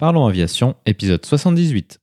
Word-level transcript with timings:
Parlons 0.00 0.26
Aviation, 0.26 0.76
épisode 0.86 1.26
78. 1.26 1.98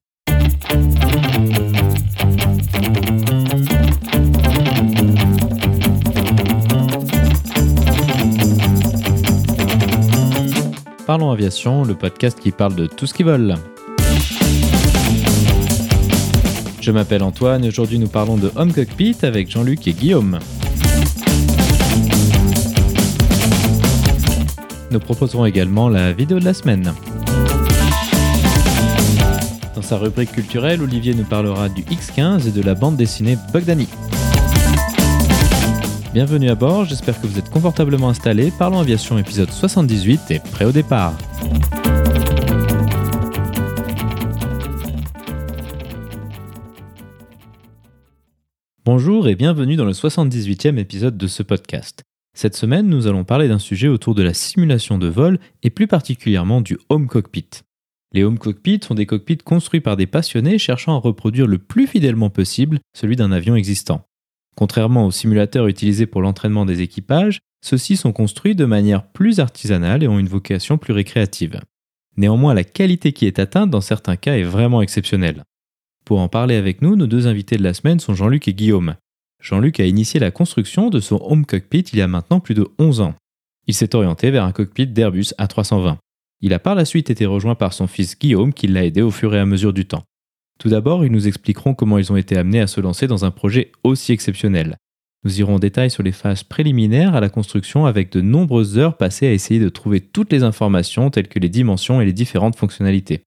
Parlons 11.08 11.32
Aviation, 11.32 11.86
le 11.86 11.96
podcast 11.96 12.38
qui 12.38 12.52
parle 12.52 12.76
de 12.76 12.86
tout 12.86 13.08
ce 13.08 13.14
qui 13.14 13.24
vole. 13.24 13.56
Je 16.82 16.92
m'appelle 16.92 17.24
Antoine 17.24 17.66
aujourd'hui 17.66 17.98
nous 17.98 18.10
parlons 18.10 18.36
de 18.36 18.52
Home 18.58 18.74
Cockpit 18.74 19.16
avec 19.22 19.50
Jean-Luc 19.50 19.88
et 19.88 19.94
Guillaume. 19.94 20.40
Nous 24.92 25.00
proposerons 25.00 25.46
également 25.46 25.88
la 25.88 26.12
vidéo 26.12 26.40
de 26.40 26.46
la 26.46 26.54
semaine. 26.54 26.94
Sa 29.86 30.00
rubrique 30.00 30.32
culturelle, 30.32 30.82
Olivier 30.82 31.14
nous 31.14 31.26
parlera 31.26 31.70
du 31.70 31.84
X15 31.84 32.48
et 32.48 32.52
de 32.52 32.64
la 32.64 32.74
bande 32.74 32.98
dessinée 32.98 33.38
Bogdani. 33.54 33.88
Bienvenue 36.12 36.50
à 36.50 36.56
bord, 36.56 36.86
j'espère 36.86 37.22
que 37.22 37.28
vous 37.28 37.38
êtes 37.38 37.52
confortablement 37.52 38.10
installés. 38.10 38.52
Parlons 38.58 38.80
Aviation 38.80 39.20
épisode 39.20 39.52
78 39.52 40.32
et 40.32 40.40
prêt 40.40 40.66
au 40.66 40.72
départ. 40.72 41.16
Bonjour 48.86 49.28
et 49.28 49.36
bienvenue 49.36 49.76
dans 49.76 49.86
le 49.86 49.92
78e 49.92 50.80
épisode 50.80 51.16
de 51.16 51.28
ce 51.28 51.44
podcast. 51.44 52.02
Cette 52.36 52.56
semaine, 52.56 52.88
nous 52.88 53.06
allons 53.06 53.24
parler 53.24 53.48
d'un 53.48 53.60
sujet 53.60 53.88
autour 53.88 54.16
de 54.16 54.24
la 54.24 54.34
simulation 54.34 54.98
de 54.98 55.08
vol 55.08 55.38
et 55.62 55.70
plus 55.70 55.86
particulièrement 55.86 56.62
du 56.62 56.80
home 56.90 57.06
cockpit. 57.06 57.62
Les 58.16 58.24
home 58.24 58.40
cockpits 58.40 58.80
sont 58.82 58.96
des 58.96 59.06
cockpits 59.06 59.40
construits 59.40 59.82
par 59.82 59.98
des 59.98 60.08
passionnés 60.08 60.58
cherchant 60.58 60.96
à 60.96 61.00
reproduire 61.00 61.48
le 61.48 61.58
plus 61.58 61.86
fidèlement 61.86 62.30
possible 62.30 62.80
celui 62.96 63.18
d'un 63.18 63.34
avion 63.34 63.58
existant. 63.58 64.08
Contrairement 64.56 65.06
aux 65.06 65.12
simulateurs 65.12 65.68
utilisés 65.68 66.06
pour 66.06 66.22
l'entraînement 66.22 66.66
des 66.66 66.82
équipages, 66.82 67.40
ceux-ci 67.62 67.98
sont 67.98 68.14
construits 68.14 68.56
de 68.56 68.64
manière 68.64 69.06
plus 69.06 69.42
artisanale 69.42 70.02
et 70.02 70.08
ont 70.08 70.18
une 70.18 70.30
vocation 70.30 70.78
plus 70.78 70.94
récréative. 70.94 71.60
Néanmoins, 72.16 72.54
la 72.54 72.64
qualité 72.64 73.12
qui 73.12 73.26
est 73.26 73.38
atteinte 73.38 73.70
dans 73.70 73.82
certains 73.82 74.16
cas 74.16 74.38
est 74.38 74.44
vraiment 74.44 74.82
exceptionnelle. 74.82 75.44
Pour 76.06 76.22
en 76.22 76.30
parler 76.30 76.56
avec 76.56 76.82
nous, 76.82 76.96
nos 76.96 77.08
deux 77.08 77.28
invités 77.28 77.58
de 77.58 77.64
la 77.64 77.74
semaine 77.74 78.00
sont 78.00 78.16
Jean-Luc 78.16 78.48
et 78.48 78.54
Guillaume. 78.54 78.96
Jean-Luc 79.42 79.82
a 79.82 79.86
initié 79.86 80.22
la 80.22 80.32
construction 80.32 80.90
de 80.90 81.02
son 81.02 81.20
home 81.22 81.46
cockpit 81.46 81.84
il 81.92 82.00
y 82.00 82.02
a 82.02 82.08
maintenant 82.08 82.40
plus 82.40 82.56
de 82.56 82.66
11 82.80 83.02
ans. 83.02 83.16
Il 83.68 83.74
s'est 83.74 83.94
orienté 83.94 84.32
vers 84.32 84.46
un 84.46 84.54
cockpit 84.54 84.88
d'Airbus 84.88 85.34
A320. 85.38 85.98
Il 86.42 86.54
a 86.54 86.60
par 86.60 86.76
la 86.76 86.86
suite 86.86 87.10
été 87.10 87.26
rejoint 87.26 87.56
par 87.56 87.74
son 87.74 87.88
fils 87.88 88.18
Guillaume 88.20 88.54
qui 88.54 88.68
l'a 88.68 88.86
aidé 88.86 89.02
au 89.02 89.12
fur 89.12 89.34
et 89.36 89.40
à 89.40 89.46
mesure 89.46 89.74
du 89.74 89.86
temps. 89.86 90.04
Tout 90.60 90.70
d'abord, 90.70 91.06
ils 91.06 91.12
nous 91.12 91.28
expliqueront 91.28 91.74
comment 91.74 91.98
ils 91.98 92.12
ont 92.12 92.18
été 92.18 92.38
amenés 92.38 92.62
à 92.62 92.68
se 92.68 92.82
lancer 92.82 93.08
dans 93.08 93.26
un 93.26 93.32
projet 93.32 93.72
aussi 93.84 94.12
exceptionnel. 94.12 94.78
Nous 95.24 95.40
irons 95.40 95.56
en 95.56 95.60
détail 95.60 95.90
sur 95.90 96.04
les 96.04 96.12
phases 96.12 96.44
préliminaires 96.44 97.16
à 97.16 97.20
la 97.20 97.30
construction 97.30 97.88
avec 97.88 98.12
de 98.12 98.22
nombreuses 98.22 98.78
heures 98.78 98.96
passées 98.96 99.28
à 99.28 99.34
essayer 99.34 99.60
de 99.60 99.70
trouver 99.70 100.00
toutes 100.00 100.32
les 100.32 100.44
informations 100.44 101.10
telles 101.10 101.28
que 101.28 101.40
les 101.40 101.50
dimensions 101.50 102.00
et 102.00 102.06
les 102.06 102.14
différentes 102.14 102.56
fonctionnalités. 102.56 103.24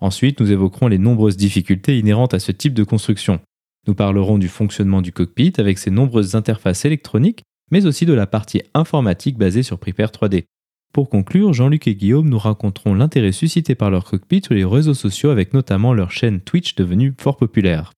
Ensuite, 0.00 0.40
nous 0.40 0.52
évoquerons 0.52 0.86
les 0.86 0.98
nombreuses 0.98 1.36
difficultés 1.36 1.98
inhérentes 1.98 2.34
à 2.34 2.38
ce 2.38 2.52
type 2.52 2.72
de 2.72 2.84
construction. 2.84 3.40
Nous 3.86 3.94
parlerons 3.94 4.38
du 4.38 4.48
fonctionnement 4.48 5.02
du 5.02 5.12
cockpit 5.12 5.52
avec 5.58 5.78
ses 5.78 5.90
nombreuses 5.90 6.36
interfaces 6.36 6.84
électroniques, 6.84 7.42
mais 7.70 7.84
aussi 7.84 8.06
de 8.06 8.12
la 8.12 8.26
partie 8.26 8.62
informatique 8.72 9.36
basée 9.36 9.62
sur 9.62 9.78
Prepare 9.78 10.10
3D. 10.10 10.44
Pour 10.92 11.08
conclure, 11.08 11.52
Jean-Luc 11.52 11.86
et 11.86 11.94
Guillaume 11.94 12.28
nous 12.28 12.38
raconteront 12.38 12.94
l'intérêt 12.94 13.30
suscité 13.30 13.76
par 13.76 13.90
leur 13.90 14.04
cockpit 14.04 14.42
sur 14.42 14.54
les 14.54 14.64
réseaux 14.64 14.94
sociaux 14.94 15.30
avec 15.30 15.54
notamment 15.54 15.94
leur 15.94 16.10
chaîne 16.10 16.40
Twitch 16.40 16.74
devenue 16.74 17.14
fort 17.16 17.36
populaire. 17.36 17.92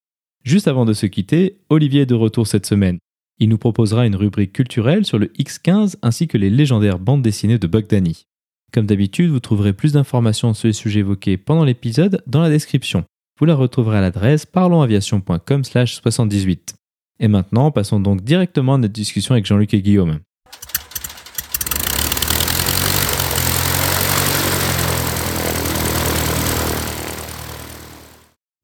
Juste 0.45 0.69
avant 0.69 0.85
de 0.85 0.93
se 0.93 1.07
quitter, 1.07 1.57
Olivier 1.71 2.03
est 2.03 2.07
de 2.07 2.15
retour 2.15 2.47
cette 2.47 2.67
semaine. 2.67 2.99
Il 3.39 3.49
nous 3.49 3.57
proposera 3.57 4.07
une 4.07 4.17
rubrique 4.17 4.53
culturelle 4.53 5.07
sur 5.07 5.19
le 5.19 5.29
X15 5.29 5.97
ainsi 6.03 6.29
que 6.29 6.37
les 6.37 6.51
légendaires 6.51 6.99
bandes 6.99 7.23
dessinées 7.23 7.59
de 7.59 7.67
Bogdani. 7.67 8.27
Comme 8.73 8.85
d'habitude, 8.87 9.31
vous 9.31 9.41
trouverez 9.41 9.73
plus 9.73 9.93
d'informations 9.93 10.53
sur 10.53 10.67
les 10.67 10.75
sujets 10.75 11.01
évoqués 11.01 11.39
pendant 11.39 11.65
l'épisode 11.65 12.23
dans 12.27 12.43
la 12.43 12.51
description. 12.51 13.05
Vous 13.39 13.47
la 13.47 13.55
retrouverez 13.55 13.97
à 13.99 14.03
l'adresse 14.03 14.47
parlonsaviation.com/78. 14.47 16.75
Et 17.21 17.29
maintenant, 17.29 17.71
passons 17.71 18.01
donc 18.01 18.23
directement 18.23 18.75
à 18.75 18.79
notre 18.79 18.93
discussion 18.93 19.33
avec 19.33 19.47
Jean-Luc 19.47 19.73
et 19.75 19.83
Guillaume. 19.83 20.19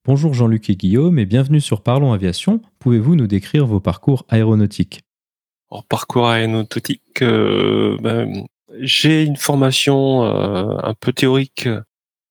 Bonjour 0.08 0.32
Jean-Luc 0.32 0.70
et 0.70 0.74
Guillaume 0.74 1.18
et 1.18 1.26
bienvenue 1.26 1.60
sur 1.60 1.82
Parlons 1.82 2.14
Aviation. 2.14 2.62
Pouvez-vous 2.78 3.14
nous 3.14 3.26
décrire 3.26 3.66
vos 3.66 3.78
parcours 3.78 4.24
aéronautiques? 4.30 5.02
Alors, 5.70 5.84
Parcours 5.84 6.30
aéronautique, 6.30 7.20
euh, 7.20 7.98
ben, 8.00 8.46
j'ai 8.80 9.24
une 9.24 9.36
formation 9.36 10.24
euh, 10.24 10.78
un 10.82 10.94
peu 10.94 11.12
théorique 11.12 11.68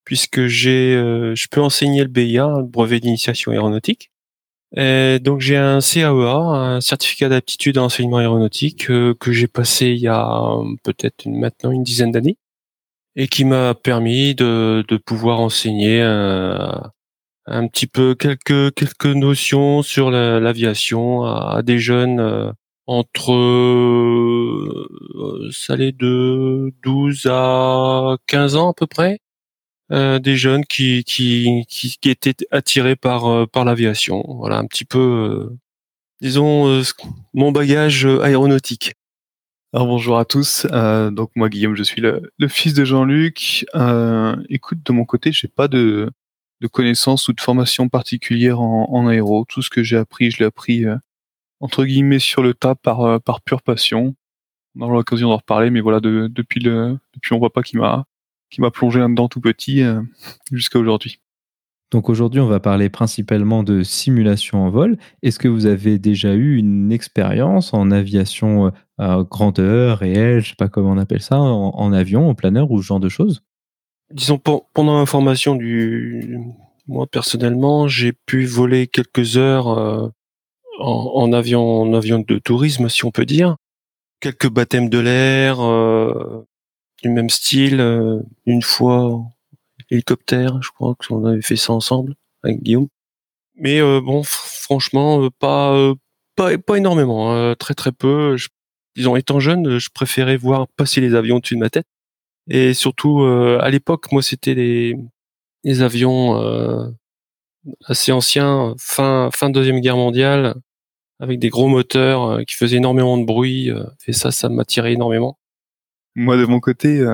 puisque 0.06 0.40
euh, 0.40 1.36
je 1.36 1.48
peux 1.52 1.62
enseigner 1.62 2.02
le 2.02 2.08
BIA, 2.08 2.48
le 2.58 2.64
brevet 2.64 3.00
d'initiation 3.00 3.52
aéronautique. 3.52 4.10
Donc 4.76 5.42
j'ai 5.42 5.58
un 5.58 5.78
CAEA, 5.80 6.36
un 6.36 6.82
certificat 6.82 7.30
d'aptitude 7.30 7.78
à 7.78 7.84
enseignement 7.84 8.18
aéronautique 8.18 8.88
que 8.88 9.32
j'ai 9.32 9.48
passé 9.48 9.90
il 9.90 10.00
y 10.00 10.08
a 10.08 10.58
peut-être 10.84 11.28
maintenant 11.28 11.70
une 11.70 11.84
dizaine 11.84 12.12
d'années 12.12 12.38
et 13.16 13.28
qui 13.28 13.46
m'a 13.46 13.76
permis 13.76 14.34
de, 14.34 14.84
pouvoir 15.06 15.42
enseigner 15.42 16.02
petit 17.68 17.88
peu 17.88 18.16
quelques 18.16 18.74
quelques 18.76 19.06
notions 19.06 19.82
sur 19.82 20.12
l'aviation 20.12 21.24
à, 21.24 21.62
des 21.64 21.80
jeunes 21.80 22.20
euh, 22.20 22.52
entre 22.88 23.34
euh, 23.34 25.50
ça 25.52 25.74
allait 25.74 25.94
de 25.94 26.74
12 26.84 27.28
à 27.32 28.18
15 28.28 28.56
ans 28.58 28.72
à 28.72 28.74
peu 28.74 28.88
près 28.88 29.20
euh, 29.92 30.20
des 30.20 30.36
jeunes 30.36 30.66
qui, 30.66 31.04
qui 31.06 31.64
qui 31.70 31.98
qui 32.02 32.10
étaient 32.10 32.36
attirés 32.52 32.98
par 32.98 33.26
euh, 33.26 33.46
par 33.46 33.64
l'aviation 33.66 34.24
voilà 34.28 34.58
un 34.58 34.66
petit 34.66 34.86
peu 34.86 35.00
euh, 35.00 35.58
disons 36.22 36.82
mon 37.34 37.52
bagage 37.54 38.06
aéronautique 38.06 38.96
alors 39.74 39.88
bonjour 39.88 40.18
à 40.18 40.26
tous. 40.26 40.66
donc 41.12 41.30
moi 41.36 41.50
Guillaume, 41.50 41.76
je 41.76 41.84
suis 41.84 42.02
le, 42.02 42.32
le 42.38 42.48
fils 42.48 42.74
de 42.74 42.86
Jean-Luc. 42.86 43.66
écoute, 44.50 44.80
de 44.86 44.92
mon 44.94 45.06
côté, 45.06 45.32
j'ai 45.34 45.50
pas 45.50 45.68
de 45.68 46.10
de 46.62 46.68
connaissances 46.68 47.28
ou 47.28 47.34
de 47.34 47.42
formation 47.42 47.90
particulière 47.90 48.60
en, 48.60 49.08
aéro. 49.08 49.46
Tout 49.48 49.62
ce 49.62 49.70
que 49.70 49.84
j'ai 49.84 49.98
appris, 49.98 50.32
je 50.32 50.40
l'ai 50.40 50.46
appris 50.46 50.86
euh, 50.86 50.96
entre 51.60 51.86
guillemets 51.86 52.20
sur 52.20 52.44
le 52.44 52.54
tas 52.54 52.76
par, 52.76 53.02
euh, 53.02 53.20
par 53.20 53.42
pure 53.42 53.62
passion. 53.62 54.16
On 54.76 54.82
aura 54.82 54.94
l'occasion 54.94 55.30
d'en 55.30 55.38
reparler, 55.38 55.70
mais 55.70 55.82
voilà, 55.82 56.00
de, 56.00 56.28
depuis 56.28 56.60
le 56.60 56.98
depuis 57.14 57.34
on 57.34 57.40
voit 57.40 57.54
pas 57.54 57.64
qui 57.64 57.78
m'a 57.78 58.06
qui 58.50 58.62
m'a 58.62 58.72
plongé 58.72 59.00
là-dedans 59.00 59.28
tout 59.28 59.42
petit 59.42 59.82
euh, 59.82 60.02
jusqu'à 60.52 60.80
aujourd'hui. 60.80 61.20
Donc 61.92 62.10
aujourd'hui, 62.10 62.42
on 62.42 62.48
va 62.48 62.60
parler 62.60 62.90
principalement 62.90 63.64
de 63.64 63.82
simulation 63.82 64.66
en 64.66 64.70
vol. 64.70 64.98
Est-ce 65.24 65.40
que 65.40 65.48
vous 65.48 65.68
avez 65.68 66.00
déjà 66.00 66.34
eu 66.34 66.58
une 66.58 66.92
expérience 66.92 67.74
en 67.74 67.92
aviation 67.92 68.74
grandeur, 69.00 70.00
réelle, 70.00 70.42
je 70.42 70.50
sais 70.50 70.56
pas 70.58 70.68
comment 70.68 70.92
on 70.92 70.98
appelle 70.98 71.22
ça, 71.22 71.40
en, 71.40 71.70
en 71.70 71.94
avion, 71.94 72.28
en 72.30 72.36
planeur 72.36 72.72
ou 72.72 72.82
ce 72.82 72.88
genre 72.88 73.00
de 73.00 73.08
choses? 73.08 73.42
Disons 74.12 74.38
pendant 74.38 75.00
ma 75.00 75.06
formation 75.06 75.56
du 75.56 76.40
moi 76.88 77.08
personnellement 77.08 77.88
j'ai 77.88 78.14
pu 78.14 78.46
voler 78.46 78.88
quelques 78.88 79.38
heures 79.38 79.68
euh, 79.68 80.10
en, 80.80 81.34
avion 81.34 81.82
en 81.82 81.94
avion 81.94 82.20
de 82.20 82.40
tourisme 82.40 82.90
si 82.90 83.06
on 83.06 83.12
peut 83.12 83.26
dire. 83.26 83.58
Quelques 84.20 84.50
baptêmes 84.50 84.90
de 84.90 85.00
l'air 85.00 85.60
euh, 85.62 86.46
du 87.04 87.10
même 87.10 87.30
style 87.30 87.80
euh, 87.80 88.22
une 88.46 88.62
fois 88.62 89.22
hélicoptère 89.90 90.62
je 90.62 90.70
crois 90.72 90.96
qu'on 90.96 91.26
avait 91.26 91.42
fait 91.42 91.56
ça 91.56 91.74
ensemble 91.74 92.16
avec 92.44 92.62
Guillaume. 92.64 92.88
Mais 93.56 93.82
bon 93.82 94.22
franchement 94.24 95.30
pas 95.40 95.94
pas 96.36 96.58
pas 96.58 96.78
énormément 96.78 97.34
hein, 97.34 97.56
très 97.56 97.74
très 97.74 97.92
peu. 97.92 98.38
Disons 98.96 99.16
étant 99.16 99.40
jeune 99.40 99.80
je 99.80 99.90
préférais 99.90 100.38
voir 100.38 100.68
passer 100.78 101.02
les 101.02 101.16
avions 101.16 101.38
au-dessus 101.38 101.56
de 101.56 101.60
ma 101.60 101.70
tête 101.70 101.88
et 102.50 102.74
surtout, 102.74 103.22
euh, 103.22 103.60
à 103.62 103.70
l'époque, 103.70 104.12
moi, 104.12 104.22
c'était 104.22 104.54
les, 104.54 104.96
les 105.64 105.82
avions 105.82 106.42
euh, 106.42 106.90
assez 107.86 108.12
anciens, 108.12 108.74
fin 108.80 109.30
fin 109.34 109.50
deuxième 109.50 109.82
guerre 109.82 109.98
mondiale, 109.98 110.56
avec 111.20 111.40
des 111.40 111.50
gros 111.50 111.68
moteurs 111.68 112.24
euh, 112.24 112.44
qui 112.44 112.56
faisaient 112.56 112.78
énormément 112.78 113.18
de 113.18 113.26
bruit. 113.26 113.70
et 114.08 114.14
ça, 114.14 114.32
ça 114.32 114.50
m'attirait 114.50 114.94
énormément. 114.94 115.38
Moi, 116.16 116.38
de 116.38 116.46
mon 116.46 116.60
côté, 116.60 117.06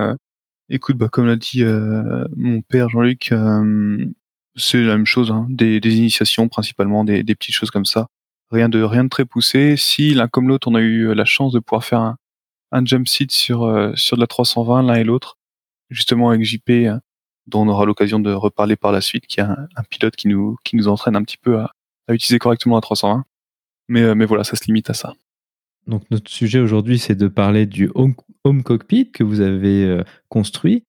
écoute, 0.69 0.97
bah, 0.97 1.09
comme 1.09 1.25
l'a 1.25 1.35
dit 1.35 1.63
mon 2.37 2.61
père 2.61 2.87
Jean-Luc, 2.89 3.33
c'est 4.55 4.81
la 4.81 4.95
même 4.95 5.05
chose, 5.05 5.31
hein, 5.31 5.47
des, 5.49 5.81
des, 5.81 5.97
initiations 5.97 6.47
principalement, 6.47 7.03
des, 7.03 7.23
des, 7.23 7.35
petites 7.35 7.55
choses 7.55 7.71
comme 7.71 7.83
ça. 7.85 8.07
Rien 8.49 8.69
de 8.69 8.81
rien 8.81 9.03
de 9.03 9.09
très 9.09 9.25
poussé. 9.25 9.75
Si 9.77 10.13
l'un 10.13 10.29
comme 10.29 10.47
l'autre, 10.47 10.69
on 10.69 10.75
a 10.75 10.79
eu 10.79 11.13
la 11.13 11.25
chance 11.25 11.51
de 11.51 11.59
pouvoir 11.59 11.83
faire 11.83 11.99
un, 11.99 12.17
un 12.73 12.85
jump 12.85 13.07
seat 13.07 13.31
sur 13.31 13.63
euh, 13.63 13.93
sur 13.95 14.17
de 14.17 14.21
la 14.21 14.27
320 14.27 14.83
l'un 14.83 14.95
et 14.95 15.03
l'autre, 15.03 15.37
justement 15.89 16.29
avec 16.29 16.43
JP, 16.43 16.71
dont 17.47 17.61
on 17.61 17.69
aura 17.69 17.85
l'occasion 17.85 18.19
de 18.19 18.33
reparler 18.33 18.75
par 18.75 18.91
la 18.91 18.99
suite, 18.99 19.27
qui 19.27 19.39
est 19.39 19.43
un, 19.43 19.67
pilote 19.89 20.15
qui 20.15 20.27
nous, 20.27 20.57
qui 20.65 20.75
nous 20.75 20.87
entraîne 20.87 21.15
un 21.15 21.23
petit 21.23 21.37
peu 21.37 21.59
à, 21.59 21.71
utiliser 22.09 22.39
correctement 22.39 22.75
la 22.75 22.81
320. 22.81 23.23
Mais, 23.87 24.15
mais 24.15 24.25
voilà, 24.25 24.43
ça 24.43 24.55
se 24.55 24.65
limite 24.65 24.89
à 24.89 24.93
ça. 24.93 25.13
Donc 25.87 26.03
notre 26.09 26.31
sujet 26.31 26.59
aujourd'hui, 26.59 26.99
c'est 26.99 27.15
de 27.15 27.27
parler 27.27 27.65
du 27.65 27.91
home, 27.95 28.15
home, 28.43 28.63
cockpit 28.63 29.11
que 29.11 29.23
vous 29.23 29.41
avez 29.41 30.01
construit. 30.29 30.83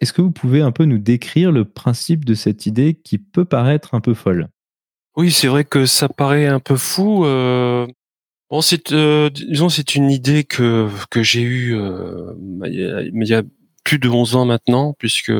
Est-ce 0.00 0.12
que 0.12 0.22
vous 0.22 0.32
pouvez 0.32 0.60
un 0.60 0.72
peu 0.72 0.84
nous 0.84 0.98
décrire 0.98 1.52
le 1.52 1.64
principe 1.64 2.24
de 2.24 2.34
cette 2.34 2.66
idée 2.66 2.94
qui 2.94 3.18
peut 3.18 3.44
paraître 3.44 3.94
un 3.94 4.00
peu 4.00 4.14
folle? 4.14 4.48
Oui, 5.16 5.30
c'est 5.30 5.48
vrai 5.48 5.64
que 5.64 5.86
ça 5.86 6.08
paraît 6.08 6.46
un 6.46 6.60
peu 6.60 6.76
fou. 6.76 7.24
Euh... 7.24 7.86
Bon, 8.50 8.62
c'est 8.62 8.90
euh, 8.92 9.30
disons 9.30 9.68
c'est 9.68 9.94
une 9.94 10.10
idée 10.10 10.42
que 10.42 10.88
que 11.10 11.22
j'ai 11.22 11.40
eue 11.42 11.76
euh, 11.76 12.34
il 12.66 13.28
y 13.28 13.34
a 13.34 13.42
plus 13.84 13.98
de 14.00 14.08
11 14.08 14.34
ans 14.36 14.44
maintenant, 14.44 14.92
puisque 14.98 15.32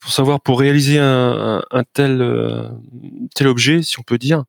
pour 0.00 0.12
savoir 0.12 0.40
pour 0.40 0.60
réaliser 0.60 0.98
un, 1.00 1.62
un, 1.70 1.84
tel 1.92 2.22
euh, 2.22 2.68
tel 3.34 3.48
objet, 3.48 3.82
si 3.82 3.98
on 3.98 4.02
peut 4.04 4.18
dire, 4.18 4.44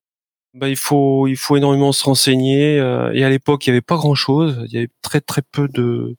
bah, 0.53 0.69
il 0.69 0.75
faut 0.77 1.27
il 1.27 1.37
faut 1.37 1.57
énormément 1.57 1.91
se 1.91 2.03
renseigner. 2.03 2.79
Euh, 2.79 3.11
et 3.13 3.23
à 3.23 3.29
l'époque, 3.29 3.65
il 3.65 3.71
y 3.71 3.73
avait 3.73 3.81
pas 3.81 3.97
grand 3.97 4.15
chose. 4.15 4.63
Il 4.67 4.73
y 4.73 4.77
avait 4.77 4.89
très 5.01 5.21
très 5.21 5.41
peu 5.41 5.67
de 5.67 6.15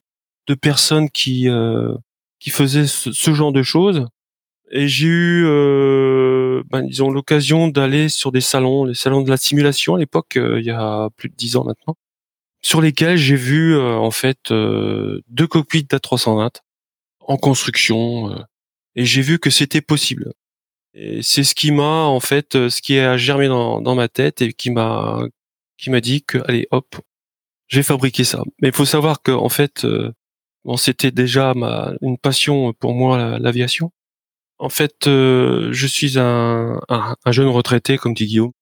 de 0.49 0.55
personnes 0.55 1.11
qui 1.11 1.49
qui 2.41 2.51
faisaient 2.51 2.87
ce, 2.87 3.35
genre 3.35 3.53
de 3.53 3.63
choses. 3.63 4.07
Et 4.71 4.89
j'ai 4.89 5.07
eu, 5.07 5.45
euh, 5.47 6.63
ben, 6.71 6.83
disons, 6.83 7.11
l'occasion 7.11 7.69
d'aller 7.69 8.09
sur 8.09 8.33
des 8.33 8.41
salons, 8.41 8.85
les 8.85 8.95
salons 8.95 9.23
de 9.23 9.31
la 9.31 9.37
simulation 9.37 9.95
à 9.95 9.99
l'époque, 9.99 10.37
euh, 10.37 10.61
il 10.61 10.67
y 10.67 10.71
a 10.71 11.09
plus 11.17 11.29
de 11.31 11.35
dix 11.35 11.57
ans 11.57 11.65
maintenant, 11.65 11.97
sur 12.63 12.81
lesquels 12.81 13.17
j'ai 13.17 13.37
vu 13.37 13.75
euh, 13.75 13.97
en 13.97 14.11
fait 14.11 14.51
euh, 14.51 15.23
deux 15.29 15.47
cockpits 15.47 15.85
d'A320 15.85 16.61
en 17.21 17.37
construction, 17.37 18.45
et 18.97 19.05
j'ai 19.05 19.23
vu 19.23 19.39
que 19.39 19.51
c'était 19.51 19.81
possible. 19.83 20.33
Et 20.95 21.23
c'est 21.23 21.45
ce 21.45 21.55
qui 21.55 21.73
m'a 21.73 22.05
en 22.05 22.21
fait, 22.21 22.55
ce 22.69 22.83
qui 22.83 22.99
a 22.99 23.17
germé 23.17 23.49
dans, 23.49 23.81
dans 23.81 23.95
ma 23.95 24.09
tête 24.09 24.43
et 24.43 24.53
qui 24.53 24.71
m'a 24.71 25.23
qui 25.79 25.91
m'a 25.91 26.01
dit 26.01 26.23
que 26.25 26.39
allez 26.49 26.67
hop, 26.71 26.97
j'ai 27.69 27.83
fabriqué 27.83 28.25
ça. 28.25 28.43
Mais 28.63 28.69
il 28.69 28.75
faut 28.75 28.87
savoir 28.87 29.23
que 29.23 29.33
en 29.33 29.49
fait, 29.51 29.87
Bon, 30.65 30.77
c'était 30.77 31.11
déjà 31.11 31.55
ma, 31.55 31.95
une 32.03 32.19
passion 32.19 32.75
pour 32.75 32.93
moi 32.93 33.39
l'aviation. 33.39 33.91
En 34.59 34.69
fait, 34.69 35.07
euh, 35.07 35.69
je 35.73 35.87
suis 35.87 36.19
un, 36.19 36.81
un, 36.89 37.33
jeune 37.33 37.49
retraité, 37.49 37.97
comme 37.97 38.15
dit 38.15 38.27
Guillaume, 38.27 38.53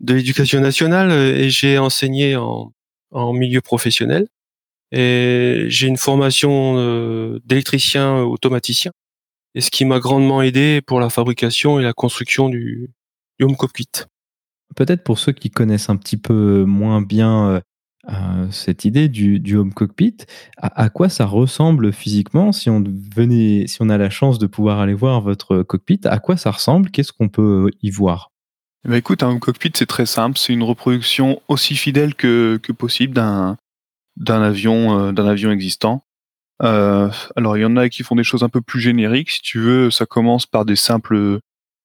de 0.00 0.14
l'éducation 0.14 0.60
nationale 0.60 1.12
et 1.12 1.50
j'ai 1.50 1.78
enseigné 1.78 2.36
en, 2.36 2.72
en, 3.10 3.32
milieu 3.32 3.60
professionnel. 3.60 4.28
Et 4.92 5.64
j'ai 5.68 5.88
une 5.88 5.96
formation 5.96 6.74
euh, 6.76 7.40
d'électricien 7.44 8.18
automaticien. 8.18 8.92
Et 9.54 9.60
ce 9.60 9.70
qui 9.70 9.84
m'a 9.84 9.98
grandement 9.98 10.42
aidé 10.42 10.80
pour 10.86 11.00
la 11.00 11.10
fabrication 11.10 11.80
et 11.80 11.82
la 11.82 11.92
construction 11.92 12.48
du, 12.48 12.90
du 13.38 13.44
home 13.44 13.56
cockpit. 13.56 13.88
Peut-être 14.76 15.02
pour 15.02 15.18
ceux 15.18 15.32
qui 15.32 15.50
connaissent 15.50 15.88
un 15.88 15.96
petit 15.96 16.16
peu 16.16 16.64
moins 16.64 17.02
bien 17.02 17.62
cette 18.50 18.84
idée 18.84 19.08
du, 19.08 19.56
home 19.56 19.72
cockpit, 19.72 20.16
à, 20.56 20.90
quoi 20.90 21.08
ça 21.08 21.24
ressemble 21.24 21.92
physiquement 21.92 22.52
si 22.52 22.68
on 22.68 22.82
venait, 23.14 23.66
si 23.66 23.78
on 23.80 23.88
a 23.88 23.98
la 23.98 24.10
chance 24.10 24.38
de 24.38 24.46
pouvoir 24.46 24.80
aller 24.80 24.94
voir 24.94 25.20
votre 25.20 25.62
cockpit, 25.62 26.00
à 26.04 26.18
quoi 26.18 26.36
ça 26.36 26.50
ressemble, 26.50 26.90
qu'est-ce 26.90 27.12
qu'on 27.12 27.28
peut 27.28 27.70
y 27.82 27.90
voir? 27.90 28.32
Ben 28.84 28.96
écoute, 28.96 29.22
un 29.22 29.28
home 29.28 29.40
cockpit 29.40 29.70
c'est 29.74 29.86
très 29.86 30.06
simple, 30.06 30.36
c'est 30.36 30.52
une 30.52 30.64
reproduction 30.64 31.40
aussi 31.46 31.76
fidèle 31.76 32.16
que, 32.16 32.58
possible 32.76 33.14
d'un 33.14 33.56
d'un 34.16 34.42
avion 34.42 34.98
euh, 34.98 35.12
d'un 35.12 35.26
avion 35.26 35.52
existant. 35.52 36.04
Euh, 36.62 37.08
alors 37.36 37.56
il 37.56 37.60
y 37.60 37.64
en 37.64 37.76
a 37.76 37.88
qui 37.88 38.02
font 38.02 38.16
des 38.16 38.24
choses 38.24 38.42
un 38.42 38.48
peu 38.48 38.60
plus 38.60 38.80
génériques, 38.80 39.30
si 39.30 39.42
tu 39.42 39.60
veux, 39.60 39.90
ça 39.90 40.04
commence 40.04 40.46
par 40.46 40.64
des 40.64 40.76
simples 40.76 41.38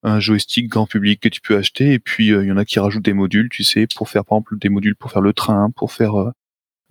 un 0.08 0.20
joystick 0.20 0.68
grand 0.68 0.88
public 0.88 1.20
que 1.20 1.30
tu 1.30 1.42
peux 1.42 1.58
acheter 1.58 1.94
et 1.94 2.00
puis 2.00 2.32
euh, 2.32 2.44
il 2.44 2.48
y 2.48 2.52
en 2.52 2.58
a 2.58 2.66
qui 2.66 2.80
rajoutent 2.80 3.04
des 3.04 3.14
modules 3.14 3.50
tu 3.50 3.64
sais 3.64 3.88
pour 3.96 4.10
faire 4.10 4.26
par 4.26 4.38
exemple 4.38 4.58
des 4.58 4.70
modules 4.70 4.96
pour 4.96 5.12
faire 5.12 5.22
le 5.22 5.34
train 5.34 5.70
pour 5.72 5.92
faire 5.92 6.16
euh, 6.20 6.32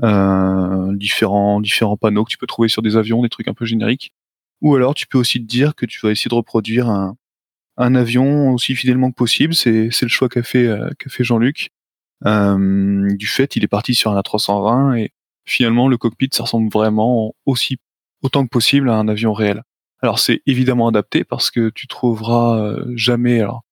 euh, 0.03 0.95
différents 0.95 1.63
panneaux 1.99 2.25
que 2.25 2.31
tu 2.31 2.39
peux 2.39 2.47
trouver 2.47 2.69
sur 2.69 2.83
des 2.83 2.97
avions 2.97 3.23
des 3.23 3.31
trucs 3.31 3.49
un 3.49 3.55
peu 3.55 3.65
génériques. 3.65 4.13
Ou 4.61 4.75
alors 4.75 4.95
tu 4.95 5.07
peux 5.07 5.19
aussi 5.19 5.41
te 5.41 5.47
dire 5.47 5.75
que 5.75 5.87
tu 5.87 6.01
vas 6.03 6.11
essayer 6.11 6.29
de 6.29 6.35
reproduire 6.35 6.89
un, 6.89 7.17
avion 7.79 8.53
aussi 8.53 8.75
fidèlement 8.75 9.11
que 9.11 9.17
possible. 9.17 9.55
C'est 9.55 9.91
le 10.03 10.09
choix 10.09 10.29
qu'a 10.29 10.43
fait 10.43 10.69
fait 11.09 11.25
Jean-Luc. 11.25 11.71
Du 12.25 13.27
fait 13.27 13.57
il 13.57 13.65
est 13.65 13.69
parti 13.69 13.95
sur 13.95 14.13
un 14.13 14.21
A320 14.21 14.99
et 14.99 15.13
finalement 15.47 15.89
le 15.89 15.97
cockpit 15.97 16.29
ça 16.33 16.43
ressemble 16.43 16.71
vraiment 16.71 17.35
aussi 17.47 17.79
autant 18.23 18.45
que 18.45 18.51
possible 18.51 18.91
à 18.91 18.97
un 18.97 19.09
avion 19.09 19.33
réel 19.33 19.63
alors 20.03 20.19
c'est 20.19 20.43
évidemment 20.47 20.89
adapté 20.89 21.25
parce 21.25 21.51
que 21.51 21.71
tu 21.71 21.87
trouveras 21.87 22.59
euh, 22.59 22.93
jamais, 22.95 23.41
alors 23.41 23.63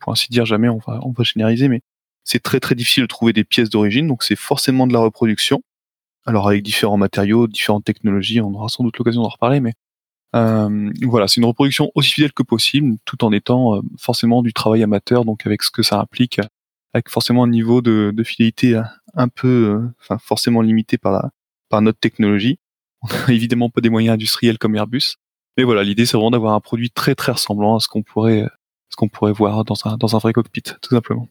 pour 0.00 0.12
ainsi 0.12 0.28
dire 0.30 0.46
jamais, 0.46 0.68
on 0.68 0.78
va 0.78 1.00
on 1.02 1.12
va 1.12 1.24
généraliser, 1.24 1.68
mais 1.68 1.82
c'est 2.24 2.42
très 2.42 2.60
très 2.60 2.74
difficile 2.74 3.04
de 3.04 3.08
trouver 3.08 3.32
des 3.32 3.44
pièces 3.44 3.70
d'origine, 3.70 4.08
donc 4.08 4.22
c'est 4.22 4.36
forcément 4.36 4.86
de 4.86 4.92
la 4.92 5.00
reproduction. 5.00 5.62
Alors 6.26 6.48
avec 6.48 6.62
différents 6.62 6.96
matériaux, 6.96 7.46
différentes 7.46 7.84
technologies, 7.84 8.40
on 8.40 8.52
aura 8.54 8.68
sans 8.68 8.84
doute 8.84 8.98
l'occasion 8.98 9.22
d'en 9.22 9.28
reparler, 9.28 9.60
mais 9.60 9.74
euh, 10.34 10.90
voilà, 11.02 11.28
c'est 11.28 11.40
une 11.40 11.46
reproduction 11.46 11.90
aussi 11.94 12.12
fidèle 12.12 12.32
que 12.32 12.42
possible, 12.42 12.96
tout 13.04 13.24
en 13.24 13.32
étant 13.32 13.76
euh, 13.76 13.80
forcément 13.98 14.42
du 14.42 14.52
travail 14.52 14.82
amateur, 14.82 15.24
donc 15.24 15.46
avec 15.46 15.62
ce 15.62 15.70
que 15.70 15.82
ça 15.82 16.00
implique, 16.00 16.40
avec 16.94 17.08
forcément 17.10 17.44
un 17.44 17.48
niveau 17.48 17.82
de, 17.82 18.12
de 18.14 18.24
fidélité 18.24 18.80
un 19.14 19.28
peu, 19.28 19.88
enfin 20.00 20.18
forcément 20.18 20.62
limité 20.62 20.98
par 20.98 21.12
la 21.12 21.30
par 21.68 21.82
notre 21.82 21.98
technologie. 21.98 22.58
On 23.02 23.08
n'a 23.28 23.34
évidemment 23.34 23.70
pas 23.70 23.80
des 23.80 23.90
moyens 23.90 24.14
industriels 24.14 24.58
comme 24.58 24.76
Airbus, 24.76 25.16
mais 25.56 25.64
voilà, 25.64 25.82
l'idée 25.82 26.06
c'est 26.06 26.16
vraiment 26.16 26.30
d'avoir 26.30 26.54
un 26.54 26.60
produit 26.60 26.90
très 26.90 27.14
très 27.14 27.32
ressemblant 27.32 27.76
à 27.76 27.80
ce 27.80 27.88
qu'on 27.88 28.02
pourrait, 28.02 28.46
ce 28.88 28.96
qu'on 28.96 29.08
pourrait 29.08 29.32
voir 29.32 29.64
dans 29.64 29.76
un, 29.84 29.96
dans 29.96 30.16
un 30.16 30.18
vrai 30.18 30.32
cockpit, 30.32 30.62
tout 30.62 30.94
simplement. 30.94 31.28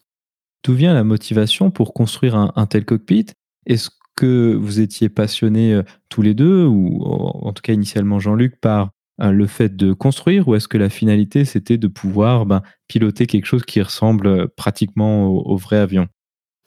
D'où 0.64 0.74
vient 0.74 0.94
la 0.94 1.04
motivation 1.04 1.70
pour 1.70 1.94
construire 1.94 2.36
un, 2.36 2.66
tel 2.66 2.86
cockpit? 2.86 3.28
Est-ce 3.68 3.92
que 4.16 4.56
vous 4.56 4.80
étiez 4.80 5.10
passionnés 5.10 5.74
euh, 5.74 5.84
tous 6.10 6.22
les 6.22 6.34
deux, 6.34 6.66
ou 6.66 7.04
en 7.04 7.54
tout 7.54 7.62
cas 7.62 7.74
initialement 7.74 8.20
Jean-Luc, 8.20 8.60
par 8.60 8.90
euh, 9.22 9.32
le 9.32 9.46
fait 9.46 9.76
de 9.76 9.94
construire, 9.94 10.48
ou 10.48 10.56
est-ce 10.56 10.68
que 10.68 10.78
la 10.78 10.90
finalité 10.90 11.46
c'était 11.46 11.78
de 11.78 11.88
pouvoir 11.88 12.46
ben, 12.46 12.64
piloter 12.88 13.28
quelque 13.28 13.46
chose 13.46 13.64
qui 13.64 13.82
ressemble 13.82 14.28
euh, 14.28 14.48
pratiquement 14.58 15.28
au, 15.28 15.56
vrai 15.56 15.78
avion? 15.78 16.08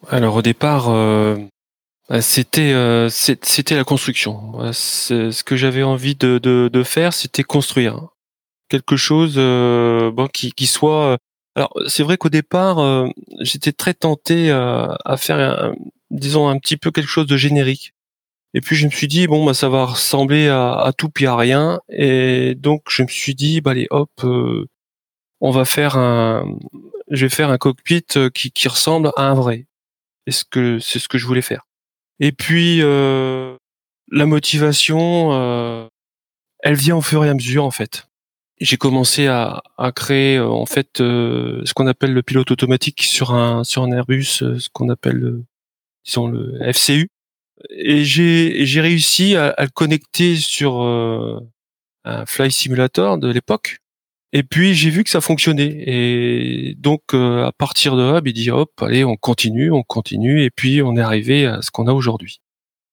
Alors 0.08 0.36
au 0.36 0.42
départ, 0.42 0.88
c'était 2.20 2.72
euh, 2.72 3.10
c'était 3.10 3.76
la 3.76 3.84
construction. 3.84 4.72
Ce 4.72 5.42
que 5.42 5.56
j'avais 5.56 5.82
envie 5.82 6.14
de, 6.14 6.38
de, 6.38 6.70
de 6.72 6.82
faire, 6.82 7.12
c'était 7.12 7.42
construire 7.42 8.08
quelque 8.68 8.96
chose 8.96 9.34
euh, 9.36 10.10
qui, 10.32 10.52
qui 10.52 10.66
soit. 10.66 11.12
Euh, 11.12 11.16
alors 11.54 11.72
c'est 11.86 12.02
vrai 12.02 12.16
qu'au 12.16 12.28
départ, 12.30 12.78
j'étais 13.40 13.72
très 13.72 13.92
tenté 13.92 14.50
à 14.50 15.16
faire, 15.18 15.72
disons, 16.10 16.48
un 16.48 16.58
petit 16.58 16.76
peu 16.76 16.90
quelque 16.92 17.08
chose 17.08 17.26
de 17.26 17.36
générique. 17.36 17.94
Et 18.54 18.60
puis 18.60 18.76
je 18.76 18.86
me 18.86 18.90
suis 18.90 19.08
dit 19.08 19.26
bon 19.26 19.44
bah 19.44 19.54
ça 19.54 19.68
va 19.68 19.84
ressembler 19.84 20.48
à, 20.48 20.72
à 20.74 20.92
tout 20.92 21.10
puis 21.10 21.26
à 21.26 21.36
rien. 21.36 21.80
Et 21.90 22.54
donc 22.54 22.84
je 22.88 23.02
me 23.02 23.08
suis 23.08 23.34
dit 23.34 23.60
bah 23.60 23.72
allez 23.72 23.88
hop, 23.90 24.10
on 25.40 25.50
va 25.50 25.64
faire 25.64 25.96
un, 25.98 26.46
je 27.10 27.26
vais 27.26 27.30
faire 27.30 27.50
un 27.50 27.58
cockpit 27.58 28.06
qui, 28.34 28.50
qui 28.52 28.68
ressemble 28.68 29.10
à 29.16 29.22
un 29.28 29.34
vrai. 29.34 29.66
Est-ce 30.26 30.44
que 30.44 30.78
c'est 30.78 30.98
ce 31.00 31.08
que 31.08 31.18
je 31.18 31.26
voulais 31.26 31.42
faire 31.42 31.67
et 32.20 32.32
puis 32.32 32.82
euh, 32.82 33.56
la 34.10 34.26
motivation, 34.26 35.32
euh, 35.32 35.86
elle 36.60 36.74
vient 36.74 36.96
au 36.96 37.02
fur 37.02 37.24
et 37.24 37.28
à 37.28 37.34
mesure 37.34 37.64
en 37.64 37.70
fait. 37.70 38.08
J'ai 38.60 38.76
commencé 38.76 39.28
à, 39.28 39.62
à, 39.76 39.92
créer 39.92 40.36
euh, 40.36 40.48
en 40.48 40.66
fait 40.66 40.98
ce 40.98 41.72
qu'on 41.74 41.86
appelle 41.86 42.12
le 42.12 42.22
pilote 42.22 42.50
automatique 42.50 43.02
sur 43.02 43.32
un 43.32 43.62
sur 43.62 43.82
un 43.82 43.92
Airbus, 43.92 44.24
ce 44.24 44.68
qu'on 44.72 44.88
appelle 44.88 45.42
disons 46.04 46.26
le 46.28 46.58
FCU. 46.72 47.08
Et 47.70 48.04
j'ai 48.04 48.66
j'ai 48.66 48.80
réussi 48.80 49.36
à, 49.36 49.50
à, 49.50 49.64
le 49.64 49.70
connecter 49.70 50.36
sur 50.36 50.82
un 52.04 52.26
Fly 52.26 52.50
Simulator 52.50 53.18
de 53.18 53.28
l'époque. 53.28 53.78
Et 54.32 54.42
puis 54.42 54.74
j'ai 54.74 54.90
vu 54.90 55.04
que 55.04 55.10
ça 55.10 55.20
fonctionnait. 55.20 55.84
Et 55.86 56.74
donc 56.78 57.00
euh, 57.14 57.46
à 57.46 57.52
partir 57.52 57.96
de 57.96 58.02
là, 58.02 58.20
il 58.24 58.32
dit 58.32 58.50
hop, 58.50 58.70
allez, 58.82 59.04
on 59.04 59.16
continue, 59.16 59.70
on 59.70 59.82
continue, 59.82 60.42
et 60.42 60.50
puis 60.50 60.82
on 60.82 60.96
est 60.96 61.00
arrivé 61.00 61.46
à 61.46 61.62
ce 61.62 61.70
qu'on 61.70 61.86
a 61.86 61.92
aujourd'hui. 61.92 62.40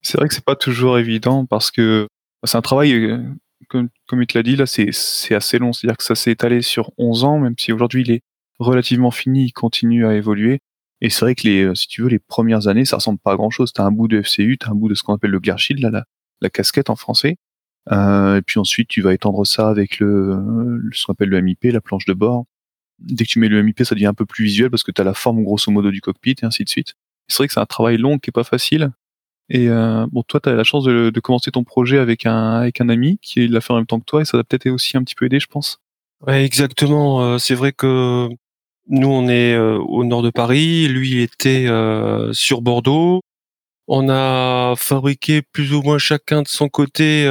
C'est 0.01 0.17
vrai 0.17 0.27
que 0.27 0.33
c'est 0.33 0.45
pas 0.45 0.55
toujours 0.55 0.97
évident 0.99 1.45
parce 1.45 1.71
que 1.71 2.07
c'est 2.43 2.57
un 2.57 2.61
travail, 2.61 2.93
euh, 2.93 3.23
comme, 3.69 3.89
comme 4.07 4.21
il 4.21 4.27
te 4.27 4.37
l'a 4.37 4.43
dit, 4.43 4.55
là 4.55 4.65
c'est 4.65 5.35
assez 5.35 5.59
long. 5.59 5.73
C'est-à-dire 5.73 5.97
que 5.97 6.03
ça 6.03 6.15
s'est 6.15 6.31
étalé 6.31 6.61
sur 6.61 6.91
11 6.97 7.23
ans, 7.25 7.39
même 7.39 7.55
si 7.57 7.73
aujourd'hui 7.73 8.03
il 8.03 8.11
est 8.11 8.21
relativement 8.59 9.11
fini, 9.11 9.45
il 9.45 9.51
continue 9.51 10.05
à 10.05 10.15
évoluer. 10.15 10.59
Et 11.01 11.09
c'est 11.09 11.25
vrai 11.25 11.35
que 11.35 11.47
les, 11.47 11.63
euh, 11.63 11.75
si 11.75 11.87
tu 11.87 12.01
veux, 12.03 12.09
les 12.09 12.19
premières 12.19 12.67
années, 12.67 12.85
ça 12.85 12.95
ressemble 12.97 13.19
pas 13.19 13.33
à 13.33 13.35
grand 13.35 13.49
chose. 13.49 13.73
T'as 13.73 13.83
un 13.83 13.91
bout 13.91 14.07
de 14.07 14.21
FCU, 14.21 14.57
t'as 14.57 14.71
un 14.71 14.75
bout 14.75 14.87
de 14.87 14.95
ce 14.95 15.03
qu'on 15.03 15.13
appelle 15.15 15.31
le 15.31 15.39
gear 15.43 15.59
shield, 15.59 15.81
là, 15.81 16.05
la 16.41 16.49
casquette 16.49 16.89
en 16.89 16.95
français. 16.95 17.37
Euh, 17.91 18.37
et 18.37 18.41
puis 18.41 18.59
ensuite, 18.59 18.87
tu 18.87 19.01
vas 19.01 19.13
étendre 19.13 19.45
ça 19.45 19.69
avec 19.69 19.99
le, 19.99 20.81
ce 20.91 21.05
qu'on 21.05 21.13
appelle 21.13 21.29
le 21.29 21.41
MIP, 21.41 21.65
la 21.65 21.81
planche 21.81 22.05
de 22.05 22.13
bord. 22.13 22.45
Dès 22.99 23.25
que 23.25 23.29
tu 23.29 23.39
mets 23.39 23.49
le 23.49 23.61
MIP, 23.61 23.83
ça 23.83 23.95
devient 23.95 24.07
un 24.07 24.13
peu 24.13 24.25
plus 24.25 24.45
visuel 24.45 24.69
parce 24.69 24.83
que 24.83 24.91
tu 24.91 25.01
as 25.01 25.03
la 25.03 25.13
forme 25.13 25.43
grosso 25.43 25.71
modo 25.71 25.91
du 25.91 26.01
cockpit 26.01 26.35
et 26.41 26.45
ainsi 26.45 26.63
de 26.63 26.69
suite. 26.69 26.95
C'est 27.27 27.37
vrai 27.37 27.47
que 27.47 27.53
c'est 27.53 27.59
un 27.59 27.65
travail 27.65 27.97
long 27.97 28.17
qui 28.19 28.29
est 28.29 28.31
pas 28.31 28.43
facile. 28.43 28.91
Et 29.49 29.69
euh, 29.69 30.07
bon, 30.11 30.23
toi, 30.23 30.39
tu 30.39 30.49
as 30.49 30.53
la 30.53 30.63
chance 30.63 30.85
de, 30.85 31.19
commencer 31.19 31.51
ton 31.51 31.63
projet 31.63 31.99
avec 31.99 32.25
un, 32.25 32.53
avec 32.53 32.81
un 32.81 32.89
ami 32.89 33.19
qui 33.21 33.47
l'a 33.47 33.61
fait 33.61 33.73
en 33.73 33.77
même 33.77 33.85
temps 33.85 33.99
que 33.99 34.05
toi 34.05 34.21
et 34.21 34.25
ça 34.25 34.37
va 34.37 34.43
peut-être 34.43 34.67
aussi 34.69 34.97
un 34.97 35.03
petit 35.03 35.15
peu 35.15 35.25
aider, 35.25 35.39
je 35.39 35.47
pense. 35.47 35.79
Ouais, 36.25 36.43
exactement. 36.43 37.37
c'est 37.37 37.53
vrai 37.53 37.71
que 37.71 38.27
nous, 38.87 39.07
on 39.07 39.27
est 39.27 39.55
au 39.57 40.03
nord 40.03 40.23
de 40.23 40.31
Paris. 40.31 40.87
Lui, 40.87 41.11
il 41.11 41.19
était 41.19 41.67
sur 42.31 42.61
Bordeaux. 42.61 43.21
On 43.87 44.09
a 44.09 44.73
fabriqué 44.77 45.43
plus 45.43 45.73
ou 45.73 45.83
moins 45.83 45.99
chacun 45.99 46.41
de 46.41 46.47
son 46.47 46.69
côté. 46.69 47.27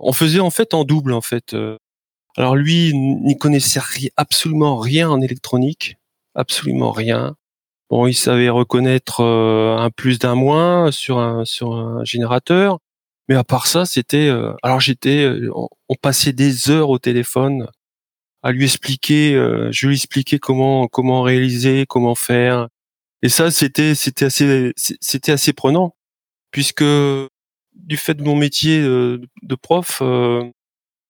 On 0.00 0.12
faisait 0.12 0.40
en 0.40 0.50
fait 0.50 0.74
en 0.74 0.84
double, 0.84 1.12
en 1.12 1.20
fait. 1.20 1.54
Alors 2.36 2.54
lui, 2.56 2.92
n'y 2.94 3.36
connaissait 3.36 3.80
absolument 4.16 4.76
rien 4.76 5.10
en 5.10 5.20
électronique, 5.20 5.96
absolument 6.34 6.92
rien. 6.92 7.36
Bon, 7.90 8.06
il 8.06 8.14
savait 8.14 8.50
reconnaître 8.50 9.22
un 9.22 9.90
plus 9.90 10.18
d'un 10.18 10.34
moins 10.34 10.92
sur 10.92 11.18
un 11.18 11.44
sur 11.44 11.74
un 11.74 12.04
générateur, 12.04 12.78
mais 13.28 13.34
à 13.34 13.44
part 13.44 13.66
ça, 13.66 13.86
c'était. 13.86 14.30
alors 14.62 14.80
j'étais, 14.80 15.28
on, 15.54 15.94
passait 16.00 16.32
des 16.32 16.70
heures 16.70 16.90
au 16.90 16.98
téléphone 16.98 17.68
à 18.42 18.52
lui 18.52 18.64
expliquer, 18.64 19.32
je 19.72 19.86
lui 19.86 19.96
expliquais 19.96 20.38
comment 20.38 20.86
comment 20.88 21.22
réaliser, 21.22 21.86
comment 21.88 22.14
faire. 22.14 22.68
Et 23.22 23.28
ça, 23.28 23.50
c'était 23.50 23.94
c'était 23.94 24.26
assez 24.26 24.72
c'était 24.76 25.32
assez 25.32 25.52
prenant, 25.52 25.96
puisque 26.50 26.84
du 27.78 27.96
fait 27.96 28.14
de 28.14 28.22
mon 28.22 28.36
métier 28.36 28.80
de, 28.80 29.54
prof, 29.60 30.00
euh, 30.02 30.44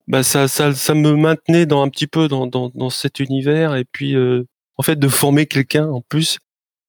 bah 0.07 0.23
ça, 0.23 0.49
ça 0.49 0.73
ça 0.75 0.95
me 0.95 1.15
maintenait 1.15 1.67
dans 1.67 1.83
un 1.83 1.89
petit 1.89 2.07
peu 2.07 2.29
dans 2.29 2.47
dans, 2.47 2.71
dans 2.75 2.91
cet 2.91 3.21
univers 3.21 3.75
et 3.77 3.85
puis 3.85 4.15
euh, 4.17 4.45
en 4.77 4.83
fait 4.83 4.97
de 4.99 5.09
former 5.09 5.47
quelqu'un 5.47 5.89
en 5.89 6.01
plus 6.01 6.39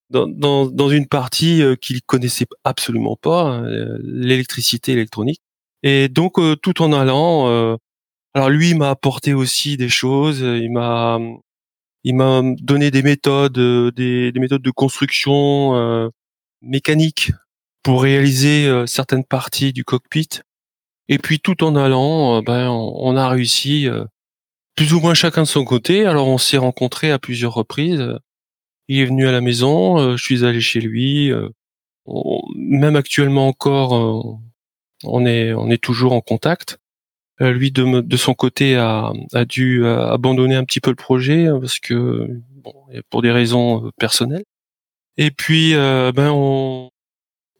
dans, 0.09 0.27
dans, 0.27 0.65
dans 0.67 0.89
une 0.89 1.07
partie 1.07 1.61
euh, 1.61 1.75
qu'il 1.75 2.01
connaissait 2.01 2.45
absolument 2.63 3.15
pas, 3.15 3.61
l'électricité 4.01 4.93
électronique. 4.93 5.41
Et 5.83 6.09
donc 6.09 6.37
tout 6.61 6.81
en 6.81 6.91
allant, 6.93 7.77
alors 8.33 8.49
lui 8.49 8.73
m'a 8.73 8.89
apporté 8.89 9.33
aussi 9.33 9.77
des 9.77 9.89
choses, 9.89 10.39
il 10.41 10.71
m'a 10.71 11.19
il 12.03 12.15
m'a 12.15 12.41
donné 12.59 12.91
des 12.91 13.03
méthodes, 13.03 13.57
euh, 13.57 13.91
des, 13.91 14.31
méthodes 14.35 14.61
de 14.61 14.71
construction 14.71 15.75
euh, 15.75 16.09
mécanique 16.61 17.31
pour 17.83 18.03
réaliser 18.03 18.67
euh, 18.67 18.85
certaines 18.85 19.23
parties 19.23 19.73
du 19.73 19.83
cockpit. 19.83 20.29
Et 21.07 21.17
puis 21.17 21.39
tout 21.39 21.63
en 21.63 21.75
allant, 21.75 22.41
ben 22.43 22.69
on, 22.69 23.15
a 23.17 23.27
réussi 23.29 23.87
plus 24.75 24.93
ou 24.93 24.99
moins 24.99 25.15
chacun 25.15 25.41
de 25.41 25.47
son 25.47 25.65
côté. 25.65 26.05
Alors 26.05 26.27
on 26.27 26.37
s'est 26.37 26.59
rencontrés 26.59 27.09
à 27.09 27.17
plusieurs 27.17 27.55
reprises. 27.55 28.15
Il 28.89 28.99
est 28.99 29.05
venu 29.05 29.27
à 29.27 29.31
la 29.31 29.41
maison, 29.41 30.15
je 30.15 30.23
suis 30.23 30.45
allé 30.45 30.61
chez 30.61 30.81
lui. 30.81 31.31
même 32.55 32.95
actuellement 32.95 33.47
encore, 33.47 34.39
on 35.03 35.25
est 35.25 35.51
on 35.51 35.71
est 35.71 35.81
toujours 35.81 36.13
en 36.13 36.21
contact. 36.21 36.77
Euh, 37.41 37.53
lui 37.53 37.71
de, 37.71 38.01
de, 38.01 38.17
son 38.17 38.33
côté 38.33 38.75
a, 38.75 39.13
a 39.33 39.45
dû 39.45 39.85
euh, 39.85 40.11
abandonner 40.11 40.55
un 40.55 40.65
petit 40.65 40.81
peu 40.81 40.89
le 40.89 40.97
projet 40.97 41.47
parce 41.61 41.79
que 41.79 42.27
bon, 42.55 42.73
pour 43.09 43.21
des 43.21 43.31
raisons 43.31 43.85
euh, 43.85 43.91
personnelles. 43.97 44.43
Et 45.17 45.31
puis 45.31 45.73
ben 45.73 46.31
on 46.31 46.91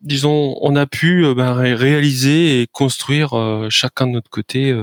disons 0.02 0.58
on 0.62 0.76
a 0.76 0.86
pu 0.86 1.26
ben, 1.36 1.54
réaliser 1.54 2.62
et 2.62 2.68
construire 2.68 3.68
chacun 3.70 4.08
de 4.08 4.14
notre 4.14 4.30
côté 4.30 4.76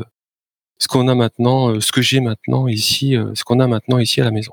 ce 0.78 0.88
qu'on 0.88 1.08
a 1.08 1.14
maintenant, 1.14 1.80
ce 1.80 1.90
que 1.90 2.02
j'ai 2.02 2.20
maintenant 2.20 2.68
ici, 2.68 3.16
ce 3.34 3.44
qu'on 3.44 3.60
a 3.60 3.66
maintenant 3.66 3.98
ici 3.98 4.20
à 4.20 4.24
la 4.24 4.30
maison. 4.30 4.52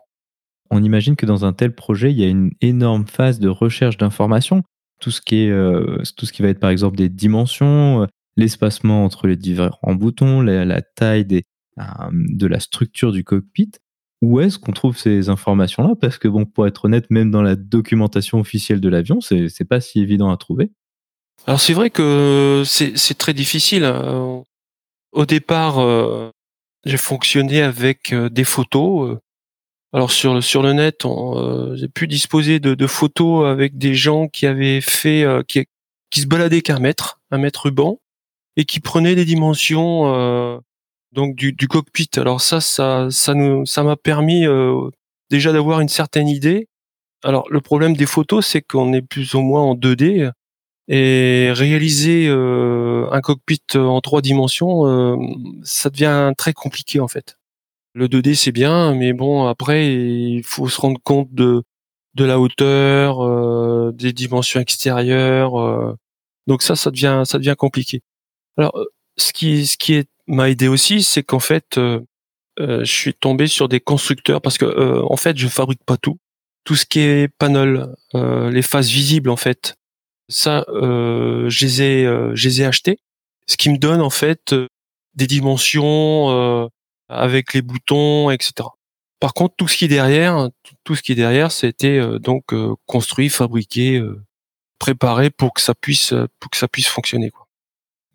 On 0.70 0.82
imagine 0.82 1.15
que 1.15 1.25
dans 1.25 1.46
un 1.46 1.53
tel 1.53 1.75
projet, 1.75 2.12
il 2.12 2.20
y 2.20 2.24
a 2.24 2.29
une 2.29 2.51
énorme 2.62 3.05
phase 3.08 3.39
de 3.39 3.50
recherche 3.50 3.98
d'informations. 3.98 4.63
Tout 5.00 5.12
ce 5.12 5.22
qui 5.22 5.43
est, 5.43 5.51
va 5.51 6.50
être 6.50 6.60
par 6.60 6.70
exemple 6.70 6.98
des 6.98 7.10
dimensions, 7.10 8.08
l'espacement 8.38 9.05
entre 9.05 9.27
les 9.27 9.36
différents 9.36 9.96
boutons, 9.96 10.41
la, 10.41 10.82
taille 10.82 11.43
euh, 11.79 11.84
de 12.12 12.48
la 12.48 12.60
structure 12.60 13.12
du 13.12 13.24
cockpit. 13.24 13.72
Où 14.24 14.39
est-ce 14.39 14.58
qu'on 14.58 14.72
trouve 14.72 14.98
ces 14.98 15.27
informations-là? 15.27 15.96
Parce 16.00 16.18
que, 16.18 16.30
bon, 16.30 16.46
pour 16.46 16.65
être 16.65 16.86
honnête, 16.86 17.12
même 17.12 17.30
dans 17.30 17.42
la 17.42 17.58
documentation 17.58 18.39
officielle 18.39 18.80
de 18.80 18.88
l'avion, 18.88 19.20
c'est, 19.20 19.50
c'est 19.50 19.65
pas 19.65 19.82
si 19.82 20.00
évident 20.00 20.32
à 20.32 20.38
trouver. 20.38 20.72
Alors, 21.46 21.60
c'est 21.60 21.74
vrai 21.74 21.89
que 21.89 22.63
c'est, 22.65 23.18
très 23.18 23.34
difficile. 23.34 23.84
Hein. 23.84 24.44
Au 25.12 25.25
départ, 25.25 25.80
euh, 25.80 26.32
j'ai 26.86 26.96
fonctionné 26.96 27.62
avec 27.62 28.13
euh, 28.13 28.30
des 28.30 28.46
photos. 28.46 29.18
Alors 29.92 30.12
sur 30.12 30.34
le 30.34 30.42
sur 30.42 30.63
le 30.63 30.74
net, 30.74 31.03
j'ai 31.75 31.88
pu 31.88 32.08
disposer 32.08 32.60
de, 32.60 32.74
de, 32.74 32.88
photos 32.88 33.46
avec 33.46 33.77
des 33.77 33.94
gens 33.94 34.27
qui 34.27 34.48
avaient 34.48 34.82
fait 34.82 35.24
qui, 35.48 35.68
qui 36.10 36.22
se 36.22 36.25
baladaient 36.25 36.63
qu'un 36.63 36.80
mètre, 36.80 37.20
un 37.30 37.38
mètre 37.38 37.63
ruban, 37.65 38.00
et 38.56 38.65
qui 38.65 38.80
prenait 38.80 39.15
des 39.15 39.25
dimensions 39.25 40.13
euh, 40.15 40.58
donc 41.13 41.36
du, 41.36 41.53
du, 41.53 41.67
cockpit. 41.67 42.10
Alors 42.17 42.41
ça, 42.41 42.62
ça, 42.62 43.08
ça 43.12 43.34
nous, 43.34 43.65
ça 43.65 43.84
m'a 43.84 43.96
permis 43.96 44.46
euh, 44.46 44.89
déjà 45.29 45.51
d'avoir 45.53 45.79
une 45.79 45.89
certaine 45.89 46.27
idée. 46.27 46.67
Alors 47.24 47.46
le 47.50 47.62
problème 47.62 47.96
des 47.96 48.05
photos, 48.05 48.46
c'est 48.48 48.62
qu'on 48.62 48.93
est 48.93 49.01
plus 49.01 49.34
ou 49.36 49.41
moins 49.41 49.62
en 49.62 49.75
2D 49.75 50.32
et 50.89 51.51
réaliser 51.53 52.27
euh, 52.27 53.08
un 53.12 53.22
cockpit 53.22 53.62
en 53.75 54.01
trois 54.01 54.22
dimensions, 54.22 55.17
ça 55.63 55.89
devient 55.89 56.34
très 56.38 56.53
compliqué 56.53 57.00
en 57.00 57.08
fait. 57.08 57.38
Le 57.93 58.08
2D 58.08 58.36
c'est 58.36 58.51
bien, 58.51 58.93
mais 58.96 59.13
bon 59.13 59.48
après 59.48 59.93
il 59.93 60.43
faut 60.43 60.67
se 60.67 60.82
rendre 60.82 61.00
compte 61.03 61.34
de 61.34 61.63
de 62.15 62.25
la 62.25 62.39
hauteur, 62.39 63.93
des 63.93 64.13
dimensions 64.13 64.60
extérieures. 64.60 65.96
donc 66.48 66.62
ça, 66.63 66.75
ça 66.75 66.91
devient 66.91 67.24
ça 67.25 67.38
devient 67.39 67.55
compliqué. 67.58 68.01
Alors, 68.58 68.77
euh, 68.77 68.86
ce 69.17 69.34
qui, 69.34 69.65
ce 69.65 69.77
qui 69.77 69.96
m'a 70.34 70.50
aidé 70.50 70.68
aussi, 70.68 71.04
c'est 71.04 71.24
qu'en 71.24 71.40
fait, 71.40 71.78
euh, 71.78 72.02
euh, 72.60 72.84
je 72.84 72.92
suis 72.92 73.13
tombé 73.13 73.48
sur 73.48 73.68
des 73.68 73.80
constructeurs 73.80 74.42
parce 74.42 74.58
que, 74.58 75.02
en 75.04 75.18
fait, 75.18 75.38
je 75.38 75.48
fabrique 75.48 75.84
pas 75.86 75.98
tout. 75.98 76.18
Tout 76.63 76.75
ce 76.75 76.86
qui 76.86 77.00
est 77.00 77.28
panel, 77.28 77.88
les 78.13 78.62
faces 78.62 78.90
visibles, 78.90 79.30
en 79.30 79.36
fait, 79.36 79.75
ça, 80.30 80.66
je 80.70 81.66
les 81.66 81.82
ai, 81.82 82.06
je 82.34 82.48
les 82.48 82.62
ai 82.62 82.66
achetés. 82.66 83.00
Ce 83.48 83.58
qui 83.58 83.70
me 83.70 83.78
donne 83.78 84.00
en 84.02 84.10
fait 84.10 84.56
des 85.13 85.28
dimensions 85.28 86.70
avec 87.10 87.54
les 87.54 87.62
boutons, 87.62 88.30
etc. 88.30 88.70
Par 89.20 89.34
contre, 89.34 89.56
tout 89.58 89.68
ce 89.68 89.75
qui 89.75 89.86
est 89.86 89.90
derrière, 89.90 90.50
tout 90.86 90.96
ce 90.96 91.02
qui 91.02 91.12
est 91.12 91.16
derrière, 91.16 91.52
c'était 91.52 92.00
donc 92.20 92.54
construit, 92.86 93.28
fabriqué, 93.28 94.02
préparé 94.80 95.32
pour 95.32 95.54
que 95.54 95.60
ça 95.60 95.75
puisse, 95.75 96.13
pour 96.40 96.50
que 96.50 96.58
ça 96.58 96.70
puisse 96.70 96.88
fonctionner. 96.88 97.30
Quoi. 97.30 97.43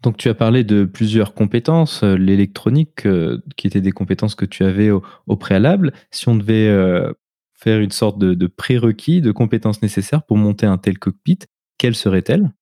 Donc 0.03 0.17
tu 0.17 0.29
as 0.29 0.35
parlé 0.35 0.63
de 0.63 0.85
plusieurs 0.85 1.35
compétences, 1.35 2.05
euh, 2.05 2.15
l'électronique, 2.15 3.05
euh, 3.07 3.43
qui 3.57 3.67
étaient 3.67 3.81
des 3.81 3.93
compétences 3.93 4.37
que 4.37 4.45
tu 4.45 4.65
avais 4.65 4.91
au, 4.91 5.03
préalable. 5.37 5.93
Si 6.11 6.29
on 6.29 6.37
devait 6.37 6.69
euh, 6.69 7.13
faire 7.55 7.81
une 7.81 7.91
sorte 7.91 8.19
de, 8.19 8.47
prérequis, 8.47 9.21
de 9.21 9.33
compétences 9.33 9.83
nécessaires 9.83 10.23
pour 10.23 10.37
monter 10.37 10.67
un 10.67 10.79
tel 10.79 10.99
cockpit, 10.99 11.41
quelles 11.79 11.97
seraient-elles? 11.97 12.53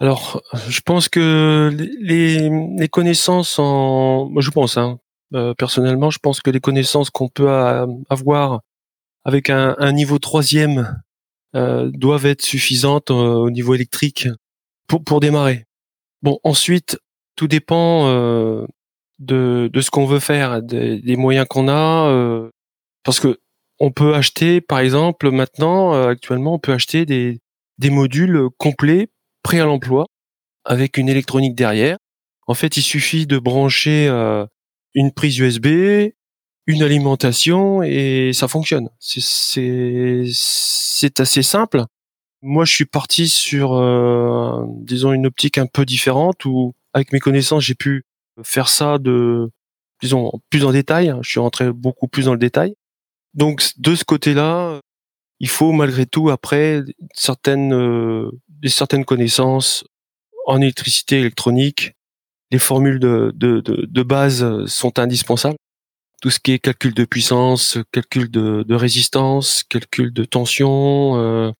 Alors, 0.00 0.42
je 0.68 0.80
pense 0.80 1.08
que 1.08 1.70
les, 2.00 2.88
connaissances 2.88 3.60
en... 3.60 4.32
Je 4.40 4.50
pense, 4.50 4.76
hein, 4.76 4.98
personnellement, 5.56 6.10
je 6.10 6.18
pense 6.18 6.40
que 6.40 6.50
les 6.50 6.60
connaissances 6.60 7.10
qu'on 7.10 7.28
peut 7.28 7.48
avoir 8.10 8.60
avec 9.24 9.50
un, 9.50 9.92
niveau 9.92 10.18
troisième 10.18 11.00
doivent 11.54 12.26
être 12.26 12.42
suffisantes 12.42 13.12
au 13.12 13.50
niveau 13.50 13.74
électrique 13.74 14.28
pour, 14.88 15.04
pour 15.04 15.20
démarrer. 15.20 15.64
Bon, 16.24 16.40
ensuite, 16.42 16.98
tout 17.36 17.48
dépend 17.48 18.08
euh, 18.08 18.66
de, 19.18 19.70
ce 19.78 19.90
qu'on 19.90 20.06
veut 20.06 20.20
faire, 20.20 20.62
des, 20.62 21.16
moyens 21.16 21.46
qu'on 21.46 21.68
a, 21.68 22.08
euh, 22.08 22.48
parce 23.04 23.20
que 23.20 23.40
on 23.78 23.92
peut 23.92 24.14
acheter, 24.14 24.62
par 24.62 24.78
exemple, 24.78 25.30
maintenant, 25.30 25.94
euh, 25.94 26.08
actuellement, 26.08 26.54
on 26.54 26.58
peut 26.58 26.72
acheter 26.72 27.04
des, 27.04 27.40
des 27.76 27.90
modules 27.90 28.48
complets, 28.56 29.08
prêts 29.42 29.60
à 29.60 29.66
l'emploi, 29.66 30.06
avec 30.64 30.96
une 30.96 31.10
électronique 31.10 31.54
derrière. 31.54 31.98
En 32.46 32.54
fait, 32.54 32.78
il 32.78 32.82
suffit 32.82 33.26
de 33.26 33.38
brancher 33.38 34.08
une 34.94 35.12
prise 35.12 35.38
USB, 35.38 35.66
une 36.66 36.82
alimentation 36.82 37.82
et 37.82 38.32
ça 38.32 38.48
fonctionne. 38.48 38.88
C'est 38.98 40.30
assez 41.20 41.42
simple. 41.42 41.84
Moi, 42.46 42.66
je 42.66 42.74
suis 42.74 42.84
parti 42.84 43.26
sur, 43.26 43.72
euh, 43.72 44.66
disons, 44.80 45.14
une 45.14 45.24
optique 45.24 45.56
un 45.56 45.64
peu 45.64 45.86
différente 45.86 46.44
où, 46.44 46.74
avec 46.92 47.10
mes 47.10 47.18
connaissances, 47.18 47.64
j'ai 47.64 47.74
pu 47.74 48.04
faire 48.42 48.68
ça 48.68 48.98
de, 48.98 49.50
disons, 50.02 50.30
plus 50.50 50.66
en 50.66 50.72
détail. 50.72 51.14
Je 51.22 51.30
suis 51.30 51.40
rentré 51.40 51.72
beaucoup 51.72 52.06
plus 52.06 52.26
dans 52.26 52.34
le 52.34 52.38
détail. 52.38 52.74
Donc, 53.32 53.62
de 53.78 53.94
ce 53.94 54.04
côté-là, 54.04 54.78
il 55.40 55.48
faut 55.48 55.72
malgré 55.72 56.04
tout 56.04 56.28
après 56.28 56.82
certaines, 57.14 57.72
euh, 57.72 58.30
certaines 58.66 59.06
connaissances 59.06 59.86
en 60.46 60.60
électricité 60.60 61.20
électronique. 61.20 61.94
Les 62.50 62.58
formules 62.58 63.00
de, 63.00 63.32
de, 63.34 63.62
de, 63.62 64.02
base 64.02 64.66
sont 64.66 64.98
indispensables. 64.98 65.56
Tout 66.20 66.28
ce 66.28 66.40
qui 66.40 66.52
est 66.52 66.58
calcul 66.58 66.92
de 66.92 67.06
puissance, 67.06 67.78
calcul 67.90 68.30
de, 68.30 68.64
de 68.68 68.74
résistance, 68.74 69.64
calcul 69.64 70.12
de 70.12 70.24
tension, 70.26 71.16
euh, 71.16 71.50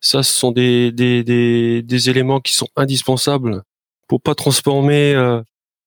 ça, 0.00 0.22
ce 0.22 0.32
sont 0.32 0.52
des, 0.52 0.92
des, 0.92 1.24
des, 1.24 1.82
des 1.82 2.10
éléments 2.10 2.40
qui 2.40 2.52
sont 2.54 2.68
indispensables 2.76 3.62
pour 4.08 4.20
pas 4.20 4.34
transformer 4.34 5.14
euh, 5.14 5.40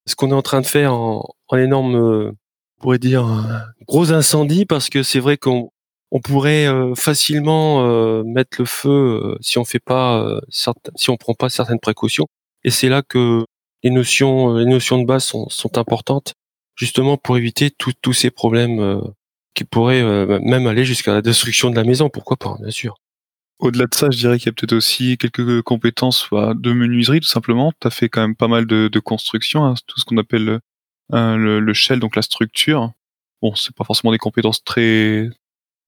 ce 0.06 0.16
qu'on 0.16 0.32
est 0.32 0.34
en 0.34 0.42
train 0.42 0.62
de 0.62 0.66
faire 0.66 0.94
en, 0.94 1.24
en 1.48 1.58
énorme 1.58 1.96
euh, 1.96 2.32
pourrait 2.80 3.00
dire, 3.00 3.26
un 3.26 3.64
gros 3.88 4.12
incendie 4.12 4.66
parce 4.66 4.90
que 4.90 5.04
c'est 5.04 5.20
vrai 5.20 5.38
qu'on 5.38 5.72
on 6.12 6.22
pourrait 6.22 6.68
facilement 6.96 8.24
mettre 8.24 8.58
le 8.60 8.66
feu 8.66 9.38
si 9.42 9.60
on 9.60 9.66
fait 9.66 9.80
pas 9.80 10.40
si 10.50 11.10
on 11.12 11.18
prend 11.18 11.36
pas 11.36 11.50
certaines 11.50 11.80
précautions. 11.80 12.26
Et 12.64 12.72
c'est 12.72 12.90
là 12.90 13.04
que 13.04 13.46
les 13.84 13.92
notions, 13.92 14.56
les 14.56 14.66
notions 14.66 14.98
de 14.98 15.06
base 15.06 15.26
sont, 15.26 15.48
sont 15.50 15.78
importantes, 15.78 16.34
justement 16.76 17.18
pour 17.18 17.38
éviter 17.38 17.70
tous 17.70 18.14
ces 18.14 18.32
problèmes 18.32 19.02
qui 19.54 19.66
pourraient 19.66 20.02
même 20.40 20.66
aller 20.66 20.84
jusqu'à 20.84 21.14
la 21.14 21.22
destruction 21.22 21.70
de 21.70 21.76
la 21.76 21.84
maison. 21.84 22.10
Pourquoi 22.10 22.38
pas, 22.38 22.58
bien 22.60 22.72
sûr. 22.72 22.96
Au-delà 23.60 23.88
de 23.88 23.94
ça, 23.94 24.10
je 24.10 24.18
dirais 24.18 24.40
qu'il 24.40 24.46
y 24.48 24.50
a 24.50 24.54
peut-être 24.54 24.74
aussi 24.74 25.18
quelques 25.18 25.62
compétences 25.64 26.30
bah, 26.32 26.54
de 26.56 26.72
menuiserie, 26.72 27.20
tout 27.20 27.28
simplement. 27.28 27.74
Tu 27.82 27.88
as 27.88 27.92
fait 27.92 28.08
quand 28.08 28.22
même 28.22 28.36
pas 28.36 28.48
mal 28.48 28.66
de, 28.66 28.88
de 28.88 29.00
construction, 29.00 29.66
hein, 29.66 29.74
tout 29.86 30.00
ce 30.00 30.06
qu'on 30.06 30.18
appelle 30.18 30.62
euh, 31.14 31.36
le, 31.36 31.60
le, 31.60 31.74
shell, 31.74 32.00
donc 32.00 32.16
la 32.16 32.22
structure. 32.22 32.94
Bon, 33.42 33.54
c'est 33.56 33.76
pas 33.76 33.84
forcément 33.84 34.12
des 34.12 34.18
compétences 34.18 34.64
très... 34.64 35.30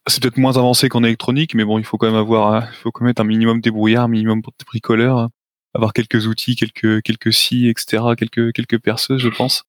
C'est 0.07 0.21
peut-être 0.21 0.37
moins 0.37 0.57
avancé 0.57 0.89
qu'en 0.89 1.03
électronique, 1.03 1.53
mais 1.55 1.63
bon, 1.63 1.79
il 1.79 1.85
faut 1.85 1.97
quand 1.97 2.07
même 2.07 2.15
avoir, 2.15 2.53
hein, 2.53 2.67
il 2.71 2.75
faut 2.75 2.91
quand 2.91 3.05
même 3.05 3.11
être 3.11 3.21
un 3.21 3.25
minimum 3.25 3.61
débrouillard, 3.61 4.05
un 4.05 4.07
minimum 4.09 4.41
bricoleur, 4.65 5.19
hein. 5.19 5.29
avoir 5.75 5.93
quelques 5.93 6.27
outils, 6.27 6.55
quelques 6.55 7.03
quelques 7.03 7.31
scies, 7.31 7.69
etc., 7.69 8.03
quelques 8.17 8.51
quelques 8.53 8.79
perceuses, 8.79 9.21
je 9.21 9.29
pense, 9.29 9.63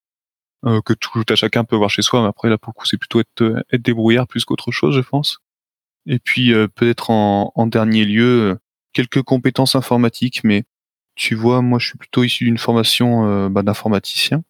euh, 0.66 0.80
que 0.82 0.94
tout 0.94 1.25
à 1.28 1.37
chacun 1.37 1.64
peut 1.64 1.76
avoir 1.76 1.90
chez 1.90 2.02
soi. 2.02 2.23
Mais 2.23 2.28
après, 2.28 2.49
là, 2.49 2.59
pour 2.59 2.73
le 2.75 2.80
coup, 2.80 2.87
c'est 2.87 2.97
plutôt 2.97 3.21
être 3.21 3.64
être 3.73 3.82
débrouillard 3.82 4.26
plus 4.26 4.44
qu'autre 4.47 4.73
chose, 4.73 4.97
je 4.97 5.02
pense. 5.02 5.38
Et 6.06 6.18
puis 6.18 6.52
euh, 6.52 6.68
peut-être 6.68 7.11
en, 7.11 7.52
en, 7.54 7.66
dernier 7.66 8.04
lieu, 8.04 8.52
euh, 8.52 8.54
quelques 8.92 9.23
compétences 9.23 9.76
informatiques, 9.76 10.42
mais 10.44 10.64
tu 11.14 11.35
vois, 11.35 11.62
moi 11.62 11.78
je 11.78 11.88
suis 11.88 11.99
plutôt 11.99 12.25
issu 12.25 12.44
d'une 12.44 12.59
formation 12.59 13.26
euh, 13.26 13.49
bah, 13.49 13.62
d'informaticien, 13.62 14.42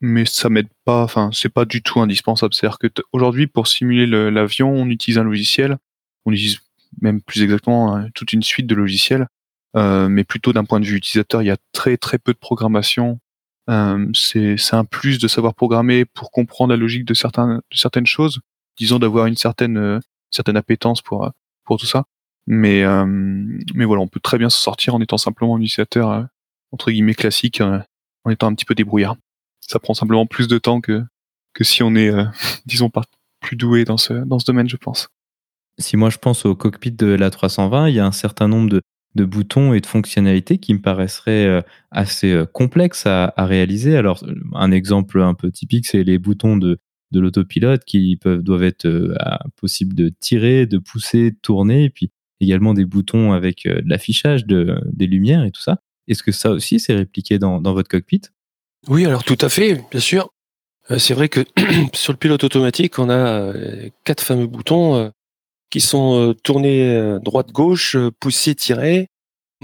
mais 0.00 0.24
ça 0.24 0.48
m'aide 0.48 0.68
pas, 0.84 1.02
enfin 1.02 1.30
c'est 1.32 1.48
pas 1.48 1.64
du 1.64 1.82
tout 1.82 2.00
indispensable. 2.00 2.54
C'est-à-dire 2.54 2.78
que 2.78 2.88
aujourd'hui 3.12 3.46
pour 3.46 3.66
simuler 3.66 4.06
l'avion, 4.06 4.70
on 4.70 4.86
utilise 4.88 5.18
un 5.18 5.24
logiciel, 5.24 5.78
on 6.24 6.32
utilise 6.32 6.60
même 7.00 7.20
plus 7.20 7.42
exactement 7.42 7.94
hein, 7.96 8.08
toute 8.14 8.32
une 8.32 8.42
suite 8.42 8.66
de 8.66 8.74
logiciels, 8.74 9.26
euh, 9.76 10.08
mais 10.08 10.24
plutôt 10.24 10.52
d'un 10.52 10.64
point 10.64 10.80
de 10.80 10.86
vue 10.86 10.96
utilisateur, 10.96 11.42
il 11.42 11.46
y 11.46 11.50
a 11.50 11.56
très 11.72 11.96
très 11.96 12.18
peu 12.18 12.32
de 12.32 12.38
programmation. 12.38 13.18
Euh, 13.70 14.06
c'est 14.14 14.74
un 14.74 14.84
plus 14.84 15.18
de 15.18 15.26
savoir 15.26 15.54
programmer 15.54 16.04
pour 16.04 16.30
comprendre 16.30 16.70
la 16.70 16.76
logique 16.76 17.06
de, 17.06 17.14
certains, 17.14 17.56
de 17.56 17.76
certaines 17.76 18.06
choses, 18.06 18.40
disons 18.76 18.98
d'avoir 18.98 19.26
une 19.26 19.36
certaine 19.36 20.00
certaine 20.34 20.56
appétence 20.56 21.02
pour 21.02 21.24
euh, 21.24 21.30
pour 21.64 21.78
tout 21.78 21.86
ça. 21.86 22.04
Mais 22.46 22.82
euh, 22.82 23.06
mais 23.06 23.84
voilà, 23.84 24.02
on 24.02 24.08
peut 24.08 24.20
très 24.20 24.38
bien 24.38 24.50
s'en 24.50 24.60
sortir 24.60 24.94
en 24.94 25.00
étant 25.00 25.18
simplement 25.18 25.56
un 25.56 25.60
utilisateur 25.60 26.10
euh, 26.10 26.22
entre 26.72 26.90
guillemets 26.90 27.14
classique, 27.14 27.60
en 27.60 28.30
étant 28.30 28.48
un 28.48 28.54
petit 28.54 28.64
peu 28.64 28.74
débrouillard. 28.74 29.16
Ça 29.60 29.78
prend 29.78 29.94
simplement 29.94 30.26
plus 30.26 30.48
de 30.48 30.58
temps 30.58 30.80
que 30.80 31.02
que 31.54 31.64
si 31.64 31.82
on 31.82 31.94
est 31.94 32.10
disons 32.66 32.90
plus 33.40 33.56
doué 33.56 33.84
dans 33.84 33.96
ce 33.96 34.12
dans 34.12 34.38
ce 34.38 34.44
domaine, 34.44 34.68
je 34.68 34.76
pense. 34.76 35.08
Si 35.78 35.96
moi 35.96 36.10
je 36.10 36.18
pense 36.18 36.44
au 36.44 36.54
cockpit 36.54 36.92
de 36.92 37.06
la 37.06 37.30
320, 37.30 37.88
il 37.88 37.94
y 37.94 38.00
a 38.00 38.06
un 38.06 38.12
certain 38.12 38.46
nombre 38.46 38.68
de, 38.68 38.82
de 39.16 39.24
boutons 39.24 39.72
et 39.72 39.80
de 39.80 39.86
fonctionnalités 39.86 40.58
qui 40.58 40.74
me 40.74 40.80
paraisseraient 40.80 41.64
assez 41.90 42.44
complexes 42.52 43.06
à, 43.06 43.32
réaliser. 43.38 43.96
Alors, 43.96 44.24
un 44.54 44.70
exemple 44.70 45.20
un 45.20 45.34
peu 45.34 45.50
typique, 45.50 45.86
c'est 45.86 46.04
les 46.04 46.18
boutons 46.18 46.56
de, 46.56 46.78
de 47.14 47.20
l'autopilote 47.20 47.84
qui 47.84 48.16
peuvent, 48.16 48.42
doivent 48.42 48.64
être 48.64 48.86
euh, 48.86 49.14
possibles 49.56 49.94
de 49.94 50.12
tirer, 50.20 50.66
de 50.66 50.78
pousser, 50.78 51.30
de 51.30 51.36
tourner, 51.40 51.84
et 51.84 51.90
puis 51.90 52.10
également 52.40 52.74
des 52.74 52.84
boutons 52.84 53.32
avec 53.32 53.66
euh, 53.66 53.80
de 53.80 53.88
l'affichage, 53.88 54.44
de, 54.46 54.78
des 54.92 55.06
lumières 55.06 55.44
et 55.44 55.50
tout 55.50 55.60
ça. 55.60 55.78
Est-ce 56.08 56.22
que 56.22 56.32
ça 56.32 56.50
aussi 56.50 56.80
c'est 56.80 56.94
répliqué 56.94 57.38
dans, 57.38 57.60
dans, 57.60 57.72
votre 57.72 57.88
cockpit? 57.88 58.22
Oui, 58.88 59.06
alors 59.06 59.24
tout 59.24 59.38
à 59.40 59.48
fait, 59.48 59.80
bien 59.90 60.00
sûr. 60.00 60.30
Euh, 60.90 60.98
c'est 60.98 61.14
vrai 61.14 61.28
que 61.28 61.44
sur 61.94 62.12
le 62.12 62.18
pilote 62.18 62.44
automatique, 62.44 62.98
on 62.98 63.08
a 63.08 63.52
quatre 64.02 64.22
fameux 64.22 64.46
boutons 64.46 65.10
qui 65.70 65.80
sont 65.80 66.34
tournés 66.42 67.18
droite-gauche, 67.22 67.96
pousser, 68.20 68.54
tirer, 68.54 69.08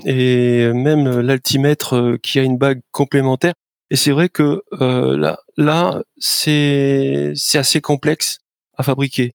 et 0.07 0.73
même 0.73 1.21
l'altimètre 1.21 2.17
qui 2.23 2.39
a 2.39 2.43
une 2.43 2.57
bague 2.57 2.81
complémentaire. 2.91 3.53
Et 3.91 3.97
c'est 3.97 4.13
vrai 4.13 4.29
que 4.29 4.63
là, 4.73 5.39
là, 5.61 6.03
c'est 6.19 7.35
assez 7.55 7.81
complexe 7.81 8.39
à 8.77 8.83
fabriquer. 8.83 9.33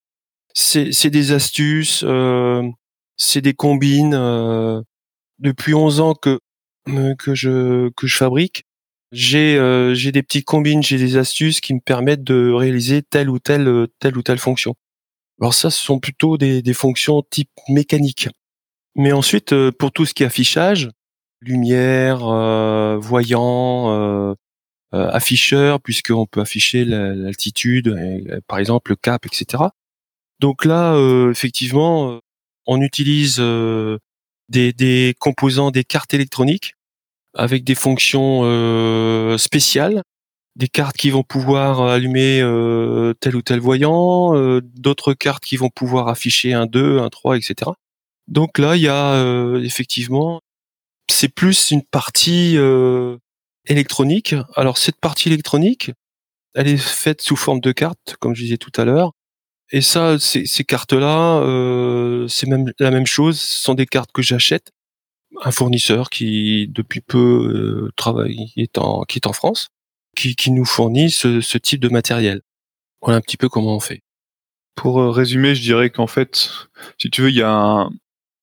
C'est 0.53 1.09
des 1.09 1.31
astuces, 1.31 2.03
euh, 2.05 2.63
c'est 3.17 3.41
des 3.41 3.53
combines. 3.53 4.13
Euh, 4.15 4.81
depuis 5.39 5.73
11 5.73 5.99
ans 6.01 6.15
que 6.15 6.39
que 7.17 7.35
je 7.35 7.89
que 7.97 8.07
je 8.07 8.15
fabrique, 8.17 8.63
j'ai 9.11 9.57
euh, 9.57 9.93
j'ai 9.95 10.11
des 10.11 10.23
petites 10.23 10.45
combines, 10.45 10.83
j'ai 10.83 10.97
des 10.97 11.17
astuces 11.17 11.61
qui 11.61 11.73
me 11.73 11.81
permettent 11.81 12.23
de 12.23 12.51
réaliser 12.51 13.01
telle 13.03 13.29
ou 13.29 13.39
telle 13.39 13.87
telle 13.99 14.17
ou 14.17 14.23
telle 14.23 14.39
fonction. 14.39 14.75
Alors 15.41 15.53
ça, 15.53 15.69
ce 15.69 15.83
sont 15.83 15.99
plutôt 15.99 16.37
des, 16.37 16.61
des 16.61 16.73
fonctions 16.73 17.21
type 17.29 17.49
mécanique. 17.69 18.29
Mais 18.95 19.11
ensuite, 19.11 19.53
euh, 19.53 19.71
pour 19.71 19.91
tout 19.91 20.05
ce 20.05 20.13
qui 20.13 20.23
est 20.23 20.25
affichage, 20.25 20.89
lumière, 21.41 22.27
euh, 22.27 22.97
voyant, 22.97 23.91
euh, 23.91 24.33
afficheur 24.95 25.81
puisqu'on 25.81 26.25
peut 26.25 26.41
afficher 26.41 26.85
l'altitude, 26.85 27.87
euh, 27.89 28.39
par 28.47 28.59
exemple 28.59 28.91
le 28.91 28.95
cap, 28.95 29.25
etc. 29.25 29.63
Donc 30.39 30.65
là, 30.65 30.93
euh, 30.93 31.31
effectivement, 31.31 32.19
on 32.65 32.81
utilise 32.81 33.41
des, 34.49 35.15
composants 35.19 35.71
des 35.71 35.83
cartes 35.83 36.13
électroniques 36.13 36.73
avec 37.33 37.63
des 37.63 37.75
fonctions 37.75 38.41
spéciales, 39.37 40.01
des 40.55 40.67
cartes 40.67 40.97
qui 40.97 41.09
vont 41.09 41.23
pouvoir 41.23 41.81
allumer 41.81 42.39
tel 43.19 43.35
ou 43.35 43.41
tel 43.41 43.59
voyant, 43.59 44.33
d'autres 44.61 45.13
cartes 45.13 45.43
qui 45.43 45.57
vont 45.57 45.69
pouvoir 45.69 46.07
afficher 46.07 46.53
un 46.53 46.65
2, 46.65 46.99
un 46.99 47.09
3, 47.09 47.37
etc. 47.37 47.71
Donc 48.27 48.57
là, 48.57 48.75
il 48.75 48.81
y 48.81 48.87
a 48.87 49.57
effectivement, 49.61 50.41
c'est 51.07 51.29
plus 51.29 51.71
une 51.71 51.83
partie 51.83 52.57
électronique. 53.67 54.35
Alors 54.55 54.77
cette 54.77 54.99
partie 54.99 55.29
électronique, 55.29 55.91
elle 56.53 56.67
est 56.67 56.77
faite 56.77 57.21
sous 57.21 57.35
forme 57.35 57.59
de 57.59 57.71
cartes, 57.71 58.15
comme 58.19 58.35
je 58.35 58.43
disais 58.43 58.57
tout 58.57 58.71
à 58.77 58.85
l'heure. 58.85 59.11
Et 59.71 59.81
ça, 59.81 60.19
ces, 60.19 60.45
cartes-là, 60.63 61.39
euh, 61.39 62.27
c'est 62.27 62.47
même 62.47 62.71
la 62.79 62.91
même 62.91 63.07
chose. 63.07 63.39
Ce 63.39 63.63
sont 63.63 63.73
des 63.73 63.87
cartes 63.87 64.11
que 64.11 64.21
j'achète. 64.21 64.71
Un 65.43 65.51
fournisseur 65.51 66.09
qui 66.09 66.67
depuis 66.69 67.01
peu 67.01 67.87
euh, 67.87 67.91
travaille, 67.95 68.53
est 68.55 68.77
en, 68.77 69.03
qui 69.03 69.17
est 69.17 69.27
en 69.27 69.33
France, 69.33 69.69
qui, 70.15 70.35
qui 70.35 70.51
nous 70.51 70.65
fournit 70.65 71.11
ce, 71.11 71.41
ce, 71.41 71.57
type 71.57 71.81
de 71.81 71.89
matériel. 71.89 72.41
Voilà 73.01 73.17
un 73.17 73.21
petit 73.21 73.37
peu 73.37 73.49
comment 73.49 73.75
on 73.75 73.79
fait. 73.79 74.01
Pour 74.75 74.99
euh, 75.01 75.09
résumer, 75.09 75.55
je 75.55 75.61
dirais 75.61 75.89
qu'en 75.89 76.07
fait, 76.07 76.49
si 76.97 77.09
tu 77.09 77.23
veux, 77.23 77.29
il 77.29 77.35
y 77.35 77.41
a 77.41 77.51
un, 77.51 77.89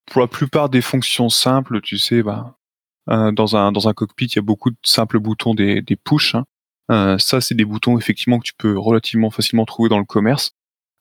pour 0.07 0.21
la 0.21 0.27
plupart 0.27 0.69
des 0.69 0.81
fonctions 0.81 1.29
simples, 1.29 1.81
tu 1.81 1.97
sais, 1.97 2.21
bah, 2.21 2.57
dans 3.07 3.55
un 3.55 3.71
dans 3.71 3.87
un 3.87 3.93
cockpit, 3.93 4.25
il 4.25 4.35
y 4.37 4.39
a 4.39 4.43
beaucoup 4.43 4.71
de 4.71 4.77
simples 4.83 5.19
boutons 5.19 5.53
des 5.53 5.81
des 5.81 5.95
push. 5.95 6.35
Hein. 6.35 6.45
Euh, 6.91 7.17
ça, 7.17 7.41
c'est 7.41 7.55
des 7.55 7.65
boutons 7.65 7.97
effectivement 7.97 8.39
que 8.39 8.45
tu 8.45 8.53
peux 8.57 8.77
relativement 8.77 9.29
facilement 9.29 9.65
trouver 9.65 9.89
dans 9.89 9.99
le 9.99 10.05
commerce. 10.05 10.51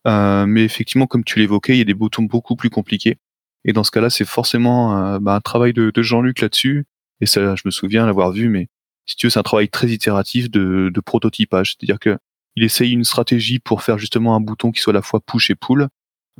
Euh, 0.06 0.46
mais 0.46 0.64
effectivement, 0.64 1.06
comme 1.06 1.24
tu 1.24 1.38
l'évoquais, 1.38 1.74
il 1.74 1.78
y 1.78 1.82
a 1.82 1.84
des 1.84 1.94
boutons 1.94 2.22
beaucoup 2.22 2.56
plus 2.56 2.70
compliqués. 2.70 3.18
Et 3.64 3.72
dans 3.72 3.84
ce 3.84 3.90
cas-là, 3.92 4.10
c'est 4.10 4.24
forcément 4.24 5.18
bah, 5.20 5.36
un 5.36 5.40
travail 5.40 5.72
de, 5.72 5.92
de 5.94 6.02
Jean-Luc 6.02 6.40
là-dessus. 6.40 6.86
Et 7.20 7.26
ça, 7.26 7.54
je 7.54 7.62
me 7.64 7.70
souviens 7.70 8.06
l'avoir 8.06 8.32
vu, 8.32 8.48
mais 8.48 8.68
si 9.06 9.16
tu 9.16 9.26
veux, 9.26 9.30
c'est 9.30 9.38
un 9.38 9.44
travail 9.44 9.68
très 9.68 9.88
itératif 9.88 10.50
de, 10.50 10.90
de 10.92 11.00
prototypage. 11.00 11.74
C'est-à-dire 11.74 12.00
que 12.00 12.18
il 12.56 12.64
essaye 12.64 12.92
une 12.92 13.04
stratégie 13.04 13.58
pour 13.58 13.82
faire 13.82 13.98
justement 13.98 14.34
un 14.34 14.40
bouton 14.40 14.72
qui 14.72 14.80
soit 14.80 14.92
à 14.92 14.94
la 14.94 15.02
fois 15.02 15.20
push 15.20 15.50
et 15.50 15.54
pull, 15.54 15.88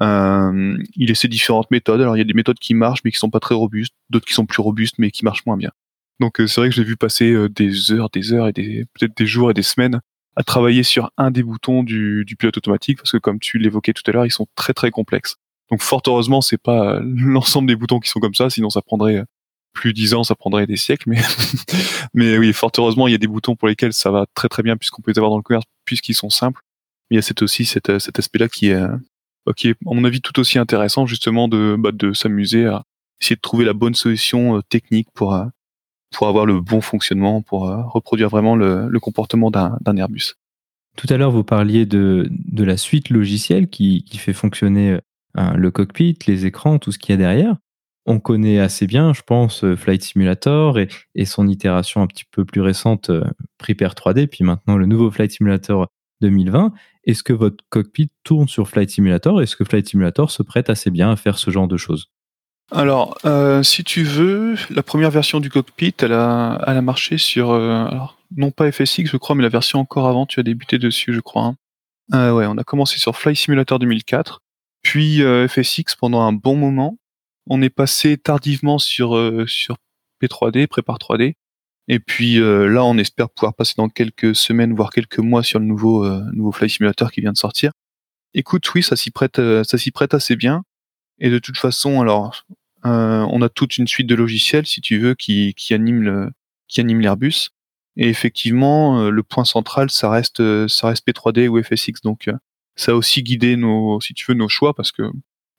euh, 0.01 0.79
il 0.97 1.11
essaie 1.11 1.29
différentes 1.29 1.71
méthodes. 1.71 2.01
Alors 2.01 2.17
il 2.17 2.19
y 2.19 2.23
a 2.23 2.25
des 2.25 2.35
méthodes 2.35 2.59
qui 2.59 2.75
marchent 2.75 3.01
mais 3.05 3.11
qui 3.11 3.19
sont 3.19 3.31
pas 3.31 3.41
très 3.41 3.55
robustes, 3.55 3.95
d'autres 4.11 4.27
qui 4.27 4.35
sont 4.35 4.47
plus 4.47 4.63
robustes 4.63 4.97
mais 4.99 5.11
qui 5.11 5.25
marchent 5.25 5.45
moins 5.45 5.57
bien. 5.57 5.71
Donc 6.21 6.41
euh, 6.41 6.47
c'est 6.47 6.61
vrai 6.61 6.71
que 6.71 6.75
j'ai 6.75 6.85
vu 6.85 6.97
passer 6.97 7.33
euh, 7.33 7.49
des 7.49 7.93
heures, 7.93 8.09
des 8.11 8.33
heures 8.33 8.49
et 8.49 8.87
peut-être 8.95 9.17
des 9.17 9.27
jours 9.27 9.51
et 9.51 9.55
des 9.55 9.63
semaines 9.63 10.01
à 10.35 10.43
travailler 10.43 10.83
sur 10.83 11.11
un 11.19 11.31
des 11.31 11.43
boutons 11.43 11.83
du, 11.83 12.25
du 12.25 12.37
pilote 12.37 12.57
automatique 12.57 12.99
parce 12.99 13.13
que 13.13 13.19
comme 13.19 13.39
tu 13.39 13.59
l'évoquais 13.59 13.93
tout 13.93 14.03
à 14.07 14.13
l'heure, 14.13 14.27
ils 14.27 14.33
sont 14.33 14.47
très 14.55 14.73
très 14.73 14.91
complexes. 14.91 15.37
Donc 15.71 15.83
fort 15.83 16.03
heureusement, 16.07 16.41
c'est 16.41 16.61
pas 16.61 17.01
l'ensemble 17.05 17.69
des 17.69 17.77
boutons 17.77 18.01
qui 18.01 18.09
sont 18.09 18.21
comme 18.21 18.35
ça, 18.35 18.49
sinon 18.49 18.71
ça 18.71 18.81
prendrait 18.81 19.25
plus 19.75 19.95
dix 19.95 20.13
ans, 20.15 20.23
ça 20.23 20.35
prendrait 20.35 20.67
des 20.67 20.77
siècles. 20.77 21.11
Mais 21.11 21.21
mais 22.15 22.39
oui, 22.39 22.53
fort 22.55 22.73
heureusement, 22.79 23.09
il 23.09 23.13
y 23.13 23.15
a 23.15 23.19
des 23.19 23.27
boutons 23.27 23.57
pour 23.57 23.69
lesquels 23.69 23.93
ça 23.93 24.11
va 24.11 24.25
très 24.35 24.49
très 24.49 24.63
bien 24.63 24.77
puisqu'on 24.79 25.03
peut 25.03 25.11
les 25.11 25.19
avoir 25.19 25.31
dans 25.31 25.37
le 25.37 25.43
commerce 25.43 25.67
puisqu'ils 25.85 26.15
sont 26.15 26.31
simples. 26.31 26.63
Mais 27.11 27.17
il 27.17 27.19
y 27.19 27.19
a 27.19 27.23
cet 27.23 27.43
aussi 27.43 27.67
cet, 27.67 27.99
cet 27.99 28.19
aspect-là 28.19 28.49
qui 28.49 28.69
est 28.69 28.81
qui 29.57 29.69
est, 29.69 29.73
à 29.73 29.95
mon 29.95 30.05
avis, 30.05 30.21
tout 30.21 30.39
aussi 30.39 30.59
intéressant, 30.59 31.07
justement, 31.07 31.49
de, 31.49 31.77
bah, 31.79 31.91
de 31.93 32.13
s'amuser 32.13 32.67
à 32.67 32.85
essayer 33.21 33.37
de 33.37 33.41
trouver 33.41 33.65
la 33.65 33.73
bonne 33.73 33.95
solution 33.95 34.57
euh, 34.57 34.61
technique 34.69 35.09
pour, 35.15 35.35
euh, 35.35 35.47
pour 36.13 36.29
avoir 36.29 36.45
le 36.45 36.61
bon 36.61 36.81
fonctionnement, 36.81 37.41
pour 37.43 37.69
euh, 37.69 37.83
reproduire 37.83 38.29
vraiment 38.29 38.57
le, 38.57 38.91
comportement 39.01 39.51
d'un 39.51 39.97
Airbus. 39.97 40.35
Tout 40.97 41.07
à 41.09 41.17
l'heure, 41.17 41.31
vous 41.31 41.45
parliez 41.45 41.87
de, 41.87 42.29
de 42.31 42.65
la 42.65 42.77
suite 42.77 43.09
logicielle 43.11 43.69
qui, 43.69 44.05
qui 44.05 44.19
fait 44.19 44.35
fonctionner 44.35 44.99
le 45.35 45.71
cockpit, 45.71 46.19
les 46.27 46.45
écrans, 46.45 46.79
tout 46.79 46.93
ce 46.93 46.99
qu'il 46.99 47.13
y 47.13 47.15
a 47.15 47.17
derrière. 47.17 47.57
On 48.05 48.21
connaît 48.21 48.59
assez 48.59 48.87
bien, 48.87 49.15
je 49.15 49.23
pense, 49.23 49.65
Flight 49.77 50.03
Simulator 50.03 50.79
et, 50.79 50.89
et 51.15 51.25
son 51.25 51.49
itération 51.49 52.03
un 52.03 52.07
petit 52.07 52.27
peu 52.31 52.45
plus 52.45 52.61
récente, 52.61 53.11
Prepare 53.57 53.95
3D, 53.95 54.27
puis 54.27 54.45
maintenant 54.45 54.77
le 54.77 54.85
nouveau 54.85 55.11
Flight 55.11 55.31
Simulator 55.31 55.89
2020. 56.23 56.73
Est-ce 57.05 57.23
que 57.23 57.33
votre 57.33 57.63
cockpit 57.69 58.11
tourne 58.25 58.49
sur 58.49 58.69
Flight 58.69 58.89
Simulator? 58.91 59.43
Est-ce 59.43 59.57
que 59.57 59.65
Flight 59.65 59.89
Simulator 59.89 60.31
se 60.31 60.43
prête 60.43 60.71
assez 60.71 60.91
bien 60.91 61.11
à 61.11 61.17
faire 61.17 61.39
ce 61.39 61.51
genre 61.51 61.69
de 61.69 61.77
choses? 61.77 62.09
Alors, 62.71 63.19
euh, 63.27 63.63
si 63.63 63.85
tu 63.85 64.03
veux, 64.03 64.55
la 64.71 64.83
première 64.83 65.11
version 65.11 65.41
du 65.41 65.51
cockpit, 65.51 65.95
elle 65.99 66.15
a, 66.15 66.63
elle 66.67 66.79
a 66.79 66.83
marché 66.83 67.19
sur, 67.19 67.51
euh, 67.51 67.87
non 68.35 68.51
pas 68.51 68.73
FSX, 68.73 69.05
je 69.05 69.17
crois, 69.19 69.37
mais 69.37 69.43
la 69.43 69.51
version 69.51 69.79
encore 69.79 70.09
avant, 70.09 70.25
tu 70.25 70.41
as 70.41 70.43
débuté 70.43 70.79
dessus, 70.79 71.13
je 71.13 71.21
crois. 71.21 71.43
Hein. 71.43 71.57
Euh, 72.15 72.33
ouais, 72.33 72.47
on 72.49 72.57
a 72.57 72.65
commencé 72.65 72.99
sur 72.99 73.15
Flight 73.15 73.37
Simulator 73.37 73.79
2004, 73.79 74.41
puis 74.83 75.21
FSX 75.49 75.97
pendant 75.99 76.23
un 76.23 76.33
bon 76.33 76.57
moment. 76.57 76.97
On 77.51 77.61
est 77.61 77.71
passé 77.71 78.17
tardivement 78.17 78.79
sur, 78.79 79.19
sur 79.47 79.77
P3D, 80.23 80.67
Prépare 80.67 80.99
3D, 80.99 81.35
et 81.95 82.01
puis 82.01 82.39
là, 82.39 82.85
on 82.85 82.97
espère 82.99 83.29
pouvoir 83.29 83.55
passer 83.55 83.75
dans 83.77 83.89
quelques 83.89 84.35
semaines, 84.35 84.75
voire 84.75 84.91
quelques 84.91 85.19
mois 85.19 85.43
sur 85.43 85.59
le 85.59 85.67
nouveau, 85.67 86.09
nouveau 86.33 86.53
Flight 86.53 86.71
Simulator 86.71 87.13
qui 87.13 87.21
vient 87.21 87.33
de 87.33 87.39
sortir. 87.39 87.73
Écoute, 88.35 88.73
oui, 88.75 88.83
ça 88.83 88.97
s'y 88.97 89.11
prête, 89.11 89.37
ça 89.37 89.79
s'y 89.79 89.91
prête 89.91 90.15
assez 90.15 90.37
bien. 90.37 90.65
Et 91.19 91.31
de 91.31 91.39
toute 91.39 91.57
façon, 91.57 92.01
alors, 92.01 92.45
euh, 92.85 93.27
on 93.31 93.43
a 93.43 93.49
toute 93.49 93.79
une 93.79 93.87
suite 93.87 94.07
de 94.09 94.15
logiciels, 94.15 94.67
si 94.67 94.81
tu 94.81 94.99
veux, 94.99 95.15
qui, 95.15 95.55
qui 95.55 95.75
anime 95.75 96.03
le, 96.03 96.31
qui 96.69 96.81
anime 96.81 97.01
l'Airbus. 97.01 97.51
Et 97.97 98.09
effectivement, 98.09 99.01
euh, 99.01 99.11
le 99.11 99.23
point 99.23 99.45
central, 99.45 99.91
ça 99.91 100.11
reste, 100.11 100.41
euh, 100.41 100.67
ça 100.69 100.89
reste 100.89 101.07
P3D 101.07 101.49
ou 101.49 101.63
FSX. 101.63 102.03
Donc, 102.03 102.29
ça 102.75 102.93
a 102.93 102.95
aussi 102.95 103.23
guidé 103.23 103.57
nos, 103.57 104.01
si 104.01 104.15
tu 104.15 104.25
veux, 104.29 104.35
nos 104.35 104.49
choix 104.49 104.75
parce 104.75 104.93
que 104.93 105.03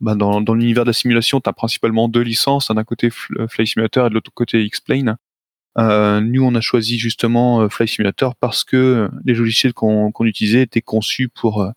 bah, 0.01 0.15
dans, 0.15 0.41
dans 0.41 0.53
l'univers 0.53 0.83
de 0.83 0.89
la 0.89 0.93
simulation, 0.93 1.39
tu 1.39 1.49
as 1.49 1.53
principalement 1.53 2.09
deux 2.09 2.21
licences, 2.21 2.69
d'un 2.71 2.83
côté 2.83 3.09
Fly 3.09 3.67
Simulator 3.67 4.07
et 4.07 4.09
de 4.09 4.15
l'autre 4.15 4.31
côté 4.33 4.63
X-Plane. 4.65 5.15
Euh, 5.77 6.21
nous, 6.21 6.43
on 6.43 6.53
a 6.55 6.61
choisi 6.61 6.99
justement 6.99 7.67
Fly 7.69 7.87
Simulator 7.87 8.35
parce 8.35 8.63
que 8.63 9.09
les 9.25 9.33
logiciels 9.33 9.73
qu'on 9.73 10.11
utilisait 10.21 10.61
étaient 10.61 10.81
conçus 10.81 11.29
pour 11.29 11.67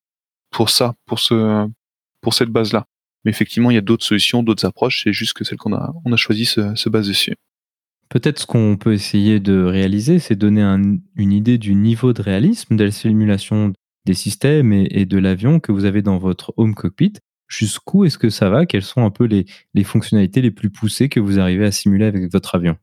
pour 0.51 0.71
ça, 0.71 0.95
pour 1.07 1.19
ce 1.19 1.67
pour 2.21 2.35
cette 2.35 2.51
base-là. 2.51 2.87
Mais 3.25 3.31
effectivement, 3.31 3.71
il 3.71 3.75
y 3.75 3.79
a 3.79 3.83
d'autres 3.83 4.05
solutions, 4.05 4.43
d'autres 4.43 4.65
approches. 4.67 5.03
C'est 5.05 5.13
juste 5.13 5.33
que 5.33 5.45
celle 5.45 5.59
qu'on 5.59 5.75
a, 5.75 5.93
on 6.05 6.13
a 6.13 6.17
choisi 6.17 6.45
se, 6.45 6.75
se 6.75 6.89
base 6.89 7.09
dessus. 7.09 7.35
Peut-être 8.09 8.39
ce 8.39 8.47
qu'on 8.47 8.77
peut 8.77 8.93
essayer 8.93 9.41
de 9.41 9.63
réaliser, 9.63 10.19
c'est 10.19 10.37
donner 10.37 10.63
une 10.63 11.33
idée 11.33 11.59
du 11.59 11.75
niveau 11.75 12.13
de 12.13 12.23
réalisme 12.23 12.77
de 12.77 12.85
la 12.85 12.91
simulation 12.91 13.73
des 14.05 14.15
systèmes 14.15 14.73
et, 14.73 15.05
de 15.05 15.19
l'avion 15.19 15.59
que 15.59 15.73
vous 15.73 15.85
avez 15.85 16.03
dans 16.03 16.19
votre 16.19 16.55
home 16.57 16.75
cockpit. 16.75 17.15
Jusqu'où 17.49 18.05
est-ce 18.05 18.19
que 18.19 18.31
ça 18.31 18.49
va? 18.49 18.67
Quelles 18.67 18.83
sont 18.83 19.05
un 19.05 19.11
peu 19.11 19.25
les, 19.25 19.47
les, 19.75 19.85
fonctionnalités 19.85 20.41
les 20.41 20.51
plus 20.51 20.71
poussées 20.71 21.09
que 21.09 21.21
vous 21.21 21.39
arrivez 21.39 21.65
à 21.65 21.73
simuler 21.73 22.07
avec 22.07 22.31
votre 22.33 22.55
avion? 22.55 22.77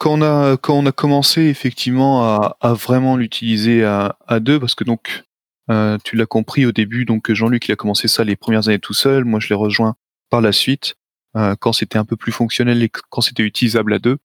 Quand 0.00 0.14
on 0.14 0.22
a 0.22 0.56
quand 0.56 0.74
on 0.74 0.86
a 0.86 0.92
commencé 0.92 1.42
effectivement 1.42 2.24
à, 2.24 2.72
vraiment 2.72 3.16
l'utiliser 3.16 3.84
à, 3.84 4.16
à, 4.26 4.40
deux, 4.40 4.58
parce 4.58 4.74
que 4.74 4.82
donc 4.82 5.24
euh, 5.70 5.98
tu 6.02 6.16
l'as 6.16 6.26
compris 6.26 6.64
au 6.64 6.72
début, 6.72 7.04
donc 7.04 7.30
Jean-Luc 7.30 7.68
il 7.68 7.72
a 7.72 7.76
commencé 7.76 8.08
ça 8.08 8.24
les 8.24 8.34
premières 8.34 8.68
années 8.68 8.78
tout 8.78 8.94
seul. 8.94 9.26
Moi 9.26 9.40
je 9.40 9.50
l'ai 9.50 9.54
rejoint 9.54 9.96
par 10.30 10.40
la 10.40 10.52
suite 10.52 10.96
euh, 11.36 11.54
quand 11.60 11.74
c'était 11.74 11.98
un 11.98 12.06
peu 12.06 12.16
plus 12.16 12.32
fonctionnel 12.32 12.82
et 12.82 12.88
quand 12.88 13.20
c'était 13.20 13.42
utilisable 13.42 13.92
à 13.92 13.98
deux. 13.98 14.16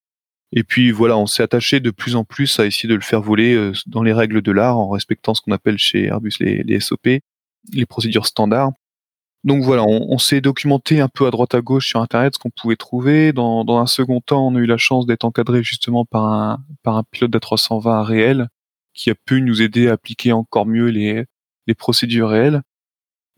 Et 0.53 0.63
puis 0.63 0.91
voilà, 0.91 1.17
on 1.17 1.27
s'est 1.27 1.43
attaché 1.43 1.81
de 1.81 1.91
plus 1.91 2.15
en 2.15 2.23
plus 2.23 2.57
à 2.57 2.65
essayer 2.65 2.87
de 2.87 2.95
le 2.95 3.01
faire 3.01 3.21
voler 3.21 3.53
euh, 3.53 3.73
dans 3.85 4.01
les 4.01 4.13
règles 4.13 4.41
de 4.41 4.51
l'art 4.53 4.77
en 4.77 4.89
respectant 4.89 5.33
ce 5.33 5.41
qu'on 5.41 5.51
appelle 5.51 5.77
chez 5.77 6.05
Airbus 6.05 6.35
les, 6.39 6.63
les, 6.63 6.79
SOP, 6.79 7.07
les 7.73 7.85
procédures 7.85 8.27
standards. 8.27 8.71
Donc 9.45 9.63
voilà, 9.63 9.83
on, 9.83 10.17
s'est 10.17 10.41
documenté 10.41 11.01
un 11.01 11.07
peu 11.07 11.27
à 11.27 11.31
droite 11.31 11.53
à 11.53 11.61
gauche 11.61 11.87
sur 11.87 12.01
Internet 12.01 12.33
ce 12.33 12.39
qu'on 12.39 12.49
pouvait 12.49 12.75
trouver. 12.75 13.31
Dans, 13.31 13.63
dans, 13.63 13.77
un 13.77 13.85
second 13.85 14.19
temps, 14.19 14.47
on 14.47 14.55
a 14.55 14.59
eu 14.59 14.65
la 14.65 14.77
chance 14.77 15.05
d'être 15.05 15.23
encadré 15.23 15.61
justement 15.61 16.03
par 16.03 16.25
un, 16.25 17.03
pilote 17.11 17.29
d'A320 17.29 18.01
réel 18.01 18.47
qui 18.95 19.11
a 19.11 19.15
pu 19.15 19.43
nous 19.43 19.61
aider 19.61 19.87
à 19.87 19.93
appliquer 19.93 20.31
encore 20.31 20.65
mieux 20.65 20.87
les, 20.87 21.25
les 21.67 21.75
procédures 21.75 22.29
réelles. 22.29 22.63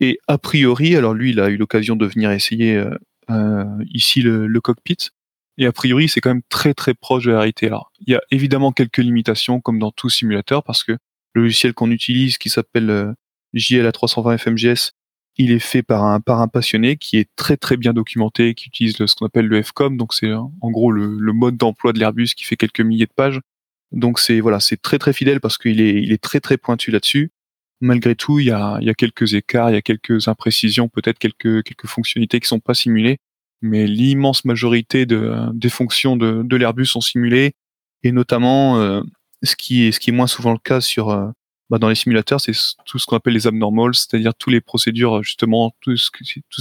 Et 0.00 0.18
a 0.28 0.38
priori, 0.38 0.96
alors 0.96 1.12
lui, 1.12 1.32
il 1.32 1.40
a 1.40 1.50
eu 1.50 1.58
l'occasion 1.58 1.94
de 1.94 2.06
venir 2.06 2.30
essayer 2.30 2.74
euh, 2.74 2.96
euh, 3.28 3.64
ici 3.90 4.22
le, 4.22 4.60
cockpit. 4.62 5.10
Et 5.58 5.66
a 5.66 5.72
priori, 5.72 6.08
c'est 6.08 6.22
quand 6.22 6.30
même 6.30 6.42
très 6.48 6.72
très 6.72 6.94
proche 6.94 7.24
de 7.24 7.32
la 7.32 7.40
réalité. 7.40 7.66
Alors, 7.66 7.92
il 8.00 8.12
y 8.12 8.16
a 8.16 8.22
évidemment 8.30 8.72
quelques 8.72 8.98
limitations, 8.98 9.60
comme 9.60 9.78
dans 9.78 9.90
tout 9.90 10.08
simulateur, 10.08 10.62
parce 10.62 10.84
que 10.84 10.92
le 11.34 11.42
logiciel 11.42 11.74
qu'on 11.74 11.90
utilise, 11.90 12.38
qui 12.38 12.48
s'appelle 12.48 12.88
euh, 12.88 13.12
JLA 13.52 13.92
320 13.92 14.38
FMGS, 14.38 14.92
il 15.38 15.52
est 15.52 15.60
fait 15.60 15.82
par 15.82 16.04
un 16.04 16.20
par 16.20 16.40
un 16.40 16.48
passionné 16.48 16.96
qui 16.96 17.16
est 17.18 17.28
très 17.36 17.56
très 17.56 17.76
bien 17.76 17.92
documenté, 17.94 18.54
qui 18.54 18.66
utilise 18.68 18.96
ce 18.96 19.14
qu'on 19.14 19.26
appelle 19.26 19.46
le 19.46 19.62
FCOM, 19.62 19.96
donc 19.96 20.14
c'est 20.14 20.32
en 20.32 20.70
gros 20.70 20.90
le, 20.92 21.16
le 21.18 21.32
mode 21.32 21.56
d'emploi 21.56 21.92
de 21.92 22.00
l'Airbus 22.00 22.34
qui 22.36 22.44
fait 22.44 22.56
quelques 22.56 22.80
milliers 22.80 23.06
de 23.06 23.12
pages. 23.14 23.40
Donc 23.92 24.18
c'est 24.18 24.40
voilà, 24.40 24.60
c'est 24.60 24.80
très 24.82 24.98
très 24.98 25.12
fidèle 25.12 25.40
parce 25.40 25.58
qu'il 25.58 25.80
est 25.80 26.02
il 26.02 26.12
est 26.12 26.22
très 26.22 26.40
très 26.40 26.58
pointu 26.58 26.90
là-dessus. 26.90 27.30
Malgré 27.80 28.16
tout, 28.16 28.40
il 28.40 28.46
y 28.46 28.50
a, 28.50 28.78
y 28.80 28.90
a, 28.90 28.94
quelques 28.94 29.34
écarts, 29.34 29.70
il 29.70 29.74
y 29.74 29.76
a 29.76 29.82
quelques 29.82 30.26
imprécisions, 30.26 30.88
peut-être 30.88 31.18
quelques, 31.18 31.62
quelques 31.62 31.86
fonctionnalités 31.86 32.40
qui 32.40 32.48
sont 32.48 32.58
pas 32.58 32.74
simulées, 32.74 33.18
mais 33.62 33.86
l'immense 33.86 34.44
majorité 34.44 35.06
de, 35.06 35.32
des 35.54 35.68
fonctions 35.68 36.16
de, 36.16 36.42
de 36.42 36.56
l'Airbus 36.56 36.86
sont 36.86 37.00
simulées, 37.00 37.52
et 38.02 38.10
notamment 38.12 38.78
euh, 38.80 39.02
ce 39.44 39.54
qui 39.56 39.84
est 39.84 39.92
ce 39.92 40.00
qui 40.00 40.10
est 40.10 40.12
moins 40.12 40.26
souvent 40.26 40.52
le 40.52 40.58
cas 40.58 40.80
sur 40.80 41.10
euh, 41.10 41.28
bah, 41.70 41.78
dans 41.78 41.88
les 41.88 41.94
simulateurs, 41.94 42.40
c'est 42.40 42.52
tout 42.86 42.98
ce 42.98 43.06
qu'on 43.06 43.16
appelle 43.16 43.34
les 43.34 43.46
abnormals, 43.46 43.94
c'est-à-dire 43.94 44.34
toutes 44.34 44.52
les 44.52 44.60
procédures 44.60 45.22
justement, 45.22 45.74
tout 45.80 45.96
ce, 45.96 46.10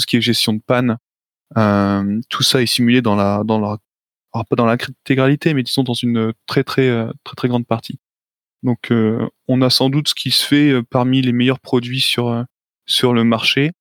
qui 0.05 0.17
est 0.17 0.21
gestion 0.21 0.53
de 0.53 0.61
panne, 0.65 0.97
euh, 1.57 2.19
tout 2.29 2.43
ça 2.43 2.61
est 2.61 2.65
simulé 2.65 3.01
dans 3.01 3.15
la 3.15 3.43
dans 3.45 3.59
la 3.59 3.77
alors 4.33 4.45
pas 4.45 4.55
dans 4.57 4.65
l'intégralité, 4.65 5.53
mais 5.53 5.63
disons 5.63 5.83
dans 5.83 5.93
une 5.93 6.33
très 6.45 6.63
très 6.63 7.07
très 7.23 7.35
très 7.35 7.47
grande 7.47 7.65
partie. 7.65 7.99
Donc 8.63 8.91
euh, 8.91 9.27
on 9.47 9.61
a 9.61 9.69
sans 9.69 9.89
doute 9.89 10.09
ce 10.09 10.15
qui 10.15 10.31
se 10.31 10.45
fait 10.45 10.71
euh, 10.71 10.83
parmi 10.83 11.21
les 11.21 11.31
meilleurs 11.31 11.59
produits 11.59 12.01
sur 12.01 12.29
euh, 12.29 12.43
sur 12.85 13.13
le 13.13 13.23
marché, 13.23 13.71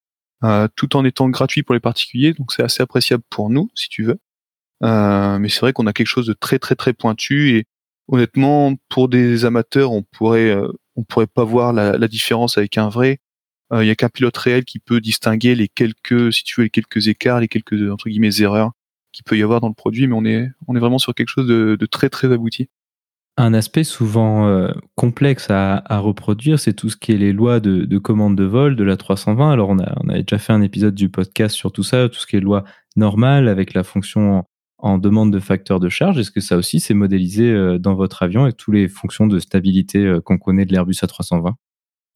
tout 0.77 0.97
en 0.97 1.05
étant 1.05 1.29
gratuit 1.29 1.63
pour 1.63 1.75
les 1.75 1.81
particuliers. 1.81 2.35
Donc 2.35 2.53
c'est 2.53 2.63
assez 2.63 2.83
appréciable 2.83 3.23
pour 3.31 3.51
nous, 3.51 3.71
si 3.75 3.89
tu 3.89 4.05
veux. 4.05 4.19
mais 4.83 5.49
c'est 5.49 5.61
vrai 5.61 5.73
qu'on 5.73 5.87
a 5.87 5.93
quelque 5.93 6.09
chose 6.09 6.27
de 6.27 6.33
très 6.35 6.59
très 6.59 6.75
très 6.75 6.93
pointu 6.93 7.57
et 7.57 7.67
honnêtement, 8.09 8.75
pour 8.89 9.09
des 9.09 9.45
amateurs, 9.45 9.93
on 9.93 10.03
pourrait 10.03 10.57
on 10.97 11.05
pourrait 11.05 11.27
pas 11.27 11.45
voir 11.45 11.73
la, 11.73 12.09
différence 12.09 12.59
avec 12.59 12.79
un 12.79 12.89
vrai. 12.89 13.19
Il 13.73 13.87
y 13.87 13.91
a 13.91 13.95
qu'un 13.97 14.09
pilote 14.09 14.37
réel 14.37 14.65
qui 14.65 14.79
peut 14.79 15.01
distinguer 15.01 15.55
les 15.55 15.69
quelques, 15.69 16.31
écarts, 17.09 17.41
les 17.41 17.49
quelques 17.49 18.41
erreurs 18.41 18.73
qu'il 19.13 19.25
peut 19.25 19.39
y 19.39 19.43
avoir 19.43 19.61
dans 19.61 19.69
le 19.69 19.75
produit, 19.75 20.07
mais 20.07 20.15
on 20.15 20.25
est 20.77 20.81
vraiment 20.81 20.99
sur 20.99 21.15
quelque 21.15 21.29
chose 21.29 21.47
de, 21.47 21.77
de 21.79 21.87
très 21.87 22.11
très 22.11 22.33
abouti. 22.33 22.69
Un 23.39 23.53
aspect 23.53 23.85
souvent 23.85 24.49
euh, 24.49 24.73
complexe 24.95 25.49
à, 25.51 25.83
reproduire, 25.99 26.59
c'est 26.59 26.73
tout 26.73 26.89
ce 26.89 26.97
qui 26.97 27.13
est 27.13 27.19
les 27.19 27.35
lois 27.35 27.61
de, 27.61 27.99
commande 27.99 28.35
de 28.35 28.45
vol 28.45 28.77
de 28.77 28.85
la 28.85 28.97
320. 28.97 29.53
Alors, 29.53 29.69
on, 29.69 29.79
a, 29.79 29.95
on 30.03 30.09
avait 30.09 30.23
déjà 30.23 30.39
fait 30.39 30.55
un 30.55 30.63
épisode 30.63 30.95
du 30.95 31.11
podcast 31.11 31.55
sur 31.55 31.71
tout 31.71 31.83
ça, 31.83 32.09
tout 32.09 32.19
ce 32.19 32.27
qui 32.27 32.37
est 32.37 32.41
loi 32.41 32.65
normale 32.97 33.49
avec 33.49 33.75
la 33.75 33.85
fonction 33.85 34.45
en, 34.79 34.99
demande 34.99 35.33
de 35.33 35.41
facteur 35.41 35.81
de 35.81 35.89
charge. 35.89 36.19
Est-ce 36.19 36.31
que 36.31 36.41
ça 36.41 36.57
aussi, 36.57 36.81
c'est 36.81 36.95
modélisé 36.95 37.51
euh, 37.51 37.79
dans 37.79 37.95
votre 37.95 38.23
avion 38.23 38.45
avec 38.45 38.57
toutes 38.57 38.75
les 38.75 38.89
fonctions 38.89 39.27
de 39.27 39.39
stabilité 39.39 39.99
euh, 39.99 40.21
qu'on 40.21 40.39
connaît 40.39 40.65
de 40.65 40.73
l'Airbus 40.73 40.95
A320? 41.03 41.55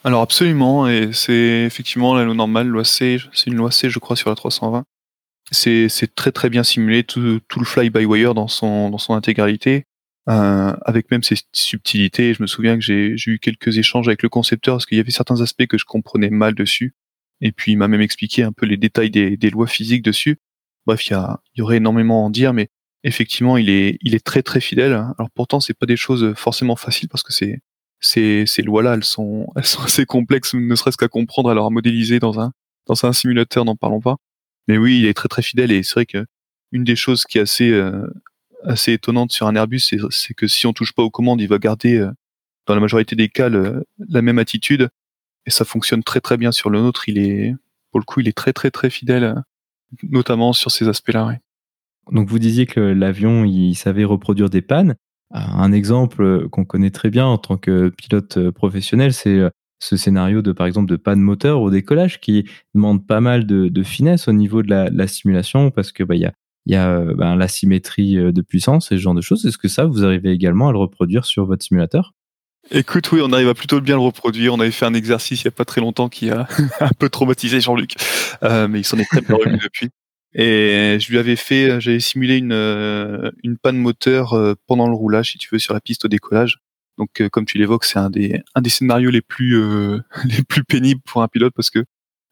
Alors, 0.05 0.23
absolument. 0.23 0.89
Et 0.89 1.11
c'est 1.13 1.65
effectivement 1.67 2.15
la 2.15 2.25
loi 2.25 2.35
normale, 2.35 2.67
loi 2.67 2.85
C, 2.85 3.19
c'est 3.33 3.51
une 3.51 3.57
loi 3.57 3.71
C, 3.71 3.91
je 3.91 3.99
crois, 3.99 4.17
sur 4.17 4.31
la 4.31 4.37
320. 4.37 4.85
C'est 5.53 6.15
très 6.15 6.33
très 6.33 6.49
bien 6.49 6.63
simulé, 6.63 7.03
tout, 7.03 7.21
le 7.21 7.65
fly-by-wire 7.65 8.35
dans 8.35 8.49
son, 8.49 8.97
intégralité. 9.11 9.85
Euh, 10.29 10.77
avec 10.83 11.11
même 11.11 11.23
ses 11.23 11.37
subtilités. 11.53 12.35
Je 12.35 12.43
me 12.43 12.47
souviens 12.47 12.79
que 12.79 12.83
j'ai 12.83 13.17
eu 13.27 13.39
quelques 13.41 13.79
échanges 13.79 14.07
avec 14.07 14.23
le 14.23 14.29
concepteur 14.29 14.77
parce 14.77 14.87
qu'il 14.87 14.99
y 14.99 15.01
avait 15.01 15.11
certains 15.11 15.41
aspects 15.41 15.67
que 15.67 15.79
je 15.79 15.85
comprenais 15.85 16.31
mal 16.31 16.55
dessus. 16.55 16.95
Et 17.41 17.53
puis 17.53 17.73
il 17.73 17.77
m'a 17.77 17.89
même 17.89 18.03
expliqué 18.03 18.43
un 18.43 18.53
peu 18.53 18.67
les 18.67 18.77
détails 18.77 19.11
des 19.11 19.51
lois 19.51 19.67
physiques 19.67 20.03
dessus. 20.03 20.39
Bref, 20.91 21.07
il 21.07 21.17
y, 21.55 21.63
aurait 21.63 21.77
énormément 21.77 22.25
à 22.25 22.27
en 22.27 22.31
dire, 22.31 22.53
mais 22.53 22.69
effectivement, 23.05 23.57
il 23.57 23.71
est, 23.71 24.25
très 24.25 24.43
très 24.43 24.61
fidèle. 24.61 24.93
Alors 24.93 25.31
pourtant, 25.33 25.61
c'est 25.61 25.73
pas 25.73 25.87
des 25.87 25.97
choses 25.97 26.35
forcément 26.35 26.75
faciles 26.75 27.09
parce 27.09 27.23
que 27.23 27.33
ces, 27.33 28.63
lois-là, 28.65 28.95
elles 28.95 29.05
sont, 29.05 29.47
assez 29.55 30.05
complexes, 30.05 30.53
ne 30.53 30.75
serait-ce 30.75 30.97
qu'à 30.97 31.07
comprendre, 31.07 31.49
alors 31.49 31.67
à 31.67 31.71
modéliser 31.71 32.19
dans 32.19 32.41
un, 32.41 33.13
simulateur, 33.13 33.65
n'en 33.65 33.77
parlons 33.77 34.01
pas. 34.01 34.17
Mais 34.67 34.79
oui, 34.79 34.99
il 34.99 35.07
est 35.07 35.15
très 35.15 35.29
très 35.29 35.43
fidèle 35.43 35.71
et 35.71 35.85
c'est 35.85 35.95
vrai 35.95 36.07
que 36.07 36.27
une 36.73 36.83
des 36.83 36.97
choses 36.97 37.25
qui 37.25 37.39
est 37.39 37.43
assez, 37.43 37.71
euh, 37.71 38.09
étonnante 38.89 39.31
sur 39.31 39.47
un 39.47 39.55
Airbus, 39.55 39.95
c'est 40.11 40.35
que 40.35 40.49
si 40.49 40.67
on 40.67 40.73
touche 40.73 40.93
pas 40.93 41.05
aux 41.05 41.11
commandes, 41.11 41.41
il 41.41 41.47
va 41.47 41.59
garder 41.59 41.99
euh, 41.99 42.11
dans 42.67 42.75
la 42.75 42.81
majorité 42.81 43.15
des 43.15 43.29
cas 43.29 43.49
la 43.49 44.23
même 44.23 44.41
attitude 44.41 44.89
et 45.47 45.51
ça 45.51 45.65
fonctionne 45.65 46.03
très 46.03 46.21
très 46.21 46.37
bien 46.37 46.51
sur 46.51 46.69
le 46.69 46.81
nôtre. 46.81 47.09
Il 47.09 47.19
est 47.19 47.55
pour 47.93 48.01
le 48.01 48.05
coup, 48.05 48.19
il 48.19 48.27
est 48.27 48.37
très 48.37 48.53
très 48.53 48.73
très 48.73 48.91
fidèle, 48.91 49.45
notamment 50.03 50.53
sur 50.53 50.71
ces 50.71 50.89
aspects-là. 50.89 51.39
Donc 52.13 52.29
vous 52.29 52.39
disiez 52.39 52.67
que 52.67 52.81
l'avion, 52.81 53.45
il 53.45 53.75
savait 53.75 54.05
reproduire 54.05 54.51
des 54.51 54.63
pannes. 54.63 54.97
Un 55.31 55.73
exemple 55.73 56.49
qu'on 56.49 56.65
connaît 56.65 56.91
très 56.91 57.11
bien 57.11 57.27
en 57.27 57.39
tant 57.39 57.57
que 57.57 57.89
pilote 57.91 58.51
professionnel, 58.51 59.13
c'est 59.13 59.41
ce 59.79 59.97
scénario 59.97 60.43
de 60.43 60.53
par 60.53 60.67
exemple 60.67 60.91
de 60.91 60.97
panne 60.97 61.21
moteur 61.21 61.63
au 61.63 61.71
décollage 61.71 62.21
qui 62.21 62.49
demande 62.75 63.07
pas 63.07 63.21
mal 63.21 63.47
de, 63.47 63.83
finesse 63.83 64.29
au 64.29 64.33
niveau 64.33 64.63
de 64.63 64.71
la, 64.71 64.91
la 64.91 65.07
simulation 65.07 65.71
parce 65.71 65.93
que 65.93 66.03
bah, 66.03 66.17
il 66.17 66.23
y 66.23 66.27
a 66.27 66.33
y 66.67 66.77
euh, 66.77 67.15
ben, 67.17 67.37
l'asymétrie 67.37 68.19
euh, 68.19 68.33
de 68.33 68.43
puissance 68.43 68.93
et 68.93 68.97
ce 68.97 69.01
genre 69.01 69.15
de 69.15 69.21
choses. 69.21 69.45
Est-ce 69.47 69.59
que 69.59 69.69
ça, 69.69 69.87
vous 69.87 70.05
arrivez 70.05 70.31
également 70.31 70.69
à 70.69 70.73
le 70.73 70.79
reproduire 70.79 71.25
sur 71.25 71.47
votre 71.47 71.65
simulateur? 71.65 72.13
Écoute, 72.73 73.11
oui, 73.11 73.21
on 73.21 73.33
arrive 73.33 73.49
à 73.49 73.55
plutôt 73.55 73.81
bien 73.81 73.97
le 73.97 74.03
reproduire. 74.03 74.55
On 74.55 74.61
avait 74.61 74.71
fait 74.71 74.87
un 74.87 74.95
exercice 74.95 75.43
il 75.43 75.47
n'y 75.47 75.49
a 75.49 75.53
pas 75.53 75.65
très 75.65 75.81
longtemps 75.81 76.09
qui 76.09 76.31
a 76.31 76.47
un 76.81 76.91
peu 76.99 77.09
traumatisé 77.09 77.61
Jean-Luc, 77.61 77.95
euh, 78.45 78.69
mais 78.69 78.81
il 78.81 78.85
s'en 78.85 78.97
est 78.99 79.05
très 79.05 79.21
bien 79.23 79.35
remis 79.35 79.59
depuis. 79.59 79.91
Et 80.35 80.99
je 81.01 81.11
lui 81.11 81.19
avais 81.19 81.35
fait, 81.35 81.81
j'avais 81.81 81.99
simulé 81.99 82.37
une, 82.37 82.53
euh, 82.53 83.33
une 83.43 83.59
panne 83.59 83.77
moteur 83.77 84.35
euh, 84.35 84.55
pendant 84.69 84.87
le 84.87 84.95
roulage, 84.95 85.33
si 85.33 85.39
tu 85.39 85.49
veux, 85.51 85.59
sur 85.59 85.75
la 85.75 85.81
piste 85.81 86.05
au 86.05 86.09
décollage. 86.09 86.59
Donc, 86.97 87.23
comme 87.33 87.45
tu 87.45 87.59
l'évoques, 87.59 87.85
c'est 87.85 87.99
un 87.99 88.11
des, 88.11 88.41
un 88.55 88.61
des 88.61 88.71
scénarios 88.71 89.11
les 89.11 89.23
plus, 89.23 89.57
les 90.25 90.43
plus 90.49 90.63
pénibles 90.63 91.01
pour 91.05 91.23
un 91.23 91.29
pilote 91.29 91.55
parce 91.57 91.71
que 91.71 91.85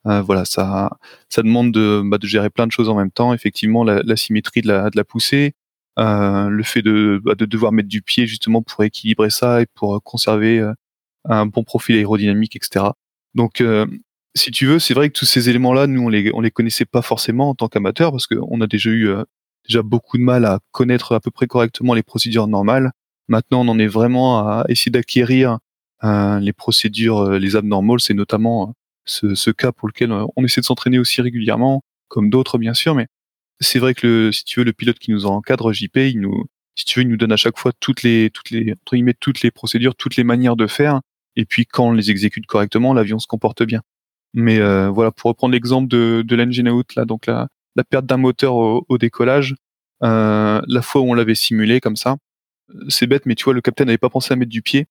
voilà, 0.04 0.44
ça, 0.44 0.90
ça 1.28 1.42
demande 1.42 1.72
de, 1.72 2.02
bah, 2.04 2.18
de 2.18 2.26
gérer 2.26 2.50
plein 2.50 2.66
de 2.66 2.72
choses 2.72 2.88
en 2.88 2.94
même 2.94 3.10
temps. 3.10 3.34
Effectivement, 3.34 3.82
la, 3.82 4.02
la 4.04 4.16
symétrie 4.16 4.60
de 4.60 4.68
la, 4.68 4.90
de 4.90 4.96
la 4.96 5.04
poussée, 5.04 5.54
euh, 5.54 5.67
le 5.98 6.62
fait 6.62 6.82
de, 6.82 7.20
bah, 7.24 7.34
de 7.34 7.44
devoir 7.44 7.72
mettre 7.72 7.88
du 7.88 8.02
pied 8.02 8.26
justement 8.26 8.62
pour 8.62 8.84
équilibrer 8.84 9.30
ça 9.30 9.62
et 9.62 9.66
pour 9.66 10.02
conserver 10.02 10.60
euh, 10.60 10.72
un 11.24 11.46
bon 11.46 11.64
profil 11.64 11.96
aérodynamique, 11.96 12.56
etc. 12.56 12.86
Donc, 13.34 13.60
euh, 13.60 13.86
si 14.34 14.50
tu 14.50 14.66
veux, 14.66 14.78
c'est 14.78 14.94
vrai 14.94 15.10
que 15.10 15.18
tous 15.18 15.24
ces 15.26 15.50
éléments-là, 15.50 15.86
nous, 15.86 16.02
on 16.02 16.08
les, 16.08 16.30
on 16.34 16.40
les 16.40 16.50
connaissait 16.50 16.84
pas 16.84 17.02
forcément 17.02 17.50
en 17.50 17.54
tant 17.54 17.68
qu'amateurs 17.68 18.12
parce 18.12 18.26
qu'on 18.26 18.60
a 18.60 18.66
déjà 18.66 18.90
eu 18.90 19.10
déjà 19.66 19.82
beaucoup 19.82 20.16
de 20.18 20.22
mal 20.22 20.44
à 20.44 20.60
connaître 20.70 21.14
à 21.14 21.20
peu 21.20 21.30
près 21.30 21.46
correctement 21.46 21.94
les 21.94 22.02
procédures 22.02 22.46
normales. 22.46 22.92
Maintenant, 23.28 23.62
on 23.62 23.68
en 23.68 23.78
est 23.78 23.86
vraiment 23.86 24.38
à 24.38 24.64
essayer 24.68 24.90
d'acquérir 24.90 25.58
les 26.02 26.52
procédures, 26.52 27.32
les 27.32 27.56
abnormales. 27.56 28.00
C'est 28.00 28.14
notamment 28.14 28.74
ce, 29.04 29.34
ce, 29.34 29.50
cas 29.50 29.72
pour 29.72 29.88
lequel 29.88 30.12
on 30.12 30.44
essaie 30.44 30.60
de 30.60 30.66
s'entraîner 30.66 30.98
aussi 30.98 31.20
régulièrement, 31.20 31.82
comme 32.08 32.30
d'autres 32.30 32.58
bien 32.58 32.74
sûr, 32.74 32.94
mais 32.94 33.08
c'est 33.60 33.78
vrai 33.78 33.94
que 33.94 34.06
le, 34.06 34.32
si 34.32 34.44
tu 34.44 34.60
veux, 34.60 34.64
le 34.64 34.72
pilote 34.72 34.98
qui 34.98 35.10
nous 35.10 35.26
encadre, 35.26 35.72
JP, 35.72 35.96
il 35.96 36.20
nous, 36.20 36.46
si 36.74 36.84
tu 36.84 36.98
veux, 36.98 37.04
il 37.04 37.08
nous 37.08 37.16
donne 37.16 37.32
à 37.32 37.36
chaque 37.36 37.58
fois 37.58 37.72
toutes 37.80 38.02
les, 38.02 38.30
toutes 38.30 38.50
les, 38.50 38.72
entre 38.72 38.94
guillemets, 38.94 39.14
toutes 39.18 39.42
les 39.42 39.50
procédures, 39.50 39.94
toutes 39.94 40.16
les 40.16 40.24
manières 40.24 40.56
de 40.56 40.66
faire. 40.66 41.00
Et 41.36 41.44
puis 41.44 41.66
quand 41.66 41.88
on 41.88 41.92
les 41.92 42.10
exécute 42.10 42.46
correctement, 42.46 42.94
l'avion 42.94 43.18
se 43.18 43.26
comporte 43.26 43.62
bien. 43.62 43.82
Mais 44.34 44.58
euh, 44.58 44.88
voilà, 44.90 45.10
pour 45.10 45.28
reprendre 45.28 45.52
l'exemple 45.52 45.88
de, 45.88 46.22
de 46.26 46.36
l'engine 46.36 46.68
out, 46.68 46.94
là, 46.94 47.04
donc 47.04 47.26
la, 47.26 47.48
la 47.76 47.84
perte 47.84 48.06
d'un 48.06 48.16
moteur 48.16 48.54
au, 48.54 48.84
au 48.88 48.98
décollage, 48.98 49.54
euh, 50.02 50.60
la 50.66 50.82
fois 50.82 51.00
où 51.00 51.10
on 51.10 51.14
l'avait 51.14 51.34
simulé 51.34 51.80
comme 51.80 51.96
ça, 51.96 52.16
c'est 52.88 53.06
bête, 53.06 53.26
mais 53.26 53.34
tu 53.34 53.44
vois, 53.44 53.54
le 53.54 53.60
capitaine 53.60 53.86
n'avait 53.86 53.98
pas 53.98 54.10
pensé 54.10 54.32
à 54.32 54.36
mettre 54.36 54.50
du 54.50 54.62
pied. 54.62 54.86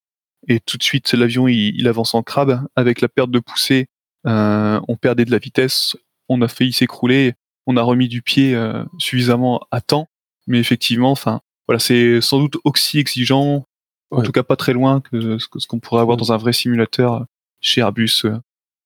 Et 0.48 0.60
tout 0.60 0.78
de 0.78 0.84
suite, 0.84 1.14
l'avion, 1.14 1.48
il, 1.48 1.76
il, 1.76 1.88
avance 1.88 2.14
en 2.14 2.24
crabe. 2.24 2.66
Avec 2.76 3.02
la 3.02 3.08
perte 3.08 3.32
de 3.32 3.40
poussée, 3.40 3.88
euh, 4.26 4.80
on 4.88 4.96
perdait 4.96 5.26
de 5.26 5.32
la 5.32 5.40
vitesse, 5.40 5.96
on 6.30 6.42
a 6.42 6.48
failli 6.48 6.74
s'écrouler 6.74 7.34
on 7.68 7.78
a 7.78 7.84
remis 7.84 8.08
du 8.08 8.22
pied 8.22 8.56
euh, 8.56 8.84
suffisamment 8.98 9.68
à 9.70 9.82
temps. 9.82 10.10
Mais 10.48 10.60
effectivement, 10.60 11.12
enfin, 11.12 11.42
voilà, 11.68 11.80
c'est 11.80 12.22
sans 12.22 12.40
doute 12.40 12.58
aussi 12.64 12.98
exigeant, 12.98 13.68
en 14.10 14.22
tout 14.22 14.32
cas 14.32 14.44
pas 14.44 14.56
très 14.56 14.72
loin 14.72 15.02
que 15.02 15.38
ce 15.38 15.68
qu'on 15.68 15.80
pourrait 15.80 16.02
avoir 16.02 16.16
dans 16.16 16.32
un 16.32 16.38
vrai 16.38 16.54
simulateur 16.54 17.14
euh, 17.14 17.24
chez 17.60 17.82
Airbus. 17.82 18.22
Euh, 18.26 18.38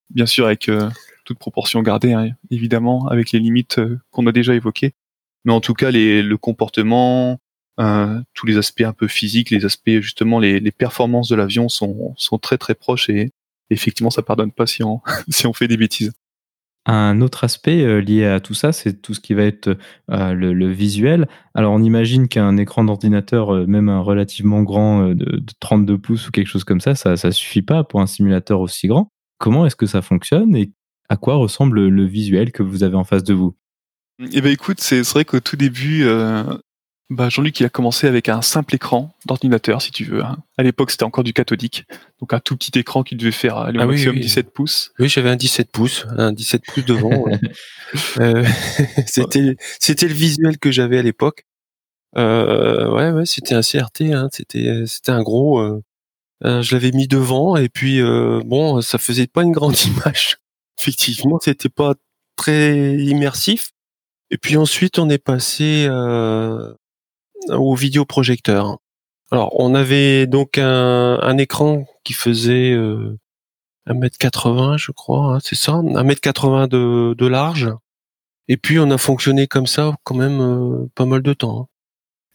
bien 0.09 0.25
sûr, 0.25 0.45
avec 0.45 0.69
toute 1.23 1.39
proportion 1.39 1.81
gardée, 1.81 2.11
hein, 2.11 2.31
évidemment, 2.49 3.07
avec 3.07 3.31
les 3.31 3.39
limites 3.39 3.79
qu'on 4.09 4.27
a 4.27 4.33
déjà 4.33 4.53
évoquées. 4.53 4.93
Mais 5.45 5.53
en 5.53 5.61
tout 5.61 5.73
cas, 5.73 5.89
les, 5.89 6.21
le 6.21 6.37
comportement, 6.37 7.39
tous 7.77 8.45
les 8.45 8.57
aspects 8.57 8.81
un 8.81 8.91
peu 8.91 9.07
physiques, 9.07 9.51
les 9.51 9.63
aspects 9.63 10.01
justement, 10.01 10.37
les, 10.37 10.59
les 10.59 10.71
performances 10.71 11.29
de 11.29 11.37
l'avion 11.37 11.69
sont, 11.69 12.13
sont 12.17 12.39
très 12.39 12.57
très 12.57 12.75
proches 12.75 13.09
et 13.09 13.31
effectivement, 13.69 14.09
ça 14.09 14.21
pardonne 14.21 14.51
pas 14.51 14.67
si 14.67 14.83
on, 14.83 15.01
si 15.29 15.47
on 15.47 15.53
fait 15.53 15.69
des 15.69 15.77
bêtises. 15.77 16.11
Un 16.87 17.21
autre 17.21 17.43
aspect 17.43 17.83
euh, 17.83 18.01
lié 18.01 18.25
à 18.25 18.39
tout 18.39 18.55
ça, 18.55 18.71
c'est 18.71 19.03
tout 19.03 19.13
ce 19.13 19.19
qui 19.19 19.35
va 19.35 19.43
être 19.43 19.77
euh, 20.09 20.33
le, 20.33 20.67
visuel. 20.67 21.27
Alors, 21.53 21.73
on 21.73 21.83
imagine 21.83 22.27
qu'un 22.27 22.57
écran 22.57 22.83
d'ordinateur, 22.83 23.53
euh, 23.53 23.65
même 23.67 23.87
un 23.87 23.99
relativement 23.99 24.63
grand 24.63 25.09
de, 25.09 25.43
32 25.59 25.99
pouces 25.99 26.27
ou 26.27 26.31
quelque 26.31 26.47
chose 26.47 26.63
comme 26.63 26.81
ça, 26.81 26.95
ça, 26.95 27.17
ça 27.17 27.31
suffit 27.31 27.61
pas 27.61 27.83
pour 27.83 28.01
un 28.01 28.07
simulateur 28.07 28.59
aussi 28.61 28.87
grand. 28.87 29.11
Comment 29.37 29.67
est-ce 29.67 29.75
que 29.75 29.85
ça 29.85 30.01
fonctionne 30.01 30.55
et 30.55 30.71
à 31.07 31.17
quoi 31.17 31.35
ressemble 31.35 31.87
le 31.87 32.05
visuel 32.05 32.51
que 32.51 32.63
vous 32.63 32.83
avez 32.83 32.95
en 32.95 33.03
face 33.03 33.23
de 33.23 33.33
vous? 33.33 33.55
Eh 34.31 34.41
ben, 34.41 34.51
écoute, 34.51 34.79
c'est 34.79 35.01
vrai 35.01 35.25
qu'au 35.25 35.39
tout 35.39 35.57
début, 35.57 36.05
bah, 37.11 37.27
Jean-Luc, 37.29 37.59
il 37.59 37.65
a 37.65 37.69
commencé 37.69 38.07
avec 38.07 38.29
un 38.29 38.41
simple 38.41 38.75
écran 38.75 39.13
d'ordinateur, 39.25 39.81
si 39.81 39.91
tu 39.91 40.05
veux. 40.05 40.23
Hein. 40.23 40.37
À 40.57 40.63
l'époque, 40.63 40.91
c'était 40.91 41.03
encore 41.03 41.25
du 41.25 41.33
cathodique. 41.33 41.85
Donc, 42.21 42.33
un 42.33 42.39
tout 42.39 42.55
petit 42.55 42.79
écran 42.79 43.03
qui 43.03 43.15
devait 43.15 43.31
faire 43.31 43.57
ah 43.57 43.71
maximum 43.71 44.17
17 44.17 44.53
pouces. 44.53 44.93
Oui, 44.97 45.09
j'avais 45.09 45.29
un 45.29 45.35
17 45.35 45.71
pouces, 45.71 46.07
un 46.17 46.31
17 46.31 46.63
pouces 46.65 46.85
devant. 46.85 47.25
euh, 48.19 48.45
c'était, 49.05 49.57
c'était 49.79 50.07
le 50.07 50.13
visuel 50.13 50.57
que 50.57 50.71
j'avais 50.71 50.97
à 50.97 51.03
l'époque. 51.03 51.45
Euh, 52.17 52.89
ouais, 52.89 53.11
ouais, 53.11 53.25
c'était 53.25 53.55
un 53.55 53.61
CRT, 53.61 54.13
hein. 54.13 54.29
c'était, 54.31 54.85
c'était 54.85 55.11
un 55.11 55.21
gros, 55.21 55.59
euh, 55.59 55.81
euh, 56.45 56.61
je 56.61 56.73
l'avais 56.73 56.91
mis 56.91 57.07
devant 57.07 57.55
et 57.55 57.69
puis, 57.69 58.01
euh, 58.01 58.41
bon, 58.45 58.81
ça 58.81 58.97
faisait 58.97 59.27
pas 59.27 59.43
une 59.43 59.51
grande 59.51 59.77
image. 59.85 60.37
Effectivement, 60.79 61.39
c'était 61.41 61.69
pas 61.69 61.95
très 62.35 62.95
immersif. 62.95 63.71
Et 64.31 64.37
puis 64.37 64.55
ensuite, 64.57 64.97
on 64.97 65.09
est 65.09 65.23
passé 65.23 65.85
euh, 65.89 66.73
au 67.49 67.75
vidéoprojecteur. 67.75 68.77
Alors, 69.31 69.59
on 69.59 69.73
avait 69.75 70.27
donc 70.27 70.57
un, 70.57 71.37
écran 71.37 71.85
qui 72.03 72.13
faisait 72.13 72.71
euh, 72.71 73.17
1m80, 73.87 74.77
je 74.77 74.91
crois, 74.91 75.35
hein, 75.35 75.39
c'est 75.41 75.55
ça 75.55 75.73
1m80 75.73 76.67
de, 76.67 77.13
de 77.17 77.27
large. 77.27 77.69
Et 78.47 78.57
puis, 78.57 78.79
on 78.79 78.91
a 78.91 78.97
fonctionné 78.97 79.47
comme 79.47 79.67
ça 79.67 79.95
quand 80.03 80.15
même 80.15 80.41
euh, 80.41 80.87
pas 80.95 81.05
mal 81.05 81.21
de 81.21 81.33
temps. 81.33 81.61
Hein. 81.61 81.67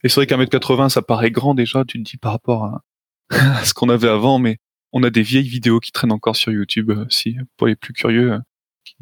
Et 0.02 0.08
c'est 0.08 0.16
vrai 0.16 0.26
qu'un 0.26 0.36
mètre 0.36 0.50
80, 0.50 0.88
ça 0.88 1.02
paraît 1.02 1.30
grand 1.30 1.54
déjà, 1.54 1.84
tu 1.84 1.98
te 1.98 2.08
dis 2.08 2.16
par 2.16 2.32
rapport 2.32 2.64
à, 3.30 3.64
ce 3.64 3.74
qu'on 3.74 3.88
avait 3.88 4.08
avant, 4.08 4.38
mais 4.38 4.58
on 4.92 5.02
a 5.02 5.10
des 5.10 5.22
vieilles 5.22 5.48
vidéos 5.48 5.80
qui 5.80 5.92
traînent 5.92 6.12
encore 6.12 6.36
sur 6.36 6.52
YouTube, 6.52 6.90
euh, 6.90 7.06
si 7.10 7.36
pour 7.56 7.66
les 7.66 7.76
plus 7.76 7.92
curieux 7.92 8.32
euh, 8.32 8.38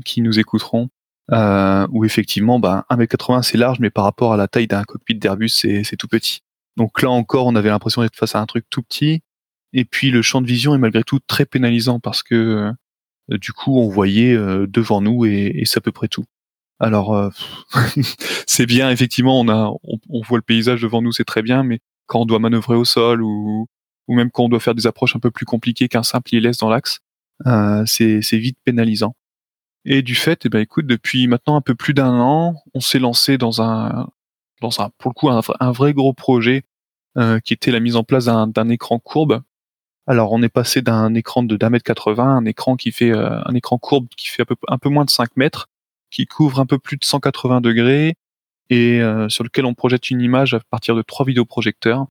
qui 0.05 0.23
nous 0.23 0.39
écouteront 0.39 0.89
euh, 1.33 1.87
où 1.91 2.05
effectivement, 2.05 2.59
bah, 2.59 2.85
1m80 2.91 3.43
c'est 3.43 3.59
large, 3.59 3.81
mais 3.81 3.91
par 3.91 4.05
rapport 4.05 4.33
à 4.33 4.37
la 4.37 4.49
taille 4.49 4.67
d'un 4.67 4.85
cockpit 4.85 5.15
d'Airbus, 5.15 5.49
c'est 5.49 5.97
tout 5.97 6.09
petit. 6.09 6.41
Donc 6.77 7.03
là 7.03 7.11
encore, 7.11 7.47
on 7.47 7.55
avait 7.55 7.71
l'impression 7.71 8.03
d'être 8.03 8.17
face 8.17 8.35
à 8.35 8.41
un 8.41 8.47
truc 8.47 8.67
tout 8.71 8.83
petit. 8.83 9.21
Et 9.73 9.85
puis 9.85 10.11
le 10.11 10.23
champ 10.23 10.41
de 10.41 10.47
vision 10.47 10.75
est 10.75 10.79
malgré 10.79 11.03
tout 11.03 11.21
très 11.27 11.47
pénalisant 11.47 12.01
parce 12.01 12.23
que 12.23 12.73
euh, 13.31 13.39
du 13.39 13.53
coup, 13.53 13.79
on 13.79 13.89
voyait 13.89 14.35
euh, 14.35 14.67
devant 14.67 15.01
nous 15.01 15.25
et, 15.27 15.53
et 15.55 15.65
c'est 15.65 15.79
à 15.79 15.81
peu 15.81 15.93
près 15.93 16.09
tout. 16.09 16.25
Alors 16.81 17.15
euh, 17.15 17.31
c'est 18.47 18.67
bien, 18.67 18.91
effectivement, 18.91 19.41
on 19.41 19.49
a, 19.49 19.73
on, 19.85 20.23
voit 20.23 20.39
le 20.39 20.43
paysage 20.43 20.83
devant 20.83 21.03
nous, 21.03 21.13
c'est 21.13 21.25
très 21.25 21.43
bien, 21.43 21.63
mais 21.63 21.81
quand 22.07 22.23
on 22.23 22.27
doit 22.27 22.39
manœuvrer 22.39 22.77
au 22.77 22.85
sol 22.85 23.23
ou, 23.23 23.67
ou 24.09 24.15
même 24.15 24.31
quand 24.31 24.45
on 24.45 24.49
doit 24.49 24.61
faire 24.61 24.75
des 24.75 24.87
approches 24.87 25.17
un 25.17 25.21
peu 25.21 25.31
plus 25.31 25.47
compliquées 25.47 25.89
qu'un 25.89 26.03
simple 26.03 26.35
ILS 26.35 26.57
dans 26.61 26.69
l'axe, 26.69 27.01
c'est 27.87 28.21
vite 28.33 28.59
pénalisant. 28.65 29.15
Et 29.85 30.03
du 30.03 30.15
fait, 30.15 30.47
eh 30.47 30.49
ben, 30.49 30.61
écoute, 30.61 30.87
depuis 30.87 31.27
maintenant 31.27 31.57
un 31.57 31.61
peu 31.61 31.75
plus 31.75 31.95
d'un 31.95 32.19
an, 32.19 32.63
on 32.73 32.81
s'est 32.81 32.99
lancé 32.99 33.37
dans 33.37 33.61
un, 33.61 34.09
dans 34.61 34.81
un, 34.81 34.91
pour 34.99 35.11
le 35.11 35.15
coup, 35.15 35.29
un, 35.29 35.73
vrai 35.73 35.93
gros 35.93 36.15
projet 36.15 36.63
euh, 37.19 37.39
qui 37.41 37.53
était 37.53 37.71
la 37.71 37.81
mise 37.81 37.97
en 37.97 38.05
place 38.05 38.25
d'un 38.25 38.69
écran 38.69 38.99
courbe. 38.99 39.43
Alors, 40.07 40.33
on 40.33 40.43
est 40.43 40.49
passé 40.49 40.83
d'un 40.83 41.15
écran 41.15 41.43
de 41.43 41.57
d'un 41.57 41.71
mètre 41.71 41.85
80 41.85 42.25
un 42.25 42.45
écran 42.45 42.77
qui 42.77 42.93
fait 42.93 43.11
euh, 43.11 43.41
un 43.45 43.55
écran 43.55 43.79
courbe 43.79 44.09
qui 44.17 44.29
fait 44.29 44.43
un 44.43 44.47
peu, 44.47 44.57
un 44.69 44.79
peu 44.79 44.89
moins 44.89 45.05
de 45.05 45.11
5 45.11 45.37
mètres, 45.37 45.69
qui 46.11 46.27
couvre 46.27 46.61
un 46.61 46.67
peu 46.67 46.79
plus 46.79 46.97
de 46.97 47.05
180 47.05 47.61
degrés 47.61 48.15
et 48.71 49.01
euh, 49.01 49.29
sur 49.29 49.45
lequel 49.45 49.67
on 49.67 49.75
projette 49.75 50.11
une 50.11 50.21
image 50.21 50.55
à 50.55 50.61
partir 50.71 50.95
de 50.95 51.03
trois 51.03 51.27
vidéoprojecteurs. 51.27 52.07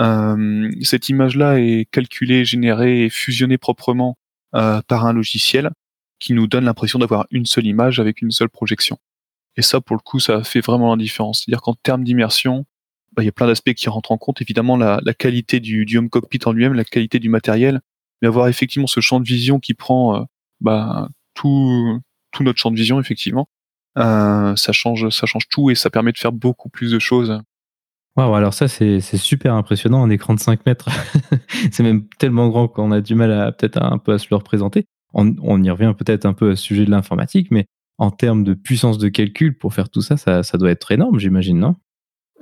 Euh, 0.00 0.70
cette 0.82 1.08
image-là 1.08 1.60
est 1.60 1.86
calculée, 1.90 2.44
générée 2.44 3.04
et 3.04 3.10
fusionnée 3.10 3.58
proprement 3.58 4.16
par 4.52 5.04
un 5.04 5.12
logiciel 5.12 5.72
qui 6.18 6.32
nous 6.32 6.46
donne 6.46 6.64
l'impression 6.64 6.98
d'avoir 6.98 7.26
une 7.30 7.46
seule 7.46 7.66
image 7.66 8.00
avec 8.00 8.22
une 8.22 8.30
seule 8.30 8.48
projection. 8.48 8.98
Et 9.56 9.62
ça, 9.62 9.80
pour 9.80 9.96
le 9.96 10.00
coup, 10.00 10.20
ça 10.20 10.42
fait 10.42 10.60
vraiment 10.60 10.94
la 10.94 11.02
différence. 11.02 11.40
C'est-à-dire 11.40 11.62
qu'en 11.62 11.74
termes 11.74 12.04
d'immersion, 12.04 12.66
bah, 13.14 13.22
il 13.22 13.26
y 13.26 13.28
a 13.28 13.32
plein 13.32 13.46
d'aspects 13.46 13.74
qui 13.74 13.88
rentrent 13.88 14.12
en 14.12 14.18
compte. 14.18 14.40
Évidemment, 14.42 14.76
la, 14.76 15.00
qualité 15.14 15.60
du, 15.60 15.84
du, 15.84 15.98
home 15.98 16.10
cockpit 16.10 16.40
en 16.46 16.52
lui-même, 16.52 16.74
la 16.74 16.84
qualité 16.84 17.18
du 17.18 17.28
matériel, 17.28 17.80
mais 18.20 18.28
avoir 18.28 18.48
effectivement 18.48 18.86
ce 18.86 19.00
champ 19.00 19.20
de 19.20 19.26
vision 19.26 19.60
qui 19.60 19.74
prend 19.74 20.16
euh, 20.16 20.24
bah, 20.60 21.08
tout, 21.34 22.00
notre 22.40 22.58
champ 22.58 22.70
de 22.70 22.76
vision, 22.76 23.00
effectivement, 23.00 23.48
euh, 23.98 24.56
ça 24.56 24.72
change, 24.72 25.08
ça 25.10 25.26
change 25.26 25.48
tout 25.48 25.70
et 25.70 25.74
ça 25.74 25.90
permet 25.90 26.12
de 26.12 26.18
faire 26.18 26.32
beaucoup 26.32 26.68
plus 26.68 26.90
de 26.90 26.98
choses. 26.98 27.40
Waouh, 28.16 28.34
alors 28.34 28.54
ça 28.54 28.68
c'est 28.68 29.00
super 29.00 29.54
impressionnant, 29.54 30.04
un 30.04 30.10
écran 30.10 30.34
de 30.34 30.40
5 30.40 30.66
mètres. 30.66 30.88
c'est 31.72 31.82
même 31.82 32.06
tellement 32.18 32.48
grand 32.48 32.68
qu'on 32.68 32.92
a 32.92 33.00
du 33.00 33.16
mal 33.16 33.32
à 33.32 33.50
peut-être 33.50 33.82
un 33.82 33.98
peu 33.98 34.12
à 34.12 34.18
se 34.18 34.28
le 34.30 34.36
représenter 34.36 34.86
on, 35.14 35.62
y 35.62 35.70
revient 35.70 35.94
peut-être 35.96 36.26
un 36.26 36.32
peu 36.32 36.50
à 36.50 36.56
ce 36.56 36.62
sujet 36.62 36.84
de 36.84 36.90
l'informatique, 36.90 37.48
mais 37.50 37.66
en 37.98 38.10
termes 38.10 38.44
de 38.44 38.54
puissance 38.54 38.98
de 38.98 39.08
calcul 39.08 39.56
pour 39.56 39.72
faire 39.72 39.88
tout 39.88 40.02
ça, 40.02 40.16
ça, 40.16 40.58
doit 40.58 40.70
être 40.70 40.90
énorme, 40.90 41.18
j'imagine, 41.18 41.58
non? 41.58 41.76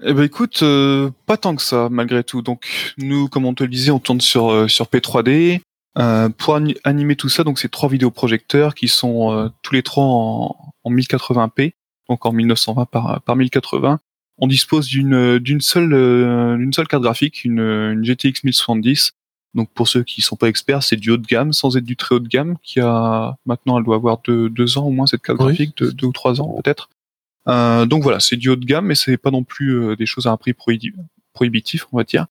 Eh 0.04 0.14
ben 0.14 0.22
écoute, 0.22 0.60
euh, 0.62 1.10
pas 1.26 1.36
tant 1.36 1.54
que 1.54 1.62
ça 1.62 1.88
malgré 1.90 2.24
tout. 2.24 2.42
Donc 2.42 2.94
nous, 2.98 3.28
comme 3.28 3.44
on 3.44 3.54
te 3.54 3.62
le 3.62 3.68
disait, 3.68 3.92
on 3.92 4.00
tourne 4.00 4.20
sur 4.20 4.50
euh, 4.50 4.66
sur 4.66 4.86
P3D. 4.86 5.60
Euh, 5.98 6.30
pour 6.30 6.58
animer 6.84 7.16
tout 7.16 7.28
ça, 7.28 7.44
donc 7.44 7.58
c'est 7.58 7.70
trois 7.70 7.90
vidéoprojecteurs 7.90 8.74
qui 8.74 8.88
sont 8.88 9.52
tous 9.62 9.74
les 9.74 9.82
trois 9.82 10.04
en, 10.04 10.72
1080p, 10.86 11.74
donc 12.08 12.24
en 12.24 12.32
1920 12.32 12.86
par 12.86 13.20
par 13.20 13.36
1080. 13.36 14.00
On 14.38 14.46
dispose 14.46 14.88
d'une 14.88 15.38
d'une 15.38 15.60
seule 15.60 15.90
d'une 16.56 16.72
seule 16.72 16.88
carte 16.88 17.02
graphique, 17.02 17.44
une, 17.44 17.60
une 17.60 18.02
GTX 18.02 18.42
1070 18.42 19.12
Donc 19.54 19.70
pour 19.72 19.88
ceux 19.88 20.02
qui 20.02 20.22
sont 20.22 20.36
pas 20.36 20.48
experts, 20.48 20.82
c'est 20.82 20.96
du 20.96 21.10
haut 21.10 21.18
de 21.18 21.26
gamme 21.26 21.52
sans 21.52 21.76
être 21.76 21.84
du 21.84 21.96
très 21.96 22.14
haut 22.14 22.20
de 22.20 22.28
gamme, 22.28 22.56
qui 22.62 22.80
a 22.80 23.36
maintenant 23.44 23.78
elle 23.78 23.84
doit 23.84 23.96
avoir 23.96 24.18
deux, 24.24 24.48
deux 24.48 24.78
ans 24.78 24.86
au 24.86 24.90
moins 24.90 25.06
cette 25.06 25.22
carte 25.22 25.38
graphique, 25.38 25.76
de, 25.76 25.90
deux 25.90 26.06
ou 26.06 26.12
trois 26.12 26.40
ans 26.40 26.60
peut-être. 26.62 26.88
Euh, 27.48 27.86
donc 27.86 28.02
voilà, 28.02 28.20
c'est 28.20 28.36
du 28.36 28.48
haut 28.48 28.56
de 28.56 28.64
gamme, 28.64 28.86
mais 28.86 28.94
c'est 28.94 29.16
pas 29.16 29.30
non 29.30 29.44
plus 29.44 29.76
euh, 29.76 29.96
des 29.96 30.06
choses 30.06 30.26
à 30.26 30.30
un 30.30 30.36
prix 30.36 30.54
prohibitif, 30.54 31.86
on 31.92 31.96
va 31.98 32.04
dire. 32.04 32.26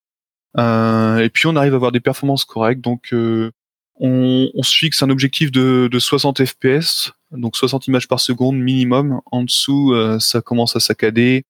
Euh, 0.58 1.18
et 1.18 1.30
puis 1.30 1.46
on 1.46 1.56
arrive 1.56 1.72
à 1.72 1.76
avoir 1.76 1.92
des 1.92 2.00
performances 2.00 2.44
correctes, 2.44 2.82
donc 2.82 3.12
euh, 3.12 3.50
on, 3.96 4.50
on, 4.54 4.62
se 4.62 4.76
fixe 4.76 5.02
un 5.02 5.10
objectif 5.10 5.50
de, 5.50 5.88
de 5.90 5.98
60 5.98 6.44
fps, 6.44 7.12
donc 7.30 7.56
60 7.56 7.86
images 7.86 8.08
par 8.08 8.20
seconde 8.20 8.58
minimum. 8.58 9.20
En 9.30 9.44
dessous, 9.44 9.92
euh, 9.92 10.18
ça 10.18 10.40
commence 10.40 10.76
à 10.76 10.80
saccader. 10.80 11.44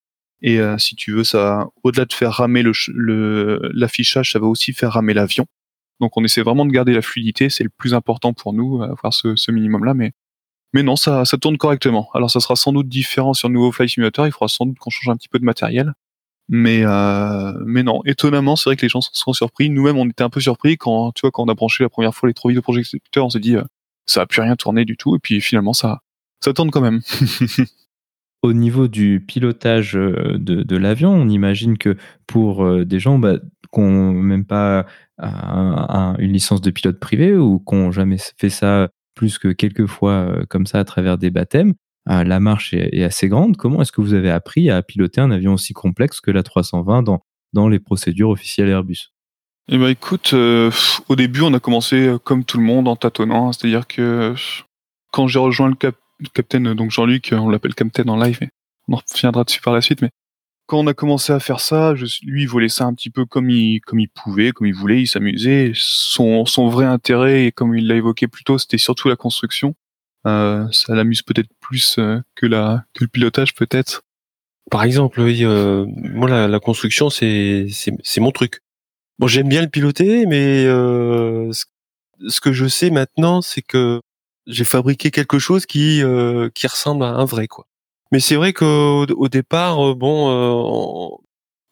Et 0.44 0.58
si 0.76 0.96
tu 0.96 1.12
veux, 1.12 1.22
ça, 1.22 1.68
au-delà 1.84 2.04
de 2.04 2.12
faire 2.12 2.32
ramer 2.32 2.64
le 2.64 3.70
l'affichage, 3.72 4.32
ça 4.32 4.40
va 4.40 4.48
aussi 4.48 4.72
faire 4.72 4.90
ramer 4.90 5.14
l'avion. 5.14 5.46
Donc 6.02 6.16
on 6.16 6.24
essaie 6.24 6.42
vraiment 6.42 6.66
de 6.66 6.72
garder 6.72 6.92
la 6.92 7.00
fluidité, 7.00 7.48
c'est 7.48 7.62
le 7.62 7.70
plus 7.70 7.94
important 7.94 8.32
pour 8.32 8.52
nous, 8.52 8.82
avoir 8.82 9.14
ce, 9.14 9.50
minimum-là. 9.50 9.94
Mais 9.94 10.12
mais 10.74 10.82
non, 10.82 10.96
ça, 10.96 11.24
tourne 11.40 11.58
correctement. 11.58 12.08
Alors 12.12 12.30
ça 12.30 12.40
sera 12.40 12.56
sans 12.56 12.72
doute 12.72 12.88
différent 12.88 13.34
sur 13.34 13.48
le 13.48 13.54
nouveau 13.54 13.70
Flight 13.70 13.90
Simulator. 13.90 14.26
Il 14.26 14.32
faudra 14.32 14.48
sans 14.48 14.66
doute 14.66 14.78
qu'on 14.78 14.90
change 14.90 15.08
un 15.08 15.16
petit 15.16 15.28
peu 15.28 15.38
de 15.38 15.44
matériel. 15.44 15.92
Mais 16.48 16.80
euh, 16.84 17.52
mais 17.64 17.84
non, 17.84 18.02
étonnamment, 18.04 18.56
c'est 18.56 18.68
vrai 18.68 18.76
que 18.76 18.82
les 18.82 18.88
gens 18.88 19.00
sont 19.00 19.32
surpris. 19.32 19.70
Nous-mêmes, 19.70 19.96
on 19.96 20.08
était 20.08 20.24
un 20.24 20.30
peu 20.30 20.40
surpris 20.40 20.76
quand 20.76 21.12
tu 21.12 21.20
vois 21.20 21.30
quand 21.30 21.44
on 21.44 21.48
a 21.48 21.54
branché 21.54 21.84
la 21.84 21.88
première 21.88 22.14
fois 22.14 22.28
les 22.28 22.34
trois 22.34 22.50
vidéoprojecteurs, 22.50 23.24
on 23.24 23.30
s'est 23.30 23.38
dit 23.38 23.56
euh, 23.56 23.62
ça 24.06 24.22
a 24.22 24.26
plus 24.26 24.42
rien 24.42 24.56
tourné 24.56 24.84
du 24.84 24.96
tout. 24.96 25.14
Et 25.14 25.20
puis 25.20 25.40
finalement, 25.40 25.72
ça 25.72 26.00
ça 26.40 26.52
tourne 26.52 26.72
quand 26.72 26.80
même. 26.80 27.00
Au 28.42 28.52
niveau 28.52 28.88
du 28.88 29.24
pilotage 29.24 29.96
euh, 29.96 30.36
de, 30.36 30.64
de 30.64 30.76
l'avion, 30.76 31.12
on 31.12 31.28
imagine 31.28 31.78
que 31.78 31.96
pour 32.26 32.64
euh, 32.64 32.84
des 32.84 32.98
gens 32.98 33.20
bah, 33.20 33.36
n'ont 33.80 34.12
même 34.12 34.44
pas 34.44 34.86
un, 35.18 36.16
une 36.18 36.32
licence 36.32 36.60
de 36.60 36.70
pilote 36.70 36.98
privé 36.98 37.36
ou 37.36 37.58
qui 37.58 37.74
n'ont 37.74 37.92
jamais 37.92 38.18
fait 38.38 38.50
ça 38.50 38.88
plus 39.14 39.38
que 39.38 39.48
quelques 39.48 39.86
fois 39.86 40.12
euh, 40.12 40.44
comme 40.48 40.66
ça 40.66 40.78
à 40.78 40.84
travers 40.84 41.18
des 41.18 41.30
baptêmes, 41.30 41.74
la 42.06 42.40
marche 42.40 42.74
est, 42.74 43.04
assez 43.04 43.28
grande. 43.28 43.56
Comment 43.56 43.80
est-ce 43.82 43.92
que 43.92 44.00
vous 44.00 44.14
avez 44.14 44.30
appris 44.30 44.70
à 44.70 44.82
piloter 44.82 45.20
un 45.20 45.30
avion 45.30 45.52
aussi 45.52 45.72
complexe 45.72 46.20
que 46.20 46.32
la 46.32 46.42
320 46.42 47.04
dans, 47.52 47.68
les 47.68 47.78
procédures 47.78 48.30
officielles 48.30 48.70
Airbus? 48.70 49.12
Eh 49.68 49.78
ben 49.78 49.86
écoute, 49.86 50.32
au 50.32 51.16
début 51.16 51.42
on 51.42 51.54
a 51.54 51.60
commencé 51.60 52.12
comme 52.24 52.44
tout 52.44 52.58
le 52.58 52.64
monde 52.64 52.88
en 52.88 52.96
tâtonnant, 52.96 53.52
c'est-à-dire 53.52 53.86
que 53.86 54.34
quand 55.12 55.28
j'ai 55.28 55.38
rejoint 55.38 55.68
le 55.68 55.76
cap 55.76 55.94
Captain, 56.34 56.74
donc 56.74 56.90
Jean-Luc, 56.90 57.34
on 57.36 57.48
l'appelle 57.48 57.74
Captain 57.74 58.08
en 58.08 58.16
live, 58.16 58.38
on 58.88 58.94
en 58.94 59.00
reviendra 59.12 59.44
dessus 59.44 59.60
par 59.60 59.72
la 59.72 59.80
suite. 59.80 60.02
Mais 60.02 60.10
quand 60.66 60.78
on 60.78 60.86
a 60.86 60.94
commencé 60.94 61.32
à 61.32 61.40
faire 61.40 61.60
ça, 61.60 61.94
je, 61.94 62.06
lui, 62.24 62.42
il 62.42 62.48
volait 62.48 62.68
ça 62.68 62.84
un 62.84 62.94
petit 62.94 63.10
peu 63.10 63.26
comme 63.26 63.50
il, 63.50 63.80
pouvait, 64.14 64.52
comme 64.52 64.66
il 64.66 64.74
voulait, 64.74 65.02
il 65.02 65.06
s'amusait. 65.06 65.72
Son, 65.74 66.44
vrai 66.68 66.86
intérêt, 66.86 67.46
et 67.46 67.52
comme 67.52 67.74
il 67.74 67.86
l'a 67.86 67.96
évoqué 67.96 68.28
plus 68.28 68.44
tôt, 68.44 68.58
c'était 68.58 68.78
surtout 68.78 69.08
la 69.08 69.16
construction. 69.16 69.74
Euh, 70.26 70.66
ça 70.70 70.94
l'amuse 70.94 71.22
peut-être 71.22 71.50
plus 71.60 71.96
euh, 71.98 72.20
que 72.36 72.46
la 72.46 72.84
que 72.94 73.02
le 73.02 73.08
pilotage 73.08 73.54
peut-être. 73.54 74.02
Par 74.70 74.84
exemple, 74.84 75.20
oui, 75.20 75.44
euh, 75.44 75.84
moi 75.88 76.28
la, 76.48 76.60
construction 76.60 77.10
c'est 77.10 77.68
mon 78.18 78.30
truc. 78.30 78.60
Bon, 79.18 79.26
j'aime 79.26 79.48
bien 79.48 79.62
le 79.62 79.68
piloter, 79.68 80.26
mais 80.26 80.64
ce 80.64 82.40
que 82.40 82.52
je 82.52 82.66
sais 82.68 82.90
maintenant, 82.90 83.42
c'est 83.42 83.62
que 83.62 84.00
j'ai 84.46 84.64
fabriqué 84.64 85.10
quelque 85.10 85.38
chose 85.38 85.66
qui 85.66 86.02
qui 86.54 86.66
ressemble 86.66 87.04
à 87.04 87.08
un 87.08 87.24
vrai 87.24 87.48
quoi. 87.48 87.66
Mais 88.12 88.20
c'est 88.20 88.36
vrai 88.36 88.52
qu'au 88.52 89.06
au 89.06 89.28
départ, 89.28 89.80
euh, 89.84 89.94
bon, 89.94 90.30
euh, 90.30 91.16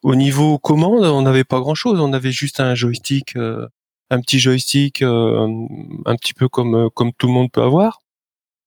au 0.03 0.14
niveau 0.16 0.59
commande, 0.59 1.05
on 1.05 1.22
n'avait 1.22 1.44
pas 1.44 1.61
grand 1.61 1.74
chose. 1.74 2.00
On 2.00 2.12
avait 2.14 2.33
juste 2.33 2.61
un 2.61 2.74
joystick, 2.74 3.37
un 3.37 4.20
petit 4.20 4.40
joystick, 4.40 5.03
un 5.03 6.16
petit 6.16 6.33
peu 6.35 6.48
comme 6.48 6.88
comme 6.94 7.12
tout 7.12 7.26
le 7.26 7.35
monde 7.35 7.50
peut 7.53 7.62
avoir. 7.62 8.00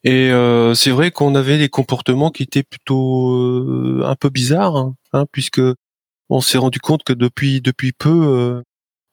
Et 0.04 0.32
c'est 0.76 0.92
vrai 0.92 1.12
qu'on 1.12 1.36
avait 1.36 1.58
des 1.58 1.70
comportements 1.70 2.30
qui 2.32 2.44
étaient 2.44 2.64
plutôt 2.64 4.04
un 4.06 4.16
peu 4.16 4.30
bizarres, 4.30 4.76
hein, 4.78 4.96
hein, 5.14 5.26
puisque 5.32 5.62
on 6.30 6.42
s'est 6.42 6.60
rendu 6.60 6.80
compte 6.80 7.04
que 7.04 7.14
depuis 7.14 7.62
depuis 7.62 7.94
peu, 7.94 8.64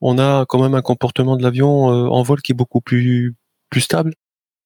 on 0.03 0.19
a 0.19 0.45
quand 0.47 0.63
même 0.63 0.75
un 0.75 0.83
comportement 0.83 1.37
de 1.39 1.43
l'avion 1.43 1.87
en 1.87 2.23
vol 2.23 2.43
qui 2.43 2.53
est 2.53 2.55
beaucoup 2.55 2.83
plus 2.83 3.35
plus 3.71 3.81
stable. 3.83 4.15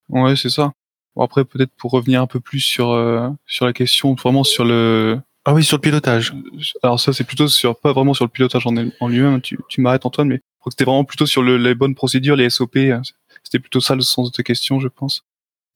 Ouais, 0.09 0.35
c'est 0.35 0.49
ça. 0.49 0.73
Bon, 1.15 1.23
après, 1.23 1.45
peut-être 1.45 1.71
pour 1.77 1.91
revenir 1.91 2.21
un 2.21 2.27
peu 2.27 2.39
plus 2.39 2.59
sur 2.59 2.91
euh, 2.91 3.29
sur 3.45 3.65
la 3.65 3.73
question, 3.73 4.13
vraiment 4.15 4.43
sur 4.43 4.65
le. 4.65 5.19
Ah 5.45 5.53
oui, 5.53 5.63
sur 5.63 5.77
le 5.77 5.81
pilotage. 5.81 6.33
Alors 6.81 6.99
ça, 6.99 7.13
c'est 7.13 7.23
plutôt 7.23 7.47
sur 7.47 7.79
pas 7.79 7.93
vraiment 7.93 8.13
sur 8.13 8.25
le 8.25 8.29
pilotage 8.29 8.65
en, 8.65 8.75
en 8.99 9.07
lui-même. 9.07 9.41
Tu, 9.41 9.57
tu 9.69 9.81
m'arrêtes 9.81 10.05
Antoine, 10.05 10.27
mais 10.27 10.35
je 10.37 10.59
crois 10.59 10.71
que 10.71 10.73
c'était 10.73 10.85
vraiment 10.85 11.03
plutôt 11.03 11.27
sur 11.27 11.43
le, 11.43 11.57
les 11.57 11.75
bonnes 11.75 11.95
procédures, 11.95 12.35
les 12.35 12.49
SOP. 12.49 12.77
Hein. 12.77 13.01
C'était 13.43 13.59
plutôt 13.59 13.79
ça 13.79 13.95
le 13.95 14.01
sens 14.01 14.31
de 14.31 14.35
ta 14.35 14.43
question, 14.43 14.79
je 14.79 14.87
pense. 14.87 15.23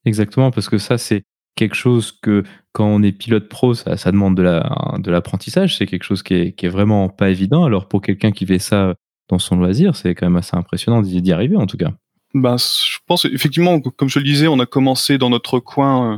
Exactement, 0.05 0.49
parce 0.49 0.69
que 0.69 0.79
ça, 0.79 0.97
c'est 0.97 1.23
quelque 1.55 1.75
chose 1.75 2.17
que 2.21 2.43
quand 2.71 2.87
on 2.87 3.03
est 3.03 3.11
pilote 3.11 3.47
pro, 3.47 3.75
ça, 3.75 3.95
ça 3.95 4.11
demande 4.11 4.35
de 4.35 4.41
la 4.41 4.95
de 4.97 5.11
l'apprentissage. 5.11 5.77
C'est 5.77 5.85
quelque 5.85 6.03
chose 6.03 6.23
qui 6.23 6.33
est, 6.33 6.51
qui 6.53 6.65
est 6.65 6.69
vraiment 6.69 7.07
pas 7.07 7.29
évident. 7.29 7.63
Alors 7.63 7.87
pour 7.87 8.01
quelqu'un 8.01 8.31
qui 8.31 8.45
fait 8.45 8.59
ça 8.59 8.95
dans 9.29 9.39
son 9.39 9.55
loisir, 9.57 9.95
c'est 9.95 10.15
quand 10.15 10.25
même 10.25 10.37
assez 10.37 10.57
impressionnant 10.57 11.01
d'y 11.01 11.31
arriver 11.31 11.55
en 11.55 11.67
tout 11.67 11.77
cas. 11.77 11.91
Ben, 12.33 12.57
je 12.57 12.97
pense 13.07 13.25
effectivement, 13.25 13.79
comme 13.81 14.09
je 14.09 14.19
le 14.19 14.25
disais, 14.25 14.47
on 14.47 14.59
a 14.59 14.65
commencé 14.65 15.17
dans 15.17 15.29
notre 15.29 15.59
coin 15.59 16.13
euh, 16.13 16.17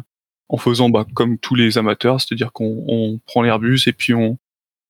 en 0.50 0.58
faisant 0.58 0.90
bah, 0.90 1.06
comme 1.14 1.38
tous 1.38 1.56
les 1.56 1.78
amateurs, 1.78 2.20
c'est-à-dire 2.20 2.52
qu'on 2.52 2.84
on 2.88 3.20
prend 3.26 3.42
l'Airbus 3.42 3.82
et 3.88 3.94
puis 3.94 4.14
on, 4.14 4.38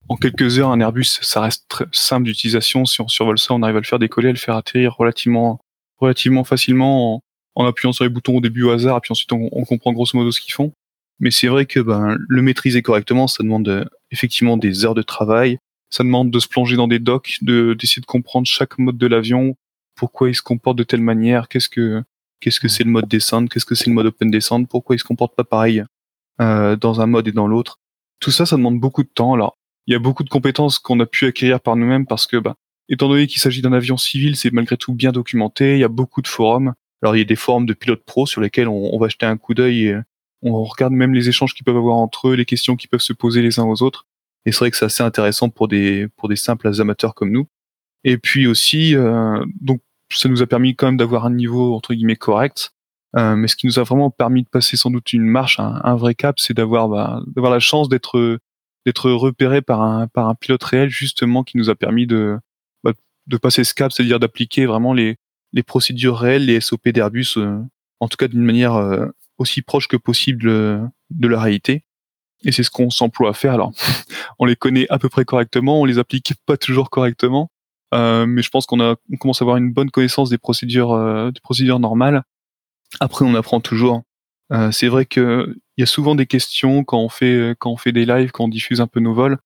en 0.10 0.16
quelques 0.16 0.58
heures, 0.58 0.72
un 0.72 0.80
Airbus, 0.80 1.20
ça 1.22 1.42
reste 1.42 1.66
très 1.68 1.86
simple 1.92 2.26
d'utilisation. 2.26 2.86
Si 2.86 3.02
on 3.02 3.08
survole 3.08 3.38
ça, 3.38 3.54
on 3.54 3.62
arrive 3.62 3.78
à 3.78 3.80
le 3.80 3.86
faire 3.86 4.00
décoller, 4.00 4.30
à 4.30 4.32
le 4.32 4.38
faire 4.38 4.56
atterrir 4.56 4.96
relativement, 4.96 5.62
relativement 6.00 6.44
facilement 6.44 7.24
en, 7.56 7.66
appuyant 7.66 7.94
sur 7.94 8.04
les 8.04 8.10
boutons 8.10 8.38
au 8.38 8.42
début 8.42 8.64
au 8.64 8.72
hasard, 8.72 8.98
et 8.98 9.02
puis 9.02 9.12
ensuite 9.12 9.32
on, 9.32 9.50
on 9.52 9.64
comprend 9.64 9.94
grosso 9.94 10.18
modo 10.18 10.32
ce 10.32 10.42
qu'ils 10.42 10.54
font. 10.54 10.74
Mais 11.20 11.30
c'est 11.30 11.48
vrai 11.48 11.68
que 11.68 11.80
ben, 11.80 12.18
le 12.18 12.42
maîtriser 12.42 12.82
correctement, 12.82 13.28
ça 13.28 13.44
demande 13.44 13.70
euh, 13.70 13.86
effectivement 14.10 14.58
des 14.58 14.86
heures 14.86 14.96
de 14.96 15.04
travail. 15.04 15.60
Ça 15.92 16.04
demande 16.04 16.32
de 16.32 16.40
se 16.40 16.48
plonger 16.48 16.76
dans 16.76 16.88
des 16.88 17.00
docks, 17.00 17.38
de 17.42 17.76
d'essayer 17.76 18.02
de 18.02 18.08
comprendre 18.08 18.48
chaque 18.48 18.80
mode 18.80 18.98
de 18.98 19.08
l'avion, 19.08 19.56
pourquoi 20.02 20.30
il 20.30 20.34
se 20.34 20.42
comporte 20.42 20.80
de 20.80 20.84
telle 20.84 21.02
manière, 21.02 21.48
qu'est-ce 21.48 21.70
que 21.70 22.02
qu'est-ce 22.40 22.60
que 22.60 22.68
c'est 22.68 22.84
le 22.84 22.90
mode 22.90 23.08
descente, 23.08 23.52
qu'est-ce 23.52 23.68
que 23.68 23.76
c'est 23.76 23.86
le 23.86 23.94
mode 23.94 24.08
open 24.08 24.32
descente, 24.32 24.68
pourquoi 24.68 24.96
il 24.96 25.00
se 25.00 25.04
comporte 25.04 25.36
pas 25.36 25.44
pareil 25.44 25.84
euh, 26.42 26.76
dans 26.76 27.02
un 27.02 27.06
mode 27.06 27.28
et 27.28 27.32
dans 27.32 27.46
l'autre. 27.46 27.80
Tout 28.20 28.32
ça, 28.32 28.48
ça 28.48 28.58
demande 28.58 28.80
beaucoup 28.80 29.04
de 29.04 29.10
temps. 29.14 29.36
Alors, 29.36 29.60
il 29.86 29.94
y 29.94 29.96
a 29.96 30.00
beaucoup 30.00 30.24
de 30.24 30.30
compétences 30.30 30.80
qu'on 30.80 31.00
a 31.02 31.06
pu 31.06 31.28
acquérir 31.28 31.60
par 31.62 31.76
nous-mêmes 31.76 32.08
parce 32.08 32.26
que, 32.26 32.38
bah, 32.38 32.56
étant 32.90 33.10
donné 33.10 33.28
qu'il 33.28 33.40
s'agit 33.40 33.62
d'un 33.62 33.74
avion 33.74 33.96
civil, 33.96 34.36
c'est 34.36 34.52
malgré 34.52 34.76
tout 34.76 34.96
bien 34.96 35.12
documenté. 35.12 35.74
Il 35.74 35.80
y 35.80 35.84
a 35.84 35.88
beaucoup 35.88 36.24
de 36.24 36.28
forums. 36.28 36.74
Alors, 37.04 37.16
il 37.16 37.20
y 37.20 37.22
a 37.22 37.26
des 37.26 37.36
forums 37.36 37.68
de 37.68 37.74
pilotes 37.74 38.04
pro 38.04 38.26
sur 38.26 38.42
lesquels 38.42 38.70
on, 38.70 38.96
on 38.96 38.98
va 38.98 39.08
jeter 39.08 39.28
un 39.28 39.38
coup 39.38 39.54
d'œil 39.54 39.86
et 39.86 39.98
on 40.42 40.64
regarde 40.64 40.94
même 40.94 41.14
les 41.14 41.30
échanges 41.30 41.54
qu'ils 41.54 41.64
peuvent 41.64 41.78
avoir 41.78 41.98
entre 41.98 42.30
eux, 42.30 42.34
les 42.34 42.46
questions 42.46 42.76
qu'ils 42.76 42.90
peuvent 42.90 43.02
se 43.02 43.14
poser 43.14 43.44
les 43.44 43.60
uns 43.60 43.66
aux 43.66 43.84
autres. 43.84 44.08
Et 44.48 44.52
c'est 44.52 44.60
vrai 44.60 44.72
que 44.72 44.78
c'est 44.78 44.86
assez 44.86 45.04
intéressant 45.04 45.50
pour 45.50 45.68
des 45.68 46.08
pour 46.18 46.28
des 46.28 46.36
simples 46.36 46.72
amateurs 46.82 47.14
comme 47.14 47.30
nous. 47.30 47.48
Et 48.04 48.18
puis 48.18 48.48
aussi, 48.48 48.96
euh, 48.96 49.46
donc 49.60 49.82
ça 50.18 50.30
nous 50.30 50.42
a 50.42 50.48
permis 50.48 50.76
quand 50.76 50.88
même 50.88 50.98
d'avoir 50.98 51.26
un 51.26 51.34
niveau 51.34 51.76
entre 51.76 51.94
guillemets 51.94 52.16
correct. 52.16 52.72
Euh, 53.18 53.36
mais 53.36 53.48
ce 53.48 53.58
qui 53.58 53.68
nous 53.68 53.78
a 53.78 53.84
vraiment 53.84 54.10
permis 54.10 54.44
de 54.44 54.48
passer 54.48 54.78
sans 54.78 54.90
doute 54.90 55.12
une 55.12 55.26
marche, 55.26 55.60
un, 55.60 55.96
vrai 55.96 56.16
cap, 56.16 56.40
c'est 56.40 56.54
d'avoir 56.54 56.88
bah, 56.88 57.22
d'avoir 57.28 57.52
la 57.52 57.60
chance 57.60 57.90
d'être 57.90 58.40
d'être 58.86 59.12
repéré 59.12 59.62
par 59.62 59.82
un 59.82 60.08
par 60.08 60.30
un 60.30 60.36
pilote 60.36 60.64
réel 60.64 60.90
justement 60.90 61.44
qui 61.44 61.58
nous 61.58 61.70
a 61.70 61.76
permis 61.76 62.08
de 62.08 62.40
bah, 62.84 62.94
de 63.28 63.38
passer 63.38 63.64
ce 63.64 63.74
cap, 63.74 63.92
c'est-à-dire 63.92 64.20
d'appliquer 64.20 64.66
vraiment 64.66 64.94
les 64.94 65.18
les 65.54 65.64
procédures 65.64 66.18
réelles, 66.18 66.46
les 66.46 66.62
SOP 66.62 66.88
d'Airbus, 66.90 67.34
euh, 67.38 67.60
en 68.00 68.08
tout 68.08 68.18
cas 68.18 68.30
d'une 68.30 68.44
manière 68.44 68.76
euh, 68.76 69.08
aussi 69.38 69.62
proche 69.62 69.88
que 69.90 69.98
possible 69.98 70.44
de 70.44 71.28
la 71.28 71.42
réalité. 71.42 71.84
Et 72.44 72.52
c'est 72.52 72.64
ce 72.64 72.72
qu'on 72.72 72.90
s'emploie 72.90 73.32
à 73.32 73.34
faire. 73.34 73.54
Alors, 73.54 73.72
on 74.40 74.46
les 74.46 74.56
connaît 74.56 74.88
à 74.90 75.00
peu 75.00 75.10
près 75.10 75.26
correctement, 75.26 75.82
on 75.82 75.86
les 75.86 76.00
applique 76.00 76.34
pas 76.46 76.58
toujours 76.58 76.90
correctement, 76.90 77.52
euh, 77.94 78.26
mais 78.26 78.42
je 78.42 78.50
pense 78.50 78.66
qu'on 78.66 78.80
a 78.80 78.96
on 79.12 79.18
commence 79.18 79.42
à 79.42 79.46
avoir 79.46 79.58
une 79.58 79.72
bonne 79.72 79.92
connaissance 79.92 80.30
des 80.30 80.38
procédures 80.38 80.94
euh, 80.94 81.32
des 81.32 81.42
procédures 81.42 81.80
normales. 81.80 82.24
Après, 83.00 83.26
on 83.26 83.36
apprend 83.36 83.62
toujours. 83.62 84.04
Euh, 84.54 84.72
c'est 84.72 84.88
vrai 84.88 85.06
que 85.06 85.56
il 85.78 85.82
y 85.82 85.84
a 85.84 85.88
souvent 85.88 86.16
des 86.16 86.26
questions 86.26 86.84
quand 86.84 87.00
on 87.00 87.10
fait 87.10 87.56
quand 87.60 87.72
on 87.72 87.78
fait 87.78 87.92
des 87.92 88.06
lives, 88.06 88.32
quand 88.32 88.46
on 88.46 88.50
diffuse 88.50 88.82
un 88.82 88.88
peu 88.88 89.00
nos 89.00 89.14
vols. 89.14 89.38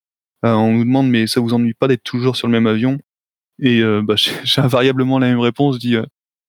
on 0.43 0.71
nous 0.73 0.83
demande 0.85 1.09
mais 1.09 1.27
ça 1.27 1.41
vous 1.41 1.53
ennuie 1.53 1.73
pas 1.73 1.87
d'être 1.87 2.03
toujours 2.03 2.35
sur 2.35 2.47
le 2.47 2.51
même 2.51 2.67
avion? 2.67 2.99
Et 3.59 3.81
bah, 4.03 4.15
j'ai 4.43 4.61
invariablement 4.61 5.19
la 5.19 5.27
même 5.27 5.39
réponse. 5.39 5.79
dit 5.79 5.97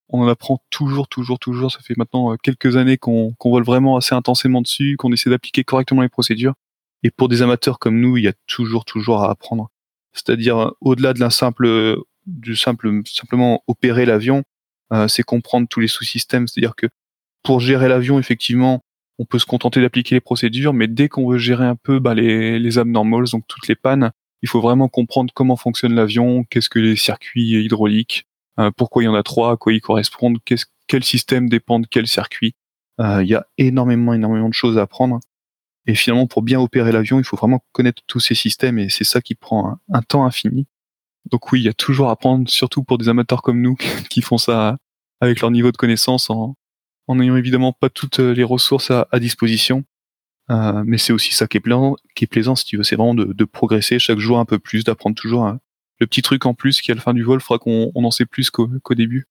on 0.09 0.22
en 0.22 0.28
apprend 0.28 0.62
toujours, 0.70 1.09
toujours, 1.09 1.38
toujours. 1.38 1.72
Ça 1.72 1.80
fait 1.80 1.97
maintenant 1.97 2.36
quelques 2.36 2.76
années 2.76 2.99
qu'on 2.99 3.34
qu'on 3.38 3.51
vole 3.51 3.64
vraiment 3.64 3.97
assez 3.97 4.14
intensément 4.14 4.62
dessus, 4.62 4.97
qu'on 4.99 5.12
essaie 5.12 5.30
d'appliquer 5.30 5.64
correctement 5.64 6.03
les 6.03 6.09
procédures. 6.09 6.55
Et 7.03 7.11
pour 7.11 7.28
des 7.28 7.42
amateurs 7.42 7.78
comme 7.78 8.01
nous, 8.01 8.16
il 8.16 8.24
y 8.24 8.28
a 8.28 8.32
toujours, 8.47 8.84
toujours 8.84 9.22
à 9.22 9.30
apprendre 9.30 9.70
c'est-à-dire 10.17 10.59
euh, 10.59 10.71
au-delà 10.81 11.12
de 11.12 11.21
la 11.21 11.31
simple 11.31 11.97
du 12.27 12.57
simple 12.57 12.91
simplement 13.07 13.62
opérer 13.69 14.05
l'avion, 14.05 14.43
euh, 14.93 15.07
c'est 15.07 15.23
comprendre 15.23 15.69
tous 15.69 15.81
les 15.81 15.87
sous-systèmes. 15.87 16.49
C'est-à-dire 16.49 16.75
que 16.75 16.87
pour 17.45 17.61
gérer 17.61 17.89
l'avion, 17.89 18.19
effectivement, 18.19 18.83
on 19.19 19.25
peut 19.25 19.39
se 19.39 19.47
contenter 19.47 19.81
d'appliquer 19.81 20.17
les 20.17 20.21
procédures, 20.21 20.73
mais 20.73 20.89
dès 20.89 21.09
qu'on 21.09 21.31
veut 21.31 21.39
gérer 21.39 21.64
un 21.64 21.77
peu 21.77 22.01
bah, 22.01 22.14
les, 22.14 22.59
les 22.59 22.79
abnormals, 22.79 23.31
donc 23.31 23.45
toutes 23.47 23.69
les 23.69 23.77
pannes, 23.77 24.11
il 24.43 24.49
faut 24.49 24.61
vraiment 24.61 24.89
comprendre 24.89 25.33
comment 25.35 25.57
fonctionne 25.57 25.95
l'avion, 25.95 26.45
qu'est-ce 26.45 26.69
que 26.69 26.79
les 26.79 26.97
circuits 26.97 27.64
hydrauliques, 27.64 28.27
pourquoi 28.77 29.03
il 29.03 29.07
y 29.07 29.09
en 29.09 29.14
a 29.14 29.23
trois, 29.23 29.53
à 29.53 29.57
quoi 29.57 29.73
ils 29.73 29.81
correspondent, 29.81 30.39
quel 30.87 31.05
système 31.05 31.49
dépend 31.49 31.81
de 31.81 31.87
quel 31.91 32.07
circuit. 32.07 32.55
Il 32.99 33.27
y 33.27 33.35
a 33.35 33.47
énormément, 33.57 34.12
énormément 34.12 34.49
de 34.49 34.55
choses 34.55 34.77
à 34.77 34.83
apprendre. 34.83 35.21
Et 35.87 35.95
finalement, 35.95 36.26
pour 36.26 36.43
bien 36.43 36.61
opérer 36.61 36.91
l'avion, 36.93 37.18
il 37.18 37.24
faut 37.24 37.37
vraiment 37.37 37.64
connaître 37.72 38.03
tous 38.07 38.20
ces 38.20 38.34
systèmes 38.34 38.78
et 38.78 38.89
c'est 38.89 39.05
ça 39.05 39.20
qui 39.20 39.34
prend 39.34 39.78
un, 39.93 40.03
temps 40.03 40.26
infini. 40.26 40.66
Donc 41.30 41.53
oui, 41.53 41.61
il 41.61 41.64
y 41.64 41.68
a 41.68 41.74
toujours 41.74 42.09
à 42.09 42.12
apprendre, 42.12 42.49
surtout 42.49 42.82
pour 42.82 42.99
des 42.99 43.09
amateurs 43.09 43.43
comme 43.43 43.61
nous 43.61 43.76
qui 44.11 44.20
font 44.20 44.39
ça 44.39 44.76
avec 45.20 45.41
leur 45.41 45.51
niveau 45.51 45.70
de 45.70 45.76
connaissance 45.76 46.28
en, 46.28 46.57
n'ayant 47.09 47.37
évidemment 47.37 47.72
pas 47.72 47.89
toutes 47.89 48.18
les 48.18 48.45
ressources 48.45 48.91
à, 48.91 49.07
disposition. 49.20 49.84
Euh, 50.51 50.82
mais 50.84 50.99
c'est 50.99 51.12
aussi 51.12 51.34
ça 51.34 51.47
qui 51.47 51.57
est, 51.57 51.61
plaisant, 51.61 51.97
qui 52.14 52.24
est 52.24 52.28
plaisant 52.28 52.55
si 52.55 52.64
tu 52.64 52.76
veux, 52.76 52.84
c'est 52.84 52.97
vraiment 52.97 53.14
de, 53.14 53.45
progresser 53.45 53.99
chaque 53.99 54.18
jour 54.18 54.39
un 54.39 54.45
peu 54.45 54.59
plus, 54.59 54.84
d'apprendre 54.84 55.16
toujours 55.16 55.53
le 55.99 56.07
petit 56.07 56.22
truc 56.22 56.47
en 56.47 56.55
plus 56.55 56.80
qui 56.80 56.93
à 56.93 56.95
la 56.95 57.01
fin 57.01 57.14
du 57.14 57.22
vol 57.22 57.41
fera 57.41 57.59
qu'on 57.59 57.91
en 57.95 58.11
sait 58.11 58.26
plus 58.26 58.51
qu'au 58.51 58.95
début. 58.95 59.26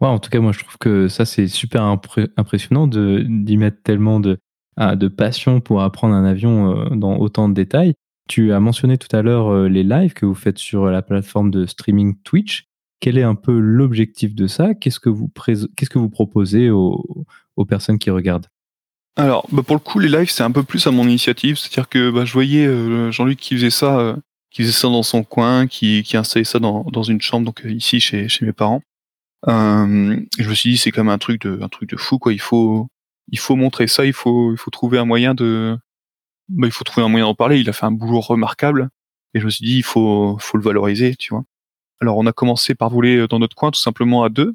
Ouais, 0.00 0.08
en 0.08 0.20
tout 0.20 0.30
cas, 0.30 0.38
moi 0.38 0.52
je 0.52 0.60
trouve 0.60 0.78
que 0.78 1.08
ça 1.08 1.24
c'est 1.24 1.48
super 1.48 1.82
impressionnant 1.82 2.86
d'y 2.86 3.56
mettre 3.56 3.82
tellement 3.82 4.20
de, 4.20 4.38
de 4.78 5.08
passion 5.08 5.60
pour 5.60 5.82
apprendre 5.82 6.14
un 6.14 6.24
avion 6.24 6.70
euh, 6.70 6.94
dans 6.94 7.18
autant 7.18 7.48
de 7.48 7.54
détails. 7.54 7.94
Tu 8.28 8.52
as 8.52 8.60
mentionné 8.60 8.98
tout 8.98 9.14
à 9.14 9.22
l'heure 9.22 9.52
euh, 9.52 9.68
les 9.68 9.82
lives 9.82 10.12
que 10.12 10.26
vous 10.26 10.34
faites 10.34 10.58
sur 10.58 10.86
la 10.86 11.02
plateforme 11.02 11.50
de 11.50 11.66
streaming 11.66 12.16
Twitch. 12.22 12.64
Quel 13.00 13.18
est 13.18 13.22
un 13.22 13.34
peu 13.34 13.58
l'objectif 13.58 14.34
de 14.34 14.46
ça? 14.46 14.74
Qu'est-ce 14.74 15.00
que 15.00 15.08
vous 15.08 15.30
qu'est-ce 15.76 15.90
que 15.90 15.98
vous 15.98 16.10
proposez 16.10 16.70
aux, 16.70 17.24
personnes 17.68 17.98
qui 17.98 18.10
regardent? 18.10 18.46
Alors, 19.16 19.46
bah, 19.50 19.62
pour 19.64 19.74
le 19.74 19.80
coup, 19.80 19.98
les 19.98 20.08
lives 20.08 20.30
c'est 20.30 20.44
un 20.44 20.50
peu 20.50 20.62
plus 20.62 20.86
à 20.86 20.90
mon 20.90 21.04
initiative, 21.04 21.58
c'est-à-dire 21.58 21.88
que 21.88 22.10
bah, 22.10 22.24
je 22.24 22.32
voyais 22.32 22.66
euh, 22.66 23.10
Jean-Luc 23.10 23.38
qui 23.38 23.54
faisait 23.54 23.70
ça, 23.70 24.16
qui 24.50 24.62
faisait 24.62 24.72
ça 24.72 24.88
dans 24.88 25.02
son 25.02 25.24
coin, 25.24 25.66
qui, 25.66 26.04
installait 26.14 26.44
ça 26.44 26.58
dans, 26.60 27.02
une 27.02 27.20
chambre, 27.20 27.46
donc 27.46 27.62
ici 27.64 28.00
chez, 28.00 28.28
mes 28.42 28.52
parents. 28.52 28.82
je 29.46 30.48
me 30.48 30.54
suis 30.54 30.70
dit 30.70 30.76
c'est 30.76 30.90
quand 30.90 31.04
même 31.04 31.14
un 31.14 31.18
truc 31.18 31.42
de 31.42 31.96
fou. 31.96 32.18
Il 32.30 32.40
faut 32.40 32.88
il 33.30 33.38
faut 33.38 33.56
montrer 33.56 33.86
ça, 33.86 34.04
il 34.04 34.12
faut, 34.12 34.52
il 34.52 34.58
faut 34.58 34.70
trouver 34.70 34.98
un 34.98 35.04
moyen 35.04 35.34
de, 35.34 35.78
bah, 36.48 36.66
il 36.66 36.72
faut 36.72 36.84
trouver 36.84 37.04
un 37.04 37.08
moyen 37.08 37.26
d'en 37.26 37.34
parler. 37.34 37.60
Il 37.60 37.68
a 37.68 37.72
fait 37.72 37.86
un 37.86 37.90
boulot 37.92 38.20
remarquable 38.20 38.88
et 39.34 39.40
je 39.40 39.44
me 39.44 39.50
suis 39.50 39.64
dit 39.64 39.76
il 39.76 39.84
faut, 39.84 40.36
faut 40.40 40.56
le 40.56 40.62
valoriser, 40.62 41.14
tu 41.16 41.34
vois. 41.34 41.44
Alors 42.00 42.16
on 42.18 42.26
a 42.26 42.32
commencé 42.32 42.74
par 42.74 42.90
voler 42.90 43.26
dans 43.28 43.38
notre 43.38 43.56
coin 43.56 43.70
tout 43.70 43.80
simplement 43.80 44.22
à 44.24 44.28
deux. 44.28 44.54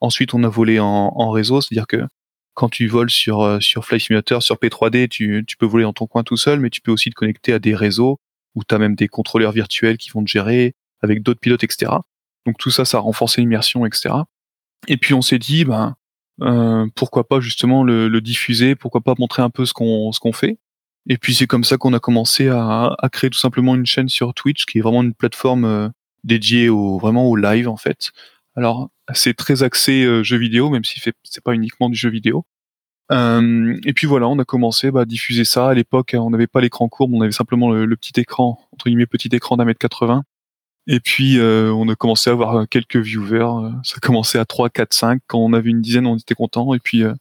Ensuite 0.00 0.34
on 0.34 0.42
a 0.44 0.48
volé 0.48 0.78
en, 0.80 0.86
en 0.86 1.30
réseau, 1.30 1.60
c'est-à-dire 1.60 1.86
que 1.86 2.06
quand 2.54 2.68
tu 2.68 2.86
voles 2.86 3.10
sur 3.10 3.40
euh, 3.40 3.60
sur 3.60 3.84
Flight 3.84 4.02
Simulator, 4.02 4.42
sur 4.42 4.56
P3D, 4.56 5.08
tu, 5.08 5.44
tu 5.46 5.56
peux 5.56 5.66
voler 5.66 5.84
dans 5.84 5.92
ton 5.92 6.06
coin 6.06 6.22
tout 6.22 6.36
seul, 6.36 6.60
mais 6.60 6.70
tu 6.70 6.80
peux 6.80 6.92
aussi 6.92 7.10
te 7.10 7.14
connecter 7.14 7.52
à 7.52 7.58
des 7.58 7.74
réseaux 7.74 8.18
où 8.54 8.62
tu 8.64 8.74
as 8.74 8.78
même 8.78 8.94
des 8.94 9.08
contrôleurs 9.08 9.52
virtuels 9.52 9.96
qui 9.96 10.10
vont 10.10 10.22
te 10.22 10.30
gérer 10.30 10.74
avec 11.00 11.22
d'autres 11.22 11.40
pilotes, 11.40 11.64
etc. 11.64 11.92
Donc 12.46 12.58
tout 12.58 12.70
ça, 12.70 12.84
ça 12.84 12.98
a 12.98 13.00
renforcé 13.00 13.40
l'immersion, 13.40 13.86
etc. 13.86 14.14
Et 14.88 14.96
puis 14.96 15.14
on 15.14 15.22
s'est 15.22 15.38
dit, 15.38 15.64
ben 15.64 15.96
euh, 16.40 16.86
pourquoi 16.94 17.28
pas 17.28 17.40
justement 17.40 17.84
le, 17.84 18.08
le, 18.08 18.20
diffuser, 18.20 18.74
pourquoi 18.74 19.00
pas 19.00 19.14
montrer 19.18 19.42
un 19.42 19.50
peu 19.50 19.66
ce 19.66 19.72
qu'on 19.74 20.12
ce 20.12 20.20
qu'on 20.20 20.32
fait. 20.32 20.58
Et 21.08 21.18
puis 21.18 21.34
c'est 21.34 21.46
comme 21.46 21.64
ça 21.64 21.76
qu'on 21.76 21.92
a 21.92 21.98
commencé 21.98 22.48
à, 22.48 22.94
à, 22.98 23.08
créer 23.08 23.30
tout 23.30 23.38
simplement 23.38 23.74
une 23.74 23.86
chaîne 23.86 24.08
sur 24.08 24.34
Twitch 24.34 24.66
qui 24.66 24.78
est 24.78 24.80
vraiment 24.80 25.02
une 25.02 25.14
plateforme 25.14 25.64
euh, 25.64 25.88
dédiée 26.24 26.68
au 26.68 26.98
vraiment 26.98 27.26
au 27.26 27.36
live 27.36 27.68
en 27.68 27.76
fait. 27.76 28.12
Alors 28.56 28.90
c'est 29.14 29.34
très 29.34 29.62
axé 29.62 30.04
euh, 30.04 30.22
jeu 30.22 30.36
vidéo, 30.36 30.70
même 30.70 30.84
si 30.84 31.00
c'est 31.24 31.44
pas 31.44 31.54
uniquement 31.54 31.88
du 31.88 31.96
jeu 31.96 32.10
vidéo. 32.10 32.46
Euh, 33.10 33.78
et 33.84 33.92
puis 33.92 34.06
voilà, 34.06 34.28
on 34.28 34.38
a 34.38 34.44
commencé 34.44 34.90
bah, 34.90 35.02
à 35.02 35.04
diffuser 35.04 35.44
ça. 35.44 35.68
À 35.68 35.74
l'époque, 35.74 36.16
on 36.18 36.30
n'avait 36.30 36.46
pas 36.46 36.60
l'écran 36.60 36.88
courbe, 36.88 37.12
on 37.14 37.20
avait 37.20 37.32
simplement 37.32 37.70
le, 37.70 37.84
le, 37.84 37.96
petit 37.96 38.18
écran, 38.18 38.58
entre 38.72 38.86
guillemets 38.86 39.06
petit 39.06 39.28
écran 39.32 39.56
d'un 39.56 39.64
mètre 39.64 39.80
80. 39.80 40.24
Et 40.88 41.00
puis, 41.00 41.38
euh, 41.38 41.72
on 41.72 41.88
a 41.88 41.94
commencé 41.94 42.30
à 42.30 42.32
avoir 42.32 42.68
quelques 42.68 42.96
viewers. 42.96 43.70
Ça 43.84 43.96
a 43.96 44.00
commencé 44.00 44.38
à 44.38 44.44
3, 44.44 44.68
4, 44.70 44.92
5. 44.92 45.22
Quand 45.26 45.38
on 45.38 45.52
avait 45.52 45.70
une 45.70 45.80
dizaine, 45.80 46.06
on 46.06 46.16
était 46.16 46.34
content. 46.34 46.74
Et 46.74 46.80
puis, 46.80 47.04
euh, 47.04 47.14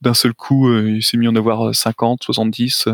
d'un 0.00 0.14
seul 0.14 0.34
coup, 0.34 0.68
euh, 0.68 0.90
il 0.90 1.02
s'est 1.02 1.18
mis 1.18 1.28
en 1.28 1.36
avoir 1.36 1.74
50, 1.74 2.22
70. 2.22 2.88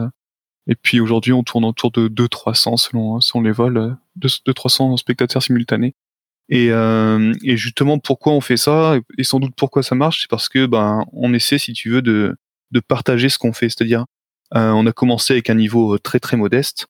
et 0.67 0.75
puis, 0.75 1.01
aujourd'hui, 1.01 1.33
on 1.33 1.45
tourne 1.45 1.65
autour 1.65 1.93
de 1.93 2.09
2, 2.09 2.29
300 2.29 2.77
selon, 2.77 3.21
selon 3.21 3.43
les 3.43 3.53
vols, 3.53 3.97
2, 4.17 4.29
300 4.55 4.97
spectateurs 4.97 5.43
simultanés. 5.43 5.95
Et, 6.49 6.67
et, 6.69 7.57
justement, 7.57 7.99
pourquoi 8.01 8.33
on 8.33 8.41
fait 8.41 8.57
ça? 8.57 8.97
Et 9.19 9.25
sans 9.25 9.39
doute 9.39 9.55
pourquoi 9.57 9.85
ça 9.85 9.95
marche, 9.95 10.23
c'est 10.23 10.31
parce 10.31 10.49
que 10.49 10.67
ben 10.67 11.05
on 11.13 11.33
essaie, 11.33 11.59
si 11.59 11.73
tu 11.75 11.91
veux, 11.91 12.03
de, 12.03 12.37
de 12.73 12.81
partager 12.81 13.29
ce 13.29 13.39
qu'on 13.39 13.53
fait. 13.53 13.69
C'est-à-dire, 13.69 14.05
on 14.53 14.87
a 14.87 14.93
commencé 14.93 15.33
avec 15.33 15.49
un 15.49 15.55
niveau 15.55 15.99
très 15.99 16.19
très 16.19 16.37
modeste. 16.37 16.89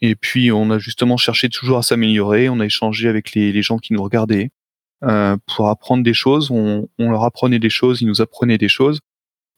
Et 0.00 0.14
puis 0.14 0.52
on 0.52 0.70
a 0.70 0.78
justement 0.78 1.16
cherché 1.16 1.48
toujours 1.48 1.78
à 1.78 1.82
s'améliorer. 1.82 2.48
On 2.48 2.60
a 2.60 2.66
échangé 2.66 3.08
avec 3.08 3.32
les, 3.34 3.52
les 3.52 3.62
gens 3.62 3.78
qui 3.78 3.92
nous 3.92 4.02
regardaient 4.02 4.50
euh, 5.04 5.36
pour 5.46 5.68
apprendre 5.68 6.02
des 6.02 6.14
choses. 6.14 6.50
On, 6.50 6.88
on, 6.98 7.10
leur 7.10 7.24
apprenait 7.24 7.58
des 7.58 7.70
choses, 7.70 8.00
ils 8.02 8.08
nous 8.08 8.20
apprenaient 8.20 8.58
des 8.58 8.68
choses. 8.68 9.00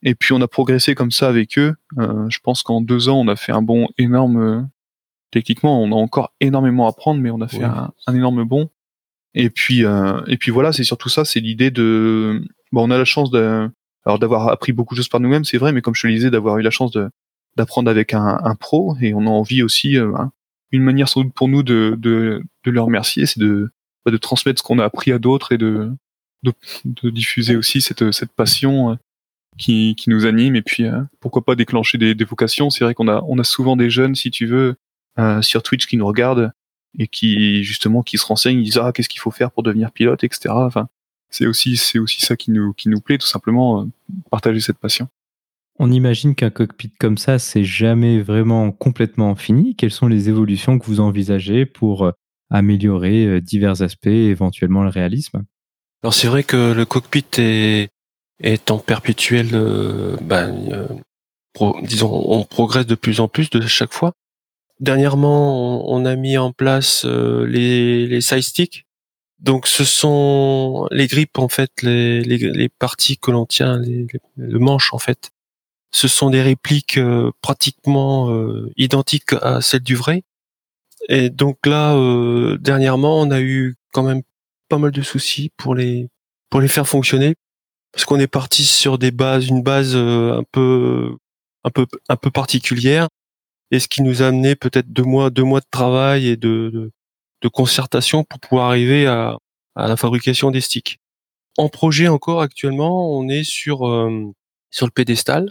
Et 0.02 0.14
puis 0.14 0.32
on 0.32 0.40
a 0.40 0.48
progressé 0.48 0.94
comme 0.94 1.10
ça 1.10 1.28
avec 1.28 1.58
eux. 1.58 1.74
Euh, 1.98 2.26
je 2.28 2.38
pense 2.42 2.62
qu'en 2.62 2.80
deux 2.80 3.08
ans, 3.08 3.18
on 3.18 3.28
a 3.28 3.36
fait 3.36 3.52
un 3.52 3.62
bond 3.62 3.88
énorme. 3.98 4.68
Techniquement, 5.30 5.82
on 5.82 5.92
a 5.92 5.94
encore 5.94 6.32
énormément 6.40 6.86
à 6.86 6.90
apprendre, 6.90 7.20
mais 7.20 7.30
on 7.30 7.40
a 7.40 7.48
fait 7.48 7.64
un, 7.64 7.92
un, 8.06 8.14
énorme 8.14 8.44
bond. 8.44 8.70
Et 9.34 9.50
puis, 9.50 9.84
euh, 9.84 10.20
et 10.26 10.36
puis 10.36 10.50
voilà, 10.50 10.72
c'est 10.72 10.84
surtout 10.84 11.08
ça, 11.08 11.24
c'est 11.24 11.40
l'idée 11.40 11.70
de. 11.70 12.42
Bon, 12.72 12.88
on 12.88 12.90
a 12.90 12.98
la 12.98 13.04
chance 13.04 13.30
de, 13.30 13.68
alors 14.04 14.18
d'avoir 14.18 14.48
appris 14.48 14.72
beaucoup 14.72 14.94
de 14.94 14.98
choses 15.00 15.08
par 15.08 15.20
nous-mêmes, 15.20 15.44
c'est 15.44 15.58
vrai, 15.58 15.72
mais 15.72 15.82
comme 15.82 15.94
je 15.94 16.02
te 16.02 16.06
le 16.06 16.14
disais, 16.14 16.30
d'avoir 16.30 16.58
eu 16.58 16.62
la 16.62 16.70
chance 16.70 16.92
de, 16.92 17.10
d'apprendre 17.58 17.90
avec 17.90 18.14
un, 18.14 18.54
pro 18.58 18.96
et 19.00 19.12
on 19.12 19.26
a 19.26 19.30
envie 19.30 19.62
aussi 19.62 19.98
euh, 19.98 20.12
une 20.70 20.82
manière 20.82 21.08
sans 21.08 21.22
doute 21.22 21.34
pour 21.34 21.48
nous 21.48 21.62
de, 21.62 21.96
de, 21.98 22.42
de 22.64 22.70
le 22.70 22.80
remercier 22.80 23.26
c'est 23.26 23.40
de 23.40 23.70
bah, 24.04 24.12
de 24.12 24.16
transmettre 24.16 24.60
ce 24.60 24.62
qu'on 24.62 24.78
a 24.78 24.84
appris 24.84 25.12
à 25.12 25.18
d'autres 25.18 25.52
et 25.52 25.58
de, 25.58 25.90
de, 26.44 27.10
diffuser 27.10 27.56
aussi 27.56 27.80
cette 27.80 28.12
cette 28.12 28.32
passion 28.32 28.92
euh, 28.92 28.94
qui, 29.58 29.96
qui 29.96 30.08
nous 30.08 30.24
anime. 30.24 30.54
Et 30.54 30.62
puis 30.62 30.84
euh, 30.84 31.02
pourquoi 31.20 31.44
pas 31.44 31.56
déclencher 31.56 31.98
des, 31.98 32.14
des 32.14 32.24
vocations. 32.24 32.70
C'est 32.70 32.84
vrai 32.84 32.94
qu'on 32.94 33.08
a 33.08 33.22
on 33.26 33.38
a 33.40 33.44
souvent 33.44 33.76
des 33.76 33.90
jeunes 33.90 34.14
si 34.14 34.30
tu 34.30 34.46
veux 34.46 34.76
sur 35.42 35.64
Twitch 35.64 35.88
qui 35.88 35.96
nous 35.96 36.06
regardent 36.06 36.52
et 36.96 37.08
qui 37.08 37.64
justement 37.64 38.04
qui 38.04 38.18
se 38.18 38.24
renseignent 38.24 38.60
ils 38.60 38.66
disent 38.66 38.80
ah 38.80 38.92
qu'est-ce 38.92 39.08
qu'il 39.08 39.20
faut 39.20 39.32
faire 39.32 39.50
pour 39.50 39.64
devenir 39.64 39.90
pilote 39.90 40.22
etc 40.22 40.54
enfin 40.54 40.88
c'est 41.28 41.48
aussi 41.48 41.76
c'est 41.76 41.98
aussi 41.98 42.20
ça 42.20 42.36
qui 42.36 42.52
nous 42.52 42.72
qui 42.72 42.88
nous 42.88 43.00
plaît 43.00 43.18
tout 43.18 43.26
simplement 43.26 43.88
partager 44.30 44.60
cette 44.60 44.78
passion 44.78 45.08
on 45.78 45.92
imagine 45.92 46.34
qu'un 46.34 46.50
cockpit 46.50 46.92
comme 46.98 47.18
ça, 47.18 47.38
c'est 47.38 47.64
jamais 47.64 48.20
vraiment 48.20 48.72
complètement 48.72 49.36
fini. 49.36 49.76
Quelles 49.76 49.92
sont 49.92 50.08
les 50.08 50.28
évolutions 50.28 50.78
que 50.78 50.84
vous 50.84 51.00
envisagez 51.00 51.66
pour 51.66 52.06
euh, 52.06 52.12
améliorer 52.50 53.26
euh, 53.26 53.40
divers 53.40 53.82
aspects, 53.82 54.06
éventuellement 54.06 54.82
le 54.82 54.90
réalisme? 54.90 55.44
Alors 56.02 56.14
c'est 56.14 56.26
vrai 56.26 56.42
que 56.42 56.72
le 56.72 56.84
cockpit 56.84 57.26
est, 57.38 58.70
en 58.70 58.78
perpétuel, 58.78 59.50
euh, 59.52 60.16
ben, 60.20 60.88
disons, 61.82 62.24
on 62.26 62.44
progresse 62.44 62.86
de 62.86 62.94
plus 62.94 63.20
en 63.20 63.28
plus 63.28 63.50
de 63.50 63.60
chaque 63.60 63.92
fois. 63.92 64.12
Dernièrement, 64.80 65.90
on, 65.90 66.04
a 66.04 66.14
mis 66.14 66.38
en 66.38 66.52
place 66.52 67.04
les, 67.04 68.06
les 68.06 68.20
side 68.20 68.42
sticks. 68.42 68.84
Donc 69.40 69.66
ce 69.66 69.84
sont 69.84 70.86
les 70.92 71.08
grippes 71.08 71.38
en 71.38 71.48
fait, 71.48 71.70
les, 71.82 72.22
les, 72.22 72.68
parties 72.68 73.18
que 73.18 73.32
l'on 73.32 73.46
tient, 73.46 73.80
le 74.36 74.58
manche 74.58 74.92
en 74.92 74.98
fait, 74.98 75.30
ce 75.90 76.08
sont 76.08 76.30
des 76.30 76.42
répliques 76.42 76.98
euh, 76.98 77.30
pratiquement 77.42 78.30
euh, 78.30 78.70
identiques 78.76 79.32
à 79.40 79.60
celles 79.60 79.82
du 79.82 79.94
vrai. 79.94 80.22
Et 81.08 81.30
donc 81.30 81.66
là, 81.66 81.94
euh, 81.94 82.58
dernièrement, 82.58 83.20
on 83.20 83.30
a 83.30 83.40
eu 83.40 83.76
quand 83.92 84.02
même 84.02 84.22
pas 84.68 84.78
mal 84.78 84.90
de 84.90 85.02
soucis 85.02 85.50
pour 85.56 85.74
les 85.74 86.08
pour 86.50 86.60
les 86.60 86.68
faire 86.68 86.88
fonctionner, 86.88 87.36
parce 87.92 88.04
qu'on 88.04 88.18
est 88.20 88.26
parti 88.26 88.64
sur 88.64 88.98
des 88.98 89.10
bases, 89.10 89.48
une 89.48 89.62
base 89.62 89.96
un 89.96 90.44
peu 90.52 91.16
un 91.64 91.70
peu 91.70 91.86
un 92.08 92.16
peu 92.16 92.30
particulière, 92.30 93.08
et 93.70 93.80
ce 93.80 93.88
qui 93.88 94.02
nous 94.02 94.22
a 94.22 94.28
amené 94.28 94.56
peut-être 94.56 94.92
deux 94.92 95.04
mois 95.04 95.30
deux 95.30 95.44
mois 95.44 95.60
de 95.60 95.66
travail 95.70 96.28
et 96.28 96.36
de, 96.36 96.92
de, 97.42 97.48
concertation 97.48 98.24
pour 98.24 98.40
pouvoir 98.40 98.68
arriver 98.68 99.06
à, 99.06 99.38
à 99.76 99.88
la 99.88 99.96
fabrication 99.96 100.50
des 100.50 100.60
sticks. 100.60 100.98
En 101.58 101.68
projet 101.68 102.08
encore 102.08 102.42
actuellement, 102.42 103.12
on 103.16 103.28
est 103.28 103.44
sur 103.44 103.78
sur 104.70 104.86
le 104.86 104.92
pédestal 104.92 105.50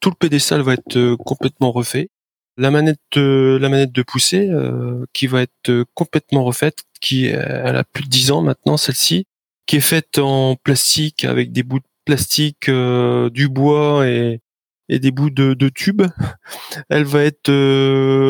tout 0.00 0.10
le 0.10 0.16
pédestal 0.16 0.62
va 0.62 0.74
être 0.74 0.96
euh, 0.96 1.16
complètement 1.16 1.72
refait. 1.72 2.08
La 2.56 2.70
manette, 2.70 3.00
de, 3.12 3.58
la 3.60 3.68
manette 3.68 3.92
de 3.92 4.02
poussée 4.02 4.48
euh, 4.50 5.04
qui 5.12 5.26
va 5.26 5.42
être 5.42 5.70
euh, 5.70 5.84
complètement 5.94 6.44
refaite, 6.44 6.84
qui 7.00 7.26
elle 7.26 7.76
a 7.76 7.84
plus 7.84 8.04
de 8.04 8.08
10 8.08 8.32
ans 8.32 8.42
maintenant 8.42 8.76
celle-ci, 8.76 9.26
qui 9.66 9.76
est 9.76 9.80
faite 9.80 10.18
en 10.18 10.56
plastique 10.56 11.24
avec 11.24 11.52
des 11.52 11.62
bouts 11.62 11.78
de 11.78 11.84
plastique, 12.04 12.68
du 12.68 13.48
bois 13.48 14.06
et, 14.06 14.40
et 14.90 14.98
des 14.98 15.10
bouts 15.10 15.30
de, 15.30 15.54
de 15.54 15.68
tubes. 15.70 16.02
Elle 16.90 17.04
va 17.04 17.22
être 17.24 17.50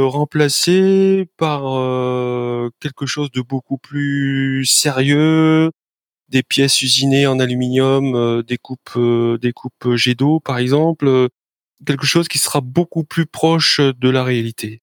remplacée 0.05 1.29
par 1.37 1.63
quelque 2.79 3.07
chose 3.07 3.33
de 3.33 3.41
beaucoup 3.41 3.79
plus 3.79 4.65
sérieux, 4.67 5.73
des 6.29 6.45
pièces 6.45 6.83
usinées 6.83 7.27
en 7.27 7.41
aluminium, 7.41 8.43
des 8.47 8.59
coupes, 8.59 8.99
des 9.41 9.53
coupes 9.53 9.97
jet 9.97 10.15
d'eau 10.15 10.39
par 10.39 10.59
exemple, 10.59 11.31
quelque 11.87 12.07
chose 12.07 12.29
qui 12.29 12.39
sera 12.39 12.61
beaucoup 12.61 13.05
plus 13.05 13.27
proche 13.27 13.81
de 13.81 14.09
la 14.09 14.25
réalité. 14.25 14.83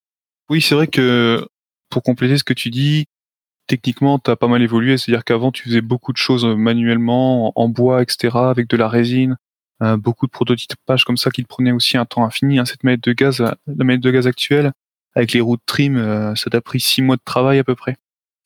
Oui, 0.49 0.61
c'est 0.61 0.75
vrai 0.75 0.87
que 0.87 1.47
pour 1.89 2.03
compléter 2.03 2.37
ce 2.37 2.43
que 2.43 2.53
tu 2.53 2.69
dis, 2.69 3.05
techniquement, 3.67 4.19
tu 4.19 4.31
as 4.31 4.35
pas 4.35 4.47
mal 4.47 4.61
évolué. 4.61 4.97
C'est-à-dire 4.97 5.23
qu'avant, 5.23 5.51
tu 5.51 5.63
faisais 5.63 5.81
beaucoup 5.81 6.13
de 6.13 6.17
choses 6.17 6.45
manuellement, 6.45 7.51
en, 7.59 7.69
bois, 7.69 8.01
etc., 8.01 8.35
avec 8.35 8.67
de 8.67 8.77
la 8.77 8.87
résine, 8.87 9.37
euh, 9.83 9.97
beaucoup 9.97 10.25
de 10.25 10.31
prototypage 10.31 11.03
comme 11.03 11.17
ça 11.17 11.29
qui 11.29 11.43
te 11.43 11.47
prenait 11.47 11.71
aussi 11.71 11.97
un 11.97 12.05
temps 12.05 12.25
infini. 12.25 12.59
Hein, 12.59 12.65
cette 12.65 12.83
manette 12.83 13.03
de 13.03 13.13
gaz, 13.13 13.39
la 13.39 13.55
manette 13.67 14.01
de 14.01 14.11
gaz 14.11 14.25
actuelle, 14.25 14.71
avec 15.15 15.33
les 15.33 15.41
roues 15.41 15.57
de 15.57 15.61
trim, 15.65 15.97
euh, 15.97 16.35
ça 16.35 16.49
t'a 16.49 16.61
pris 16.61 16.79
six 16.79 17.01
mois 17.01 17.17
de 17.17 17.21
travail 17.23 17.59
à 17.59 17.63
peu 17.63 17.75
près. 17.75 17.97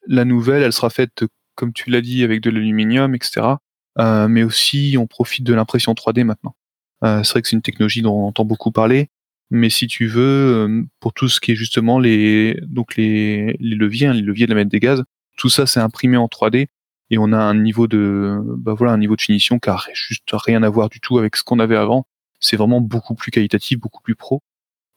La 0.08 0.26
nouvelle, 0.26 0.64
elle 0.64 0.74
sera 0.74 0.90
faite, 0.90 1.24
comme 1.56 1.74
tu 1.74 1.90
l'as 1.90 2.02
dit, 2.02 2.24
avec 2.24 2.42
de 2.42 2.50
l'aluminium, 2.50 3.14
etc. 3.16 3.56
Euh, 4.00 4.28
mais 4.28 4.44
aussi, 4.44 4.96
on 5.00 5.08
profite 5.08 5.44
de 5.44 5.54
l'impression 5.54 5.94
3D 5.94 6.24
maintenant. 6.24 6.56
C'est 7.04 7.30
vrai 7.32 7.42
que 7.42 7.48
c'est 7.48 7.56
une 7.56 7.62
technologie 7.62 8.02
dont 8.02 8.14
on 8.14 8.28
entend 8.28 8.46
beaucoup 8.46 8.72
parler. 8.72 9.10
Mais 9.52 9.70
si 9.70 9.88
tu 9.88 10.08
veux, 10.08 10.86
pour 11.00 11.14
tout 11.14 11.28
ce 11.28 11.42
qui 11.42 11.52
est 11.52 11.56
justement 11.56 12.00
les 12.00 12.58
donc 12.64 12.96
les, 12.96 13.58
les 13.60 13.76
leviers, 13.76 14.08
hein, 14.08 14.14
les 14.14 14.22
leviers 14.22 14.46
de 14.46 14.52
la 14.52 14.56
manette 14.56 14.72
de 14.72 14.78
gaz, 14.78 15.04
tout 15.38 15.50
ça 15.50 15.66
c'est 15.68 15.82
imprimé 15.82 16.18
en 16.18 16.28
3D 16.28 16.68
et 17.12 17.18
on 17.18 17.34
a 17.34 17.38
un 17.38 17.56
niveau 17.56 17.88
de 17.88 18.40
bah 18.58 18.74
voilà 18.74 18.94
un 18.94 18.98
niveau 18.98 19.16
de 19.18 19.22
finition 19.22 19.60
qui 19.60 19.70
a 19.70 19.78
juste 19.94 20.30
rien 20.34 20.64
à 20.64 20.70
voir 20.70 20.90
du 20.90 21.02
tout 21.02 21.18
avec 21.18 21.36
ce 21.36 21.44
qu'on 21.44 21.60
avait 21.60 21.76
avant. 21.76 22.06
C'est 22.40 22.56
vraiment 22.58 22.82
beaucoup 22.82 23.14
plus 23.16 23.32
qualitatif, 23.32 23.80
beaucoup 23.80 24.02
plus 24.02 24.16
pro. 24.16 24.42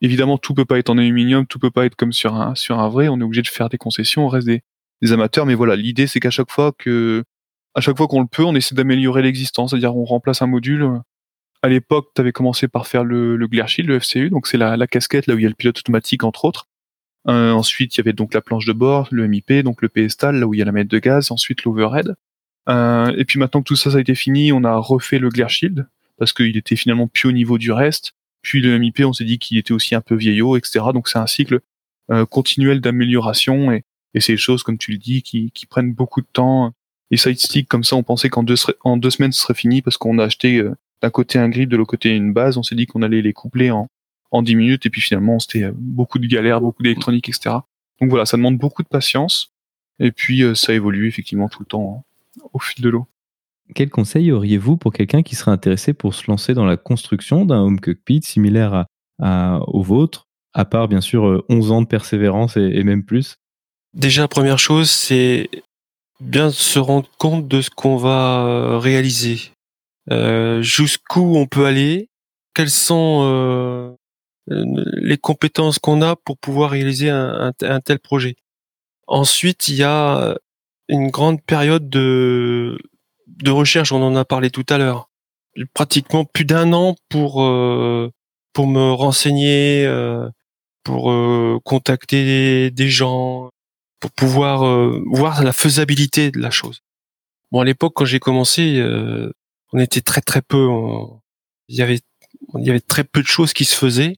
Évidemment, 0.01 0.37
tout 0.37 0.53
peut 0.53 0.65
pas 0.65 0.79
être 0.79 0.89
en 0.89 0.97
aluminium, 0.97 1.45
tout 1.47 1.59
peut 1.59 1.71
pas 1.71 1.85
être 1.85 1.95
comme 1.95 2.13
sur 2.13 2.35
un 2.35 2.55
sur 2.55 2.79
un 2.79 2.89
vrai. 2.89 3.09
On 3.09 3.19
est 3.19 3.23
obligé 3.23 3.41
de 3.41 3.47
faire 3.47 3.69
des 3.69 3.77
concessions, 3.77 4.25
on 4.25 4.29
reste 4.29 4.47
des, 4.47 4.61
des 5.01 5.11
amateurs. 5.11 5.45
Mais 5.45 5.55
voilà, 5.55 5.75
l'idée 5.75 6.07
c'est 6.07 6.21
qu'à 6.21 6.31
chaque 6.31 6.51
fois 6.51 6.71
que 6.77 7.23
à 7.75 7.81
chaque 7.81 7.97
fois 7.97 8.07
qu'on 8.07 8.21
le 8.21 8.27
peut, 8.27 8.43
on 8.45 8.55
essaie 8.55 8.75
d'améliorer 8.75 9.21
l'existence, 9.21 9.71
c'est-à-dire 9.71 9.95
on 9.97 10.05
remplace 10.05 10.41
un 10.41 10.47
module. 10.47 11.01
À 11.65 11.67
l'époque, 11.67 12.11
tu 12.13 12.21
avais 12.21 12.31
commencé 12.31 12.67
par 12.67 12.85
faire 12.85 13.03
le, 13.03 13.35
le 13.35 13.47
Glare 13.47 13.67
Shield, 13.67 13.89
le 13.89 13.99
FCU, 13.99 14.29
donc 14.29 14.45
c'est 14.45 14.55
la, 14.55 14.77
la 14.77 14.85
casquette 14.85 15.25
là 15.25 15.33
où 15.33 15.39
il 15.39 15.41
y 15.41 15.45
a 15.47 15.49
le 15.49 15.55
pilote 15.55 15.79
automatique 15.79 16.23
entre 16.23 16.45
autres. 16.45 16.67
Euh, 17.27 17.53
ensuite, 17.53 17.95
il 17.95 17.97
y 17.97 18.01
avait 18.01 18.13
donc 18.13 18.35
la 18.35 18.41
planche 18.41 18.65
de 18.65 18.71
bord, 18.71 19.07
le 19.09 19.27
MIP, 19.27 19.51
donc 19.63 19.81
le 19.81 19.89
pédestal, 19.89 20.35
là 20.35 20.45
où 20.45 20.53
il 20.53 20.59
y 20.59 20.61
a 20.61 20.65
la 20.65 20.71
manette 20.71 20.91
de 20.91 20.99
gaz, 20.99 21.31
ensuite 21.31 21.63
l'overhead. 21.63 22.13
Euh, 22.69 23.11
et 23.17 23.25
puis 23.25 23.39
maintenant 23.39 23.63
que 23.63 23.67
tout 23.67 23.75
ça, 23.75 23.89
ça 23.89 23.97
a 23.97 23.99
été 23.99 24.13
fini, 24.13 24.51
on 24.51 24.63
a 24.63 24.77
refait 24.77 25.17
le 25.17 25.29
Glare 25.29 25.49
Shield, 25.49 25.87
parce 26.19 26.33
qu'il 26.33 26.55
était 26.55 26.75
finalement 26.75 27.07
plus 27.07 27.29
au 27.29 27.31
niveau 27.31 27.57
du 27.57 27.71
reste. 27.71 28.13
Puis 28.43 28.61
le 28.61 28.77
MIP, 28.77 28.99
on 28.99 29.13
s'est 29.13 29.25
dit 29.25 29.39
qu'il 29.39 29.57
était 29.57 29.73
aussi 29.73 29.95
un 29.95 30.01
peu 30.01 30.13
vieillot, 30.13 30.57
etc. 30.57 30.85
Donc 30.93 31.07
c'est 31.07 31.17
un 31.17 31.25
cycle 31.25 31.61
euh, 32.11 32.27
continuel 32.27 32.79
d'amélioration, 32.79 33.71
et, 33.71 33.85
et 34.13 34.19
c'est 34.19 34.33
des 34.33 34.37
choses, 34.37 34.61
comme 34.61 34.77
tu 34.77 34.91
le 34.91 34.99
dis, 34.99 35.23
qui, 35.23 35.49
qui 35.49 35.65
prennent 35.65 35.95
beaucoup 35.95 36.21
de 36.21 36.27
temps. 36.31 36.73
Les 37.09 37.17
side 37.17 37.39
sticks, 37.39 37.67
comme 37.67 37.83
ça, 37.83 37.95
on 37.95 38.03
pensait 38.03 38.29
qu'en 38.29 38.43
deux, 38.43 38.53
en 38.81 38.97
deux 38.97 39.09
semaines, 39.09 39.31
ce 39.31 39.41
serait 39.41 39.55
fini, 39.55 39.81
parce 39.81 39.97
qu'on 39.97 40.19
a 40.19 40.25
acheté 40.25 40.59
euh, 40.59 40.75
d'un 41.05 41.11
côté 41.11 41.37
un 41.37 41.49
grip, 41.49 41.69
de 41.69 41.77
l'autre 41.77 41.91
côté 41.91 42.15
une 42.15 42.33
base. 42.33 42.57
On 42.57 42.63
s'est 42.63 42.73
dit 42.73 42.87
qu'on 42.87 43.03
allait 43.03 43.21
les 43.21 43.31
coupler 43.31 43.69
en, 43.69 43.87
en 44.31 44.41
10 44.41 44.55
minutes 44.55 44.85
et 44.87 44.89
puis 44.89 45.01
finalement 45.01 45.37
c'était 45.37 45.65
euh, 45.65 45.71
beaucoup 45.75 46.17
de 46.17 46.25
galères, 46.25 46.61
beaucoup 46.61 46.81
d'électronique, 46.81 47.29
etc. 47.29 47.57
Donc 48.01 48.09
voilà, 48.09 48.25
ça 48.25 48.37
demande 48.37 48.57
beaucoup 48.57 48.81
de 48.81 48.87
patience 48.87 49.53
et 49.99 50.11
puis 50.11 50.41
euh, 50.41 50.55
ça 50.55 50.73
évolue 50.73 51.07
effectivement 51.07 51.47
tout 51.47 51.61
le 51.61 51.67
temps 51.67 52.03
hein, 52.39 52.43
au 52.53 52.59
fil 52.59 52.83
de 52.83 52.89
l'eau. 52.89 53.05
Quel 53.75 53.91
conseil 53.91 54.31
auriez-vous 54.31 54.77
pour 54.77 54.93
quelqu'un 54.93 55.21
qui 55.21 55.35
serait 55.35 55.51
intéressé 55.51 55.93
pour 55.93 56.15
se 56.15 56.29
lancer 56.29 56.55
dans 56.55 56.65
la 56.65 56.75
construction 56.75 57.45
d'un 57.45 57.61
home 57.61 57.79
cockpit 57.79 58.21
similaire 58.23 58.85
à, 59.21 59.59
au 59.67 59.83
vôtre, 59.83 60.27
à 60.53 60.65
part 60.65 60.87
bien 60.87 61.01
sûr 61.01 61.43
11 61.49 61.69
euh, 61.69 61.73
ans 61.73 61.81
de 61.81 61.87
persévérance 61.87 62.57
et, 62.57 62.83
même 62.83 63.03
plus? 63.03 63.37
Déjà, 63.93 64.27
première 64.27 64.59
chose, 64.59 64.89
c'est 64.89 65.49
bien 66.19 66.49
se 66.49 66.79
rendre 66.79 67.09
compte 67.17 67.47
de 67.47 67.61
ce 67.61 67.69
qu'on 67.69 67.95
va 67.95 68.77
réaliser, 68.79 69.51
euh, 70.11 70.61
jusqu'où 70.61 71.35
on 71.35 71.47
peut 71.47 71.65
aller, 71.65 72.09
quels 72.53 72.69
sont 72.69 73.97
les 74.47 75.17
compétences 75.17 75.79
qu'on 75.79 76.01
a 76.01 76.15
pour 76.15 76.37
pouvoir 76.37 76.71
réaliser 76.71 77.09
un, 77.09 77.51
tel 77.83 77.99
projet? 77.99 78.35
Ensuite, 79.07 79.67
il 79.67 79.75
y 79.75 79.83
a 79.83 80.35
une 80.87 81.09
grande 81.09 81.41
période 81.41 81.89
de, 81.89 82.77
de 83.27 83.51
recherche, 83.51 83.91
on 83.91 84.01
en 84.01 84.15
a 84.15 84.25
parlé 84.25 84.49
tout 84.49 84.65
à 84.69 84.77
l'heure. 84.77 85.09
Pratiquement 85.73 86.25
plus 86.25 86.45
d'un 86.45 86.73
an 86.73 86.95
pour, 87.09 87.43
euh, 87.43 88.11
pour 88.53 88.67
me 88.67 88.91
renseigner, 88.91 89.85
euh, 89.85 90.29
pour 90.83 91.11
euh, 91.11 91.59
contacter 91.63 92.71
des 92.71 92.89
gens, 92.89 93.49
pour 93.99 94.11
pouvoir 94.11 94.91
voir 95.05 95.43
la 95.43 95.53
faisabilité 95.53 96.29
de 96.31 96.39
la 96.39 96.51
chose. 96.51 96.81
Bon, 97.51 97.61
à 97.61 97.65
l'époque, 97.65 97.93
quand 97.95 98.05
j'ai 98.05 98.19
commencé, 98.19 98.83
on 99.73 99.79
était 99.79 100.01
très 100.01 100.21
très 100.21 100.41
peu. 100.41 100.67
il 101.67 101.75
y 101.77 101.81
avait 101.81 101.99
il 102.57 102.65
y 102.65 102.69
avait 102.69 102.81
très 102.81 103.03
peu 103.03 103.21
de 103.21 103.27
choses 103.27 103.53
qui 103.53 103.65
se 103.65 103.75
faisaient. 103.75 104.17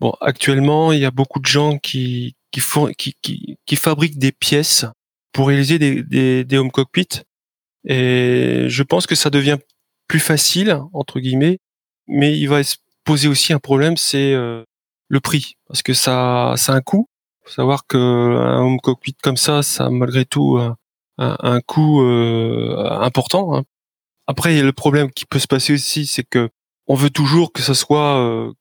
Bon, 0.00 0.12
actuellement, 0.20 0.92
il 0.92 1.00
y 1.00 1.04
a 1.04 1.10
beaucoup 1.10 1.40
de 1.40 1.46
gens 1.46 1.78
qui 1.78 2.36
qui 2.50 2.60
font 2.60 2.92
qui 2.96 3.16
qui, 3.22 3.76
fabriquent 3.76 4.18
des 4.18 4.32
pièces 4.32 4.86
pour 5.32 5.48
réaliser 5.48 5.78
des, 5.78 6.02
des, 6.02 6.44
des 6.44 6.58
home 6.58 6.70
cockpits 6.70 7.22
et 7.84 8.66
je 8.68 8.82
pense 8.82 9.06
que 9.06 9.14
ça 9.14 9.30
devient 9.30 9.58
plus 10.08 10.20
facile 10.20 10.78
entre 10.92 11.20
guillemets, 11.20 11.58
mais 12.06 12.38
il 12.38 12.46
va 12.48 12.62
se 12.62 12.76
poser 13.04 13.28
aussi 13.28 13.52
un 13.52 13.58
problème, 13.58 13.96
c'est 13.96 14.32
euh, 14.32 14.64
le 15.08 15.20
prix 15.20 15.56
parce 15.68 15.82
que 15.82 15.94
ça 15.94 16.54
ça 16.56 16.74
a 16.74 16.76
un 16.76 16.80
coût. 16.80 17.08
Faut 17.44 17.50
savoir 17.52 17.86
que 17.86 17.98
un 17.98 18.60
home 18.62 18.80
cockpit 18.80 19.16
comme 19.22 19.36
ça, 19.36 19.62
ça 19.62 19.86
a 19.86 19.90
malgré 19.90 20.24
tout 20.24 20.58
un, 20.58 20.76
un, 21.18 21.60
coût 21.60 22.02
euh, 22.02 22.76
important. 23.00 23.56
Hein. 23.56 23.64
Après, 24.26 24.62
le 24.62 24.72
problème 24.72 25.10
qui 25.10 25.26
peut 25.26 25.38
se 25.38 25.46
passer 25.46 25.74
aussi, 25.74 26.06
c'est 26.06 26.24
que 26.24 26.50
on 26.86 26.94
veut 26.94 27.10
toujours 27.10 27.52
que 27.52 27.62
ça 27.62 27.74
soit 27.74 28.18
euh, 28.18 28.52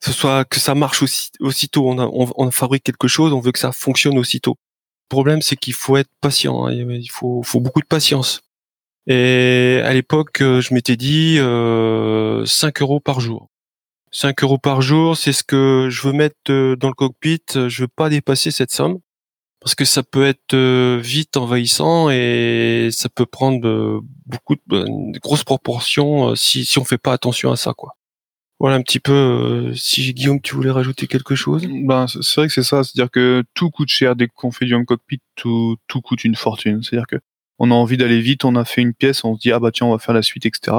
ce 0.00 0.12
soit 0.12 0.44
que 0.44 0.58
ça 0.58 0.74
marche 0.74 1.02
aussi, 1.02 1.30
aussitôt. 1.40 1.88
On, 1.88 2.30
on, 2.36 2.50
fabrique 2.50 2.82
quelque 2.84 3.08
chose, 3.08 3.32
on 3.32 3.40
veut 3.40 3.52
que 3.52 3.58
ça 3.58 3.72
fonctionne 3.72 4.18
aussitôt. 4.18 4.56
Le 5.10 5.14
problème, 5.14 5.42
c'est 5.42 5.56
qu'il 5.56 5.74
faut 5.74 5.96
être 5.96 6.10
patient. 6.20 6.66
Hein. 6.66 6.72
Il 6.72 7.10
faut, 7.10 7.42
faut 7.44 7.60
beaucoup 7.60 7.80
de 7.80 7.86
patience. 7.86 8.42
Et 9.06 9.80
à 9.84 9.92
l'époque, 9.94 10.40
euh, 10.40 10.60
je 10.60 10.74
m'étais 10.74 10.96
dit 10.96 11.36
euh, 11.38 12.44
5 12.46 12.82
euros 12.82 13.00
par 13.00 13.20
jour. 13.20 13.48
5 14.10 14.42
euros 14.42 14.58
par 14.58 14.82
jour, 14.82 15.16
c'est 15.16 15.32
ce 15.32 15.44
que 15.44 15.88
je 15.90 16.02
veux 16.06 16.12
mettre 16.12 16.36
euh, 16.50 16.76
dans 16.76 16.88
le 16.88 16.94
cockpit. 16.94 17.42
Je 17.54 17.82
veux 17.82 17.88
pas 17.88 18.08
dépasser 18.08 18.50
cette 18.50 18.72
somme 18.72 18.98
parce 19.62 19.74
que 19.74 19.84
ça 19.84 20.02
peut 20.02 20.24
être 20.24 20.54
euh, 20.54 20.98
vite 21.02 21.36
envahissant 21.36 22.10
et 22.10 22.88
ça 22.92 23.08
peut 23.08 23.26
prendre 23.26 24.02
beaucoup 24.26 24.56
de, 24.66 25.18
grosses 25.20 25.44
proportions 25.44 26.34
si 26.34 26.64
si 26.64 26.78
on 26.78 26.84
fait 26.84 26.98
pas 26.98 27.12
attention 27.12 27.52
à 27.52 27.56
ça, 27.56 27.72
quoi. 27.74 27.96
Voilà 28.62 28.76
un 28.76 28.82
petit 28.82 29.00
peu. 29.00 29.12
Euh, 29.12 29.74
si 29.74 30.14
Guillaume, 30.14 30.40
tu 30.40 30.54
voulais 30.54 30.70
rajouter 30.70 31.08
quelque 31.08 31.34
chose? 31.34 31.66
Ben 31.84 32.06
c'est 32.06 32.36
vrai 32.36 32.46
que 32.46 32.54
c'est 32.54 32.62
ça, 32.62 32.84
c'est-à-dire 32.84 33.10
que 33.10 33.42
tout 33.54 33.70
coûte 33.70 33.88
cher 33.88 34.14
dès 34.14 34.28
qu'on 34.28 34.52
fait 34.52 34.66
du 34.66 34.74
home 34.74 34.86
cockpit, 34.86 35.20
tout 35.34 35.76
tout 35.88 36.00
coûte 36.00 36.22
une 36.22 36.36
fortune. 36.36 36.80
C'est-à-dire 36.80 37.08
que 37.08 37.16
on 37.58 37.72
a 37.72 37.74
envie 37.74 37.96
d'aller 37.96 38.20
vite, 38.20 38.44
on 38.44 38.54
a 38.54 38.64
fait 38.64 38.80
une 38.80 38.94
pièce, 38.94 39.24
on 39.24 39.34
se 39.34 39.40
dit 39.40 39.50
ah 39.50 39.58
bah 39.58 39.72
tiens 39.72 39.88
on 39.88 39.90
va 39.90 39.98
faire 39.98 40.14
la 40.14 40.22
suite, 40.22 40.46
etc. 40.46 40.76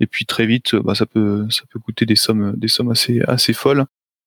Et 0.00 0.06
puis 0.06 0.24
très 0.24 0.46
vite, 0.46 0.76
bah 0.76 0.94
ça 0.94 1.04
peut 1.04 1.46
ça 1.50 1.64
peut 1.70 1.78
coûter 1.78 2.06
des 2.06 2.16
sommes 2.16 2.54
des 2.56 2.68
sommes 2.68 2.90
assez 2.90 3.20
assez 3.28 3.52
folles. 3.52 3.84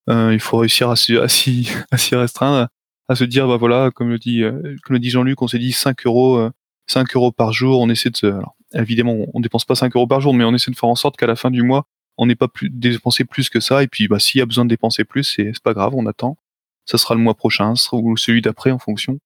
Euh, 0.08 0.32
il 0.32 0.40
faut 0.40 0.58
réussir 0.58 0.92
à 0.92 0.96
s'y 0.96 1.18
à 1.92 1.98
s'y 1.98 2.16
restreindre, 2.16 2.68
à 3.10 3.16
se 3.16 3.26
dire 3.26 3.48
bah 3.48 3.58
voilà 3.58 3.92
comme 3.94 4.10
le 4.10 4.18
dit 4.18 4.44
euh, 4.44 4.78
comme 4.84 4.94
le 4.94 5.00
dit 5.00 5.10
Jean-Luc, 5.10 5.42
on 5.42 5.48
s'est 5.48 5.60
dit 5.60 5.74
5 5.74 6.06
euros 6.06 6.50
5 6.88 7.16
euros 7.16 7.32
par 7.32 7.52
jour, 7.52 7.82
on 7.82 7.90
essaie 7.90 8.10
de 8.10 8.28
alors, 8.28 8.56
évidemment 8.74 9.18
on 9.34 9.42
dépense 9.42 9.66
pas 9.66 9.76
5 9.76 9.94
euros 9.96 10.08
par 10.08 10.22
jour, 10.22 10.34
mais 10.34 10.46
on 10.46 10.54
essaie 10.54 10.72
de 10.72 10.78
faire 10.78 10.90
en 10.90 10.96
sorte 10.96 11.18
qu'à 11.18 11.28
la 11.28 11.36
fin 11.36 11.52
du 11.52 11.64
mois 11.64 11.86
on 12.20 12.26
n'est 12.26 12.36
pas 12.36 12.50
plus 12.50 12.70
dépensé 12.70 13.24
plus 13.24 13.50
que 13.50 13.62
ça. 13.62 13.82
Et 13.82 13.88
puis, 13.88 14.10
bah, 14.10 14.20
s'il 14.20 14.40
y 14.40 14.42
a 14.42 14.46
besoin 14.46 14.66
de 14.66 14.70
dépenser 14.70 15.06
plus, 15.06 15.24
c'est 15.24 15.58
pas 15.64 15.74
grave, 15.74 15.96
on 15.96 16.06
attend. 16.06 16.38
Ça 16.86 16.98
sera 16.98 17.16
le 17.16 17.22
mois 17.22 17.34
prochain, 17.34 17.74
ou 17.94 18.18
celui 18.18 18.42
d'après 18.42 18.72
en 18.72 18.78
fonction. 18.78 19.20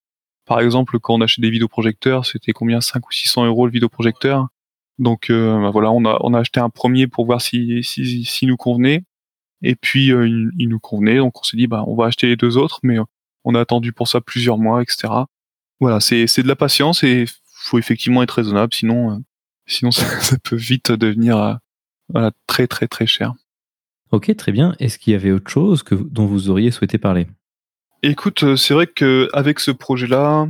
Par 0.45 0.59
exemple, 0.59 0.99
quand 0.99 1.15
on 1.15 1.21
achète 1.21 1.41
des 1.41 1.49
vidéoprojecteurs, 1.49 2.25
c'était 2.27 2.51
combien? 2.51 2.81
5 2.81 3.07
ou 3.07 3.11
600 3.11 3.45
euros 3.47 3.65
le 3.65 3.71
vidéoprojecteur. 3.71 4.47
Donc 4.99 5.31
euh, 5.31 5.59
bah, 5.59 5.71
voilà, 5.71 5.91
on 5.91 6.05
a, 6.05 6.19
on 6.21 6.35
a 6.35 6.39
acheté 6.39 6.59
un 6.59 6.69
premier 6.69 7.07
pour 7.07 7.25
voir 7.25 7.41
si, 7.41 7.83
si, 7.83 8.25
si 8.25 8.45
nous 8.45 8.57
convenait. 8.57 9.03
Et 9.63 9.75
puis 9.75 10.11
euh, 10.11 10.27
il, 10.27 10.69
nous 10.69 10.79
convenait, 10.79 11.17
donc 11.17 11.39
on 11.39 11.43
s'est 11.43 11.57
dit 11.57 11.67
bah 11.67 11.85
on 11.87 11.95
va 11.95 12.07
acheter 12.07 12.27
les 12.27 12.35
deux 12.35 12.57
autres, 12.57 12.79
mais 12.83 12.99
euh, 12.99 13.03
on 13.43 13.55
a 13.55 13.59
attendu 13.59 13.93
pour 13.93 14.07
ça 14.07 14.21
plusieurs 14.21 14.57
mois, 14.57 14.81
etc. 14.81 15.13
Voilà, 15.79 15.99
c'est 15.99 16.25
de 16.41 16.47
la 16.47 16.55
patience 16.55 17.03
et 17.03 17.25
faut 17.53 17.79
effectivement 17.79 18.23
être 18.23 18.31
raisonnable, 18.31 18.73
sinon 18.73 19.23
sinon 19.65 19.91
ça, 19.91 20.37
peut 20.43 20.55
vite 20.55 20.91
devenir 20.91 21.59
voilà, 22.09 22.31
très 22.47 22.67
très 22.67 22.87
très 22.87 23.07
cher. 23.07 23.33
Ok, 24.13 24.35
très 24.35 24.51
bien. 24.51 24.75
Est-ce 24.79 24.99
qu'il 24.99 25.13
y 25.13 25.15
avait 25.15 25.31
autre 25.31 25.49
chose 25.49 25.81
que, 25.81 25.95
dont 25.95 26.27
vous 26.27 26.51
auriez 26.51 26.69
souhaité 26.69 26.99
parler? 26.99 27.25
Écoute, 28.03 28.43
euh, 28.43 28.55
c'est 28.55 28.75
vrai 28.75 28.85
qu'avec 28.85 29.59
ce 29.59 29.71
projet-là, 29.71 30.47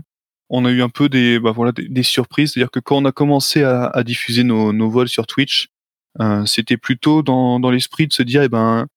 on 0.50 0.66
a 0.66 0.70
eu 0.70 0.82
un 0.82 0.90
peu 0.90 1.08
des, 1.08 1.40
bah 1.40 1.52
voilà, 1.52 1.72
des, 1.72 2.04
surprises. 2.04 2.52
C'est-à-dire 2.52 2.72
que 2.72 2.82
quand 2.82 2.98
on 2.98 3.06
a 3.06 3.14
commencé 3.14 3.64
à, 3.64 3.86
à 3.86 4.04
diffuser 4.04 4.44
nos, 4.44 4.74
nos, 4.74 4.90
vols 4.90 5.08
sur 5.08 5.28
Twitch, 5.28 5.70
euh, 6.20 6.46
c'était 6.46 6.76
plutôt 6.76 7.24
dans, 7.24 7.62
dans 7.62 7.72
l'esprit 7.72 8.06
de 8.06 8.12
se 8.12 8.22
dire, 8.22 8.44
eh 8.44 8.50
ben, 8.50 8.88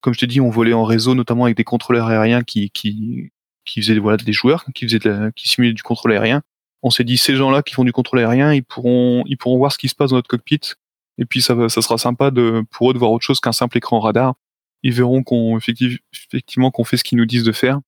comme 0.00 0.14
je 0.14 0.20
t'ai 0.20 0.26
dit, 0.26 0.40
on 0.40 0.48
volait 0.48 0.72
en 0.72 0.84
réseau, 0.84 1.14
notamment 1.14 1.44
avec 1.44 1.56
des 1.58 1.64
contrôleurs 1.64 2.06
aériens 2.06 2.42
qui, 2.42 2.70
qui, 2.70 3.30
qui 3.64 3.80
faisaient 3.80 3.98
voilà, 3.98 4.16
des 4.16 4.32
joueurs, 4.32 4.64
qui, 4.74 4.86
faisaient 4.86 5.00
qui 5.34 5.48
simulaient 5.48 5.72
du 5.72 5.82
contrôle 5.82 6.12
aérien. 6.12 6.42
On 6.82 6.90
s'est 6.90 7.04
dit, 7.04 7.16
ces 7.16 7.36
gens-là 7.36 7.62
qui 7.62 7.74
font 7.74 7.84
du 7.84 7.92
contrôle 7.92 8.20
aérien, 8.20 8.52
ils 8.52 8.62
pourront, 8.62 9.24
ils 9.26 9.36
pourront 9.36 9.56
voir 9.56 9.72
ce 9.72 9.78
qui 9.78 9.88
se 9.88 9.94
passe 9.94 10.10
dans 10.10 10.16
notre 10.16 10.28
cockpit 10.28 10.60
et 11.18 11.24
puis 11.24 11.40
ça, 11.40 11.68
ça 11.68 11.80
sera 11.80 11.96
sympa 11.98 12.30
de, 12.30 12.64
pour 12.70 12.90
eux 12.90 12.94
de 12.94 12.98
voir 12.98 13.12
autre 13.12 13.24
chose 13.24 13.40
qu'un 13.40 13.52
simple 13.52 13.78
écran 13.78 14.00
radar. 14.00 14.34
Ils 14.82 14.92
verront 14.92 15.22
qu'on 15.22 15.58
effectivement 15.58 16.70
qu'on 16.70 16.84
fait 16.84 16.96
ce 16.96 17.04
qu'ils 17.04 17.18
nous 17.18 17.24
disent 17.24 17.44
de 17.44 17.52
faire. 17.52 17.80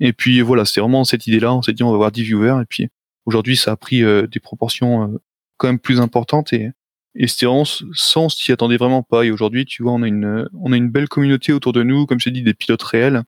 Et 0.00 0.12
puis 0.12 0.40
voilà, 0.40 0.64
c'est 0.64 0.80
vraiment 0.80 1.04
cette 1.04 1.26
idée-là. 1.26 1.54
On 1.54 1.62
s'est 1.62 1.72
dit 1.72 1.82
on 1.82 1.90
va 1.90 1.94
avoir 1.94 2.12
10 2.12 2.22
viewers 2.24 2.60
et 2.60 2.66
puis 2.68 2.88
Aujourd'hui, 3.26 3.56
ça 3.56 3.72
a 3.72 3.76
pris 3.76 4.02
des 4.02 4.40
proportions 4.40 5.18
quand 5.56 5.68
même 5.68 5.78
plus 5.78 6.00
importantes 6.00 6.52
et, 6.52 6.70
et 7.14 7.26
c'était 7.26 7.46
vraiment 7.46 7.64
sans 7.64 8.28
s'y 8.28 8.52
attendait 8.52 8.76
vraiment 8.76 9.02
pas. 9.02 9.24
Et 9.24 9.30
aujourd'hui, 9.30 9.64
tu 9.64 9.82
vois, 9.82 9.92
on 9.92 10.02
a 10.02 10.08
une 10.08 10.48
on 10.60 10.72
a 10.72 10.76
une 10.76 10.90
belle 10.90 11.08
communauté 11.08 11.52
autour 11.52 11.72
de 11.72 11.82
nous, 11.82 12.06
comme 12.06 12.20
je 12.20 12.24
t'ai 12.24 12.30
dit, 12.30 12.42
des 12.42 12.54
pilotes 12.54 12.82
réels. 12.82 13.22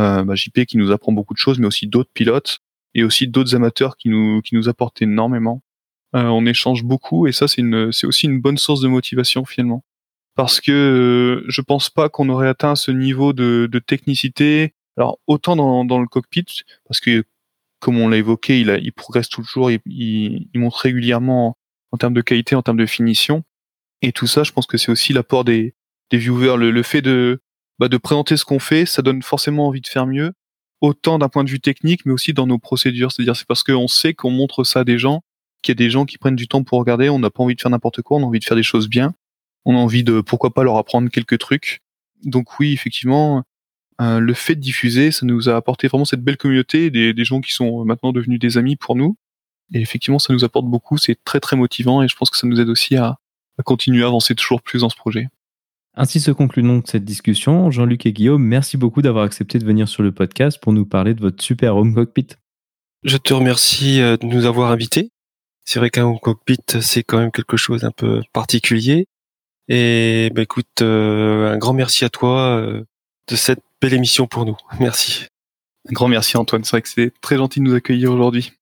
Euh, 0.00 0.24
bah, 0.24 0.34
JP 0.34 0.64
qui 0.64 0.76
nous 0.76 0.90
apprend 0.90 1.12
beaucoup 1.12 1.34
de 1.34 1.38
choses, 1.38 1.58
mais 1.60 1.66
aussi 1.66 1.86
d'autres 1.86 2.10
pilotes 2.12 2.58
et 2.94 3.04
aussi 3.04 3.28
d'autres 3.28 3.54
amateurs 3.54 3.96
qui 3.96 4.08
nous 4.08 4.40
qui 4.42 4.56
nous 4.56 4.68
apportent 4.68 5.00
énormément. 5.02 5.62
Euh, 6.16 6.24
on 6.24 6.46
échange 6.46 6.82
beaucoup 6.84 7.26
et 7.26 7.32
ça 7.32 7.46
c'est 7.46 7.60
une 7.60 7.92
c'est 7.92 8.06
aussi 8.06 8.26
une 8.26 8.40
bonne 8.40 8.58
source 8.58 8.80
de 8.80 8.88
motivation 8.88 9.44
finalement 9.44 9.84
parce 10.34 10.60
que 10.60 10.72
euh, 10.72 11.44
je 11.48 11.60
pense 11.60 11.90
pas 11.90 12.08
qu'on 12.08 12.28
aurait 12.28 12.48
atteint 12.48 12.74
ce 12.74 12.90
niveau 12.90 13.32
de, 13.32 13.68
de 13.70 13.78
technicité. 13.78 14.74
Alors 14.96 15.18
autant 15.28 15.54
dans, 15.56 15.84
dans 15.84 16.00
le 16.00 16.08
cockpit 16.08 16.46
parce 16.88 17.00
que 17.00 17.24
comme 17.78 17.98
on 17.98 18.08
l'a 18.08 18.16
évoqué, 18.16 18.60
il, 18.60 18.70
a, 18.70 18.78
il 18.78 18.92
progresse 18.92 19.28
toujours, 19.28 19.70
il, 19.70 19.80
il, 19.86 20.48
il 20.54 20.60
monte 20.60 20.74
régulièrement 20.74 21.56
en 21.92 21.98
termes 21.98 22.14
de 22.14 22.22
qualité, 22.22 22.56
en 22.56 22.62
termes 22.62 22.78
de 22.78 22.86
finition. 22.86 23.44
Et 24.02 24.12
tout 24.12 24.26
ça, 24.26 24.42
je 24.42 24.52
pense 24.52 24.66
que 24.66 24.78
c'est 24.78 24.90
aussi 24.90 25.12
l'apport 25.12 25.44
des, 25.44 25.74
des 26.10 26.18
viewers, 26.18 26.56
le, 26.56 26.70
le 26.70 26.82
fait 26.82 27.02
de, 27.02 27.40
bah, 27.78 27.88
de 27.88 27.96
présenter 27.96 28.36
ce 28.36 28.44
qu'on 28.44 28.58
fait, 28.58 28.86
ça 28.86 29.02
donne 29.02 29.22
forcément 29.22 29.68
envie 29.68 29.80
de 29.80 29.86
faire 29.86 30.06
mieux, 30.06 30.32
autant 30.80 31.18
d'un 31.18 31.28
point 31.28 31.44
de 31.44 31.50
vue 31.50 31.60
technique, 31.60 32.06
mais 32.06 32.12
aussi 32.12 32.32
dans 32.32 32.46
nos 32.46 32.58
procédures. 32.58 33.12
C'est-à-dire, 33.12 33.36
c'est 33.36 33.46
parce 33.46 33.62
qu'on 33.62 33.88
sait 33.88 34.14
qu'on 34.14 34.30
montre 34.30 34.64
ça 34.64 34.80
à 34.80 34.84
des 34.84 34.98
gens, 34.98 35.22
qu'il 35.62 35.72
y 35.72 35.76
a 35.76 35.82
des 35.84 35.90
gens 35.90 36.04
qui 36.04 36.18
prennent 36.18 36.36
du 36.36 36.48
temps 36.48 36.62
pour 36.62 36.78
regarder, 36.78 37.08
on 37.08 37.18
n'a 37.18 37.30
pas 37.30 37.42
envie 37.42 37.54
de 37.54 37.60
faire 37.60 37.70
n'importe 37.70 38.02
quoi, 38.02 38.18
on 38.18 38.22
a 38.22 38.26
envie 38.26 38.40
de 38.40 38.44
faire 38.44 38.56
des 38.56 38.62
choses 38.62 38.88
bien, 38.88 39.14
on 39.64 39.74
a 39.74 39.78
envie 39.78 40.04
de, 40.04 40.20
pourquoi 40.20 40.52
pas, 40.52 40.62
leur 40.62 40.76
apprendre 40.76 41.10
quelques 41.10 41.38
trucs. 41.38 41.80
Donc 42.24 42.58
oui, 42.60 42.72
effectivement, 42.72 43.42
euh, 44.00 44.18
le 44.18 44.34
fait 44.34 44.56
de 44.56 44.60
diffuser, 44.60 45.10
ça 45.10 45.26
nous 45.26 45.48
a 45.48 45.56
apporté 45.56 45.88
vraiment 45.88 46.04
cette 46.04 46.22
belle 46.22 46.36
communauté, 46.36 46.90
des, 46.90 47.14
des 47.14 47.24
gens 47.24 47.40
qui 47.40 47.52
sont 47.52 47.84
maintenant 47.84 48.12
devenus 48.12 48.38
des 48.38 48.58
amis 48.58 48.76
pour 48.76 48.96
nous, 48.96 49.16
et 49.72 49.80
effectivement, 49.80 50.18
ça 50.18 50.32
nous 50.32 50.44
apporte 50.44 50.66
beaucoup, 50.66 50.98
c'est 50.98 51.22
très 51.24 51.40
très 51.40 51.56
motivant 51.56 52.02
et 52.02 52.08
je 52.08 52.16
pense 52.16 52.30
que 52.30 52.36
ça 52.36 52.46
nous 52.46 52.60
aide 52.60 52.68
aussi 52.68 52.96
à, 52.96 53.18
continuer 53.64 54.02
à 54.02 54.06
avancer 54.06 54.34
toujours 54.34 54.60
plus 54.60 54.80
dans 54.80 54.88
ce 54.88 54.96
projet. 54.96 55.28
Ainsi 55.96 56.20
se 56.20 56.32
conclut 56.32 56.62
donc 56.62 56.88
cette 56.88 57.04
discussion. 57.04 57.70
Jean-Luc 57.70 58.04
et 58.06 58.12
Guillaume, 58.12 58.42
merci 58.42 58.76
beaucoup 58.76 59.00
d'avoir 59.00 59.24
accepté 59.24 59.58
de 59.58 59.64
venir 59.64 59.88
sur 59.88 60.02
le 60.02 60.10
podcast 60.10 60.58
pour 60.60 60.72
nous 60.72 60.84
parler 60.84 61.14
de 61.14 61.20
votre 61.20 61.42
super 61.42 61.76
home 61.76 61.94
cockpit. 61.94 62.28
Je 63.04 63.16
te 63.16 63.32
remercie 63.32 64.00
euh, 64.00 64.16
de 64.16 64.26
nous 64.26 64.46
avoir 64.46 64.72
invités. 64.72 65.10
C'est 65.64 65.78
vrai 65.78 65.90
qu'un 65.90 66.04
home 66.04 66.18
cockpit, 66.18 66.58
c'est 66.80 67.04
quand 67.04 67.18
même 67.18 67.30
quelque 67.30 67.56
chose 67.56 67.82
d'un 67.82 67.92
peu 67.92 68.22
particulier. 68.32 69.06
Et 69.68 70.30
bah, 70.34 70.42
écoute, 70.42 70.82
euh, 70.82 71.52
un 71.52 71.58
grand 71.58 71.74
merci 71.74 72.04
à 72.04 72.10
toi 72.10 72.58
euh, 72.58 72.82
de 73.28 73.36
cette 73.36 73.62
belle 73.80 73.94
émission 73.94 74.26
pour 74.26 74.44
nous. 74.44 74.56
Merci. 74.80 75.26
Un 75.88 75.92
grand 75.92 76.08
merci 76.08 76.36
Antoine, 76.36 76.64
c'est 76.64 76.70
vrai 76.70 76.82
que 76.82 76.88
c'est 76.88 77.12
très 77.20 77.36
gentil 77.36 77.60
de 77.60 77.64
nous 77.64 77.74
accueillir 77.74 78.10
aujourd'hui. 78.10 78.52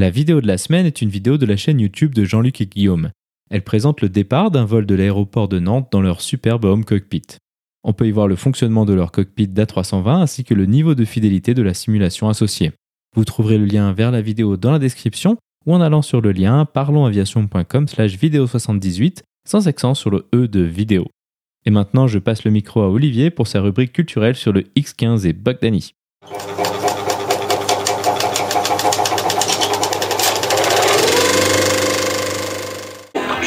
La 0.00 0.08
vidéo 0.08 0.40
de 0.40 0.46
la 0.46 0.56
semaine 0.56 0.86
est 0.86 1.02
une 1.02 1.10
vidéo 1.10 1.36
de 1.36 1.44
la 1.44 1.58
chaîne 1.58 1.78
YouTube 1.78 2.14
de 2.14 2.24
Jean-Luc 2.24 2.62
et 2.62 2.66
Guillaume. 2.66 3.10
Elle 3.50 3.60
présente 3.60 4.00
le 4.00 4.08
départ 4.08 4.50
d'un 4.50 4.64
vol 4.64 4.86
de 4.86 4.94
l'aéroport 4.94 5.46
de 5.46 5.58
Nantes 5.58 5.88
dans 5.92 6.00
leur 6.00 6.22
superbe 6.22 6.64
home 6.64 6.86
cockpit. 6.86 7.36
On 7.84 7.92
peut 7.92 8.06
y 8.06 8.10
voir 8.10 8.26
le 8.26 8.34
fonctionnement 8.34 8.86
de 8.86 8.94
leur 8.94 9.12
cockpit 9.12 9.46
d'A320 9.46 10.22
ainsi 10.22 10.42
que 10.42 10.54
le 10.54 10.64
niveau 10.64 10.94
de 10.94 11.04
fidélité 11.04 11.52
de 11.52 11.60
la 11.60 11.74
simulation 11.74 12.30
associée. 12.30 12.72
Vous 13.14 13.26
trouverez 13.26 13.58
le 13.58 13.66
lien 13.66 13.92
vers 13.92 14.10
la 14.10 14.22
vidéo 14.22 14.56
dans 14.56 14.70
la 14.70 14.78
description 14.78 15.36
ou 15.66 15.74
en 15.74 15.82
allant 15.82 16.00
sur 16.00 16.22
le 16.22 16.32
lien 16.32 16.64
parlonsaviation.com 16.64 17.86
slash 17.86 18.16
vidéo 18.16 18.46
78 18.46 19.22
sans 19.46 19.68
accent 19.68 19.92
sur 19.92 20.08
le 20.08 20.26
E 20.34 20.48
de 20.48 20.62
vidéo. 20.62 21.08
Et 21.66 21.70
maintenant, 21.70 22.06
je 22.06 22.18
passe 22.18 22.44
le 22.44 22.50
micro 22.50 22.80
à 22.80 22.88
Olivier 22.88 23.28
pour 23.28 23.46
sa 23.46 23.60
rubrique 23.60 23.92
culturelle 23.92 24.36
sur 24.36 24.54
le 24.54 24.62
X15 24.62 25.26
et 25.26 25.34
Bogdani. 25.34 25.92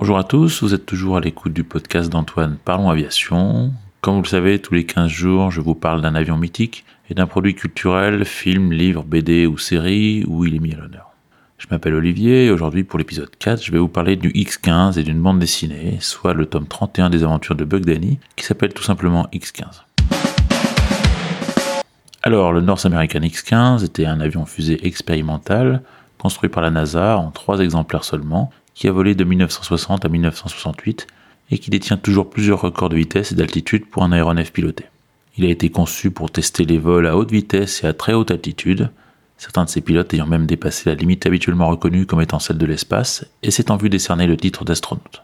Bonjour 0.00 0.16
à 0.16 0.24
tous, 0.24 0.62
vous 0.62 0.72
êtes 0.72 0.86
toujours 0.86 1.18
à 1.18 1.20
l'écoute 1.20 1.52
du 1.52 1.62
podcast 1.62 2.08
d'Antoine 2.08 2.56
Parlons 2.64 2.88
Aviation. 2.88 3.70
Comme 4.00 4.14
vous 4.14 4.22
le 4.22 4.28
savez, 4.28 4.58
tous 4.58 4.72
les 4.72 4.86
15 4.86 5.10
jours, 5.10 5.50
je 5.50 5.60
vous 5.60 5.74
parle 5.74 6.00
d'un 6.00 6.14
avion 6.14 6.38
mythique 6.38 6.86
et 7.10 7.14
d'un 7.14 7.26
produit 7.26 7.54
culturel, 7.54 8.24
film, 8.24 8.72
livre, 8.72 9.04
BD 9.04 9.46
ou 9.46 9.58
série 9.58 10.24
où 10.26 10.46
il 10.46 10.54
est 10.54 10.58
mis 10.58 10.72
à 10.72 10.78
l'honneur. 10.78 11.10
Je 11.58 11.66
m'appelle 11.70 11.92
Olivier 11.92 12.46
et 12.46 12.50
aujourd'hui 12.50 12.82
pour 12.82 12.98
l'épisode 12.98 13.28
4, 13.38 13.62
je 13.62 13.72
vais 13.72 13.78
vous 13.78 13.88
parler 13.88 14.16
du 14.16 14.30
X15 14.30 14.98
et 14.98 15.02
d'une 15.02 15.20
bande 15.20 15.38
dessinée, 15.38 15.98
soit 16.00 16.32
le 16.32 16.46
tome 16.46 16.66
31 16.66 17.10
des 17.10 17.22
aventures 17.22 17.54
de 17.54 17.66
Bug 17.66 17.84
Danny, 17.84 18.18
qui 18.36 18.46
s'appelle 18.46 18.72
tout 18.72 18.82
simplement 18.82 19.28
X15. 19.34 19.82
Alors, 22.22 22.54
le 22.54 22.62
North 22.62 22.86
American 22.86 23.20
X-15 23.20 23.84
était 23.84 24.06
un 24.06 24.20
avion 24.20 24.46
fusée 24.46 24.86
expérimental 24.86 25.82
construit 26.16 26.50
par 26.50 26.62
la 26.62 26.70
NASA 26.70 27.18
en 27.18 27.30
trois 27.30 27.60
exemplaires 27.60 28.04
seulement 28.04 28.50
qui 28.74 28.88
a 28.88 28.92
volé 28.92 29.14
de 29.14 29.24
1960 29.24 30.04
à 30.04 30.08
1968 30.08 31.06
et 31.50 31.58
qui 31.58 31.70
détient 31.70 31.96
toujours 31.96 32.30
plusieurs 32.30 32.60
records 32.60 32.88
de 32.88 32.96
vitesse 32.96 33.32
et 33.32 33.34
d'altitude 33.34 33.86
pour 33.86 34.02
un 34.02 34.12
aéronef 34.12 34.52
piloté. 34.52 34.84
Il 35.36 35.44
a 35.44 35.48
été 35.48 35.70
conçu 35.70 36.10
pour 36.10 36.30
tester 36.30 36.64
les 36.64 36.78
vols 36.78 37.06
à 37.06 37.16
haute 37.16 37.30
vitesse 37.30 37.82
et 37.82 37.86
à 37.86 37.92
très 37.92 38.12
haute 38.12 38.30
altitude, 38.30 38.90
certains 39.36 39.64
de 39.64 39.70
ses 39.70 39.80
pilotes 39.80 40.12
ayant 40.14 40.26
même 40.26 40.46
dépassé 40.46 40.90
la 40.90 40.94
limite 40.94 41.26
habituellement 41.26 41.68
reconnue 41.68 42.06
comme 42.06 42.20
étant 42.20 42.38
celle 42.38 42.58
de 42.58 42.66
l'espace 42.66 43.24
et 43.42 43.50
s'étant 43.50 43.76
vu 43.76 43.88
décerner 43.88 44.26
le 44.26 44.36
titre 44.36 44.64
d'astronaute. 44.64 45.22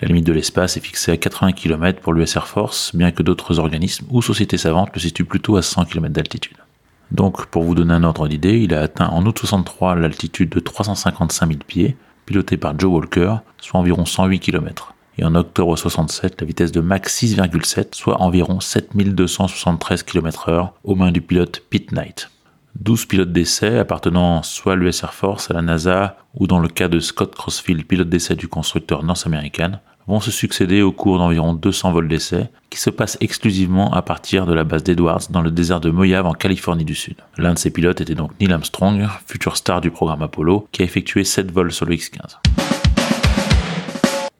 La 0.00 0.08
limite 0.08 0.26
de 0.26 0.32
l'espace 0.32 0.76
est 0.76 0.80
fixée 0.80 1.12
à 1.12 1.16
80 1.16 1.52
km 1.52 2.00
pour 2.00 2.12
l'US 2.12 2.36
Air 2.36 2.48
Force, 2.48 2.94
bien 2.94 3.10
que 3.10 3.22
d'autres 3.22 3.58
organismes 3.58 4.06
ou 4.10 4.22
sociétés 4.22 4.58
savantes 4.58 4.90
le 4.92 5.00
situent 5.00 5.24
plutôt 5.24 5.56
à 5.56 5.62
100 5.62 5.86
km 5.86 6.12
d'altitude. 6.12 6.56
Donc, 7.10 7.46
pour 7.46 7.62
vous 7.62 7.74
donner 7.74 7.94
un 7.94 8.02
ordre 8.02 8.28
d'idée, 8.28 8.58
il 8.58 8.74
a 8.74 8.82
atteint 8.82 9.08
en 9.08 9.24
août 9.24 9.38
63 9.38 9.94
l'altitude 9.94 10.50
de 10.50 10.60
355 10.60 11.46
000 11.46 11.60
pieds, 11.66 11.96
piloté 12.24 12.56
par 12.56 12.78
Joe 12.78 12.92
Walker, 12.92 13.36
soit 13.60 13.80
environ 13.80 14.04
108 14.04 14.40
km. 14.40 14.94
Et 15.16 15.24
en 15.24 15.34
octobre 15.34 15.76
67, 15.76 16.40
la 16.40 16.46
vitesse 16.46 16.72
de 16.72 16.80
Mach 16.80 17.02
6,7, 17.06 17.94
soit 17.94 18.20
environ 18.20 18.60
7273 18.60 20.02
km/h, 20.02 20.70
aux 20.82 20.94
mains 20.96 21.12
du 21.12 21.20
pilote 21.20 21.62
Pete 21.70 21.92
Knight. 21.92 22.30
12 22.80 23.06
pilotes 23.06 23.32
d'essai 23.32 23.78
appartenant 23.78 24.42
soit 24.42 24.72
à 24.72 24.76
l'US 24.76 25.04
Air 25.04 25.14
Force, 25.14 25.50
à 25.50 25.54
la 25.54 25.62
NASA, 25.62 26.16
ou 26.34 26.48
dans 26.48 26.58
le 26.58 26.68
cas 26.68 26.88
de 26.88 26.98
Scott 26.98 27.34
Crossfield, 27.36 27.84
pilote 27.84 28.08
d'essai 28.08 28.34
du 28.34 28.48
constructeur 28.48 29.04
North 29.04 29.22
American, 29.26 29.78
vont 30.06 30.20
se 30.20 30.30
succéder 30.30 30.82
au 30.82 30.92
cours 30.92 31.18
d'environ 31.18 31.54
200 31.54 31.92
vols 31.92 32.08
d'essai, 32.08 32.48
qui 32.70 32.78
se 32.78 32.90
passent 32.90 33.18
exclusivement 33.20 33.92
à 33.92 34.02
partir 34.02 34.46
de 34.46 34.54
la 34.54 34.64
base 34.64 34.82
d'Edwards 34.82 35.28
dans 35.30 35.42
le 35.42 35.50
désert 35.50 35.80
de 35.80 35.90
Mojave 35.90 36.26
en 36.26 36.34
Californie 36.34 36.84
du 36.84 36.94
Sud. 36.94 37.16
L'un 37.38 37.54
de 37.54 37.58
ces 37.58 37.70
pilotes 37.70 38.00
était 38.00 38.14
donc 38.14 38.32
Neil 38.40 38.52
Armstrong, 38.52 39.06
futur 39.26 39.56
star 39.56 39.80
du 39.80 39.90
programme 39.90 40.22
Apollo, 40.22 40.68
qui 40.72 40.82
a 40.82 40.84
effectué 40.84 41.24
7 41.24 41.50
vols 41.50 41.72
sur 41.72 41.86
le 41.86 41.94
X-15. 41.94 42.38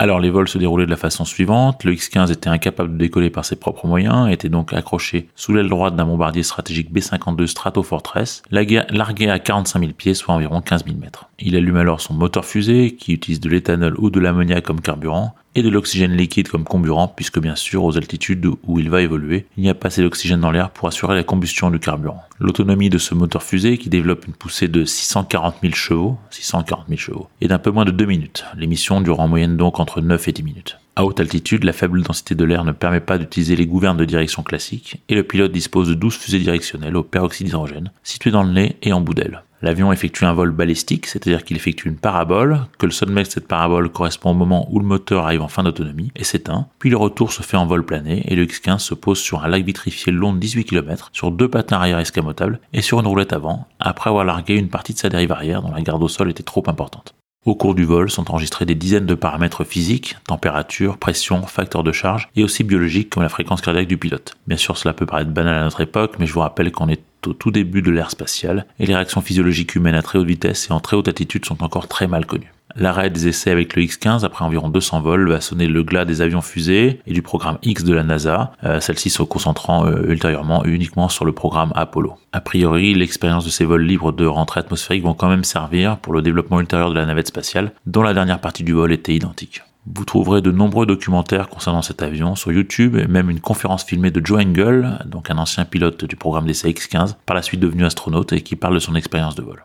Alors 0.00 0.18
les 0.18 0.28
vols 0.28 0.48
se 0.48 0.58
déroulaient 0.58 0.86
de 0.86 0.90
la 0.90 0.96
façon 0.96 1.24
suivante, 1.24 1.84
le 1.84 1.92
X-15 1.92 2.32
était 2.32 2.50
incapable 2.50 2.92
de 2.92 2.98
décoller 2.98 3.30
par 3.30 3.44
ses 3.44 3.54
propres 3.54 3.86
moyens, 3.86 4.28
était 4.30 4.48
donc 4.48 4.72
accroché 4.72 5.28
sous 5.36 5.54
l'aile 5.54 5.68
droite 5.68 5.94
d'un 5.94 6.04
bombardier 6.04 6.42
stratégique 6.42 6.92
B-52 6.92 7.46
Stratofortress, 7.46 8.42
largué 8.50 9.30
à 9.30 9.38
45 9.38 9.78
000 9.78 9.92
pieds, 9.92 10.14
soit 10.14 10.34
environ 10.34 10.60
15 10.60 10.84
000 10.84 10.98
mètres. 10.98 11.30
Il 11.38 11.54
allume 11.54 11.76
alors 11.76 12.00
son 12.00 12.12
moteur 12.12 12.44
fusée, 12.44 12.96
qui 12.96 13.12
utilise 13.12 13.38
de 13.38 13.48
l'éthanol 13.48 13.94
ou 13.98 14.10
de 14.10 14.18
l'ammoniac 14.18 14.64
comme 14.64 14.80
carburant, 14.80 15.34
et 15.54 15.62
de 15.62 15.68
l'oxygène 15.68 16.16
liquide 16.16 16.48
comme 16.48 16.64
comburant, 16.64 17.08
puisque 17.08 17.38
bien 17.38 17.56
sûr, 17.56 17.84
aux 17.84 17.96
altitudes 17.96 18.46
où 18.64 18.78
il 18.78 18.90
va 18.90 19.02
évoluer, 19.02 19.46
il 19.56 19.62
n'y 19.62 19.70
a 19.70 19.74
pas 19.74 19.88
assez 19.88 20.02
d'oxygène 20.02 20.40
dans 20.40 20.50
l'air 20.50 20.70
pour 20.70 20.88
assurer 20.88 21.14
la 21.14 21.22
combustion 21.22 21.70
du 21.70 21.78
carburant. 21.78 22.22
L'autonomie 22.38 22.90
de 22.90 22.98
ce 22.98 23.14
moteur 23.14 23.42
fusée, 23.42 23.78
qui 23.78 23.88
développe 23.88 24.26
une 24.26 24.32
poussée 24.32 24.68
de 24.68 24.84
640 24.84 25.56
000 25.62 25.74
chevaux, 25.74 26.18
640 26.30 26.86
000 26.88 26.98
chevaux, 26.98 27.28
est 27.40 27.48
d'un 27.48 27.58
peu 27.58 27.70
moins 27.70 27.84
de 27.84 27.90
2 27.90 28.04
minutes. 28.04 28.44
L'émission 28.56 29.00
dure 29.00 29.20
en 29.20 29.28
moyenne 29.28 29.56
donc 29.56 29.80
entre 29.80 30.00
9 30.00 30.28
et 30.28 30.32
10 30.32 30.42
minutes. 30.42 30.78
À 30.96 31.04
haute 31.04 31.18
altitude, 31.18 31.64
la 31.64 31.72
faible 31.72 32.02
densité 32.02 32.36
de 32.36 32.44
l'air 32.44 32.64
ne 32.64 32.70
permet 32.70 33.00
pas 33.00 33.18
d'utiliser 33.18 33.56
les 33.56 33.66
gouvernes 33.66 33.96
de 33.96 34.04
direction 34.04 34.42
classiques, 34.42 35.02
et 35.08 35.14
le 35.14 35.24
pilote 35.24 35.50
dispose 35.50 35.88
de 35.88 35.94
12 35.94 36.14
fusées 36.14 36.38
directionnelles 36.38 36.96
au 36.96 37.02
peroxyde 37.02 37.46
d'hydrogène, 37.46 37.90
situées 38.04 38.30
dans 38.30 38.44
le 38.44 38.52
nez 38.52 38.76
et 38.82 38.92
en 38.92 39.00
bout 39.00 39.14
d'aile. 39.14 39.42
L'avion 39.64 39.92
effectue 39.92 40.26
un 40.26 40.34
vol 40.34 40.50
balistique, 40.50 41.06
c'est-à-dire 41.06 41.42
qu'il 41.42 41.56
effectue 41.56 41.88
une 41.88 41.96
parabole, 41.96 42.66
que 42.76 42.84
le 42.84 42.92
sommet 42.92 43.22
de 43.22 43.28
cette 43.28 43.48
parabole 43.48 43.88
correspond 43.88 44.32
au 44.32 44.34
moment 44.34 44.68
où 44.70 44.78
le 44.78 44.84
moteur 44.84 45.24
arrive 45.24 45.40
en 45.40 45.48
fin 45.48 45.62
d'autonomie 45.62 46.12
et 46.16 46.22
s'éteint, 46.22 46.66
puis 46.78 46.90
le 46.90 46.98
retour 46.98 47.32
se 47.32 47.40
fait 47.40 47.56
en 47.56 47.64
vol 47.64 47.82
plané 47.82 48.30
et 48.30 48.36
le 48.36 48.42
X-15 48.42 48.80
se 48.80 48.92
pose 48.92 49.18
sur 49.18 49.42
un 49.42 49.48
lac 49.48 49.64
vitrifié 49.64 50.12
long 50.12 50.34
de 50.34 50.38
18 50.38 50.64
km, 50.64 51.08
sur 51.14 51.30
deux 51.30 51.48
patins 51.48 51.78
arrière 51.78 51.98
escamotables 51.98 52.60
et 52.74 52.82
sur 52.82 53.00
une 53.00 53.06
roulette 53.06 53.32
avant, 53.32 53.66
après 53.80 54.10
avoir 54.10 54.26
largué 54.26 54.54
une 54.56 54.68
partie 54.68 54.92
de 54.92 54.98
sa 54.98 55.08
dérive 55.08 55.32
arrière 55.32 55.62
dont 55.62 55.72
la 55.72 55.80
garde 55.80 56.02
au 56.02 56.08
sol 56.08 56.28
était 56.28 56.42
trop 56.42 56.64
importante. 56.66 57.14
Au 57.46 57.54
cours 57.54 57.74
du 57.74 57.84
vol 57.84 58.10
sont 58.10 58.30
enregistrés 58.30 58.64
des 58.64 58.74
dizaines 58.74 59.04
de 59.04 59.14
paramètres 59.14 59.64
physiques, 59.64 60.16
température, 60.26 60.96
pression, 60.96 61.42
facteurs 61.46 61.82
de 61.82 61.92
charge, 61.92 62.28
et 62.36 62.44
aussi 62.44 62.64
biologiques 62.64 63.10
comme 63.10 63.22
la 63.22 63.28
fréquence 63.28 63.60
cardiaque 63.60 63.86
du 63.86 63.98
pilote. 63.98 64.34
Bien 64.46 64.56
sûr, 64.56 64.78
cela 64.78 64.94
peut 64.94 65.04
paraître 65.04 65.30
banal 65.30 65.54
à 65.54 65.62
notre 65.62 65.82
époque, 65.82 66.16
mais 66.18 66.26
je 66.26 66.32
vous 66.32 66.40
rappelle 66.40 66.72
qu'on 66.72 66.88
est 66.88 67.02
au 67.26 67.32
tout 67.32 67.50
début 67.50 67.82
de 67.82 67.90
l'ère 67.90 68.10
spatiale, 68.10 68.66
et 68.78 68.86
les 68.86 68.94
réactions 68.94 69.20
physiologiques 69.20 69.74
humaines 69.74 69.94
à 69.94 70.02
très 70.02 70.18
haute 70.18 70.26
vitesse 70.26 70.68
et 70.68 70.72
en 70.72 70.80
très 70.80 70.96
haute 70.96 71.08
altitude 71.08 71.44
sont 71.44 71.62
encore 71.62 71.88
très 71.88 72.06
mal 72.06 72.26
connues. 72.26 72.52
L'arrêt 72.76 73.08
des 73.08 73.28
essais 73.28 73.52
avec 73.52 73.76
le 73.76 73.82
X-15 73.82 74.24
après 74.24 74.44
environ 74.44 74.68
200 74.68 75.00
vols 75.00 75.28
va 75.28 75.40
sonner 75.40 75.68
le 75.68 75.84
glas 75.84 76.04
des 76.04 76.22
avions 76.22 76.40
fusées 76.40 77.00
et 77.06 77.12
du 77.12 77.22
programme 77.22 77.58
X 77.62 77.84
de 77.84 77.94
la 77.94 78.02
NASA, 78.02 78.52
euh, 78.64 78.80
celle-ci 78.80 79.10
se 79.10 79.22
concentrant 79.22 79.86
euh, 79.86 80.08
ultérieurement 80.08 80.64
uniquement 80.64 81.08
sur 81.08 81.24
le 81.24 81.30
programme 81.30 81.72
Apollo. 81.76 82.14
A 82.32 82.40
priori, 82.40 82.94
l'expérience 82.94 83.44
de 83.44 83.50
ces 83.50 83.64
vols 83.64 83.84
libres 83.84 84.10
de 84.10 84.26
rentrée 84.26 84.58
atmosphérique 84.58 85.04
vont 85.04 85.14
quand 85.14 85.28
même 85.28 85.44
servir 85.44 85.98
pour 85.98 86.12
le 86.12 86.22
développement 86.22 86.58
ultérieur 86.58 86.90
de 86.90 86.96
la 86.96 87.06
navette 87.06 87.28
spatiale, 87.28 87.72
dont 87.86 88.02
la 88.02 88.14
dernière 88.14 88.40
partie 88.40 88.64
du 88.64 88.72
vol 88.72 88.92
était 88.92 89.14
identique. 89.14 89.62
Vous 89.86 90.06
trouverez 90.06 90.40
de 90.40 90.50
nombreux 90.50 90.86
documentaires 90.86 91.50
concernant 91.50 91.82
cet 91.82 92.00
avion 92.00 92.36
sur 92.36 92.50
YouTube 92.50 92.96
et 92.96 93.06
même 93.06 93.28
une 93.28 93.40
conférence 93.40 93.84
filmée 93.84 94.10
de 94.10 94.24
Joe 94.24 94.42
Engel, 94.42 94.98
donc 95.04 95.30
un 95.30 95.36
ancien 95.36 95.66
pilote 95.66 96.06
du 96.06 96.16
programme 96.16 96.46
d'essai 96.46 96.70
X-15, 96.70 97.16
par 97.26 97.36
la 97.36 97.42
suite 97.42 97.60
devenu 97.60 97.84
astronaute 97.84 98.32
et 98.32 98.40
qui 98.40 98.56
parle 98.56 98.72
de 98.72 98.78
son 98.78 98.94
expérience 98.94 99.34
de 99.34 99.42
vol. 99.42 99.62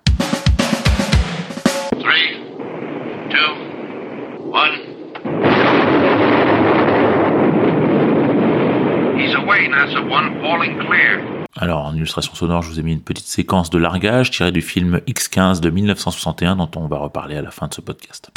Alors, 11.55 11.86
en 11.86 11.95
illustration 11.95 12.36
sonore, 12.36 12.61
je 12.61 12.70
vous 12.70 12.80
ai 12.80 12.84
mis 12.84 12.93
une 12.93 13.01
petite 13.01 13.28
séquence 13.28 13.70
de 13.70 13.78
largage 13.78 14.32
tirée 14.32 14.51
du 14.51 14.61
film 14.61 14.99
X-15 15.07 15.61
de 15.61 15.70
1961 15.70 16.57
dont 16.57 16.70
on 16.76 16.88
va 16.88 16.97
reparler 16.97 17.38
à 17.38 17.41
la 17.41 17.51
fin 17.51 17.67
de 17.67 17.74
ce 17.74 17.82
podcast. 17.82 18.32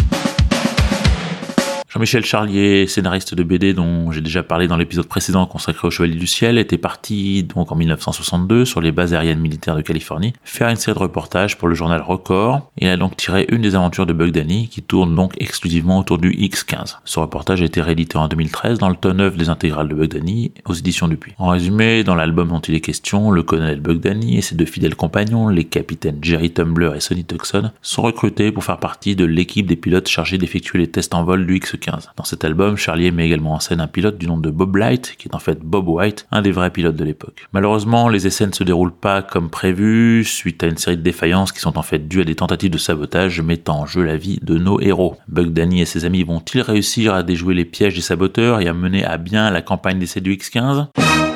Jean-Michel 1.93 2.25
Charlier, 2.25 2.87
scénariste 2.87 3.35
de 3.35 3.43
BD 3.43 3.75
dont 3.75 4.13
j'ai 4.13 4.23
déjà 4.23 4.43
parlé 4.43 4.67
dans 4.67 4.79
l'épisode 4.79 5.07
précédent 5.07 5.45
consacré 5.45 5.87
au 5.87 5.91
Chevalier 5.91 6.15
du 6.15 6.27
Ciel, 6.27 6.57
était 6.57 6.79
parti 6.79 7.43
donc 7.43 7.71
en 7.71 7.77
1962 7.77 8.65
sur 8.65 8.81
les 8.81 8.93
bases 8.93 9.13
aériennes 9.13 9.41
militaires 9.41 9.77
de 9.77 9.83
Californie 9.83 10.33
faire 10.43 10.71
une 10.71 10.77
série 10.77 10.97
de 10.97 11.03
reportages 11.03 11.59
pour 11.59 11.69
le 11.69 11.75
journal 11.75 12.01
Record. 12.01 12.71
Il 12.79 12.89
a 12.89 12.97
donc 12.97 13.19
tiré 13.19 13.47
une 13.51 13.61
des 13.61 13.75
aventures 13.75 14.07
de 14.07 14.15
Bug 14.15 14.31
Danny 14.31 14.69
qui 14.69 14.81
tourne 14.81 15.15
donc 15.15 15.35
exclusivement 15.39 15.99
autour 15.99 16.17
du 16.17 16.33
X-15. 16.33 17.01
Ce 17.05 17.21
reportage 17.21 17.61
a 17.61 17.67
été 17.67 17.83
réédité 17.83 18.17
en 18.17 18.27
2013 18.27 18.79
dans 18.79 18.89
le 18.89 18.97
tome 18.97 19.19
9 19.19 19.37
des 19.37 19.51
intégrales 19.51 19.89
de 19.89 19.95
Bug 19.95 20.09
Danny 20.09 20.53
aux 20.65 20.73
éditions 20.73 21.09
Dupuis. 21.09 21.35
En 21.37 21.49
résumé, 21.49 22.05
dans 22.05 22.15
l'album 22.15 22.49
dont 22.49 22.61
il 22.61 22.75
est 22.75 22.81
question, 22.81 23.31
le 23.31 23.43
colonel 23.43 23.81
Bug 23.81 24.01
Danny 24.01 24.39
et 24.39 24.41
ses 24.41 24.55
deux 24.55 24.65
fidèles 24.65 24.97
compagnons, 24.97 25.49
les 25.49 25.65
capitaines 25.65 26.21
Jerry 26.23 26.53
Tumbler 26.53 26.93
et 26.97 27.01
Sonny 27.01 27.27
Tucson, 27.27 27.71
sont 27.83 28.01
recrutés 28.01 28.51
pour 28.51 28.65
faire 28.65 28.79
partie 28.79 29.15
de 29.15 29.27
l'équipe 29.27 29.67
des 29.67 29.77
pilotes 29.77 30.09
chargés 30.09 30.39
d'effectuer 30.39 30.79
les 30.79 30.89
tests 30.89 31.13
en 31.13 31.25
vol 31.25 31.47
du 31.47 31.57
X-15. 31.57 31.82
Dans 32.17 32.25
cet 32.25 32.45
album, 32.45 32.77
Charlier 32.77 33.11
met 33.11 33.27
également 33.27 33.55
en 33.55 33.61
scène 33.61 33.81
un 33.81 33.87
pilote 33.87 34.19
du 34.19 34.27
nom 34.27 34.37
de 34.37 34.51
Bob 34.51 34.77
Light, 34.77 35.15
qui 35.19 35.29
est 35.29 35.35
en 35.35 35.39
fait 35.39 35.61
Bob 35.61 35.89
White, 35.89 36.27
un 36.31 36.43
des 36.43 36.51
vrais 36.51 36.71
pilotes 36.71 36.97
de 36.97 37.05
l'époque. 37.05 37.47
Malheureusement, 37.53 38.09
les 38.09 38.27
essais 38.27 38.47
ne 38.47 38.53
se 38.53 38.65
déroulent 38.65 38.93
pas 38.93 39.23
comme 39.23 39.51
prévu, 39.51 40.25
suite 40.25 40.63
à 40.63 40.67
une 40.67 40.77
série 40.77 40.97
de 40.97 41.03
défaillances 41.03 41.53
qui 41.53 41.61
sont 41.61 41.79
en 41.79 41.83
fait 41.83 42.09
dues 42.09 42.23
à 42.23 42.25
des 42.25 42.35
tentatives 42.35 42.71
de 42.71 42.79
sabotage 42.79 43.41
mettant 43.41 43.81
en 43.81 43.87
jeu 43.87 44.03
la 44.03 44.17
vie 44.17 44.39
de 44.43 44.59
nos 44.59 44.81
héros. 44.81 45.17
Bug 45.29 45.53
Danny 45.53 45.81
et 45.81 45.87
ses 45.87 46.05
amis 46.05 46.23
vont-ils 46.23 46.61
réussir 46.61 47.15
à 47.15 47.23
déjouer 47.23 47.55
les 47.55 47.65
pièges 47.65 47.95
des 47.95 48.01
saboteurs 48.01 48.61
et 48.61 48.69
à 48.69 48.73
mener 48.73 49.05
à 49.05 49.17
bien 49.17 49.51
la 49.51 49.63
campagne 49.63 49.99
d'essai 49.99 50.21
du 50.21 50.33
X-15 50.35 51.32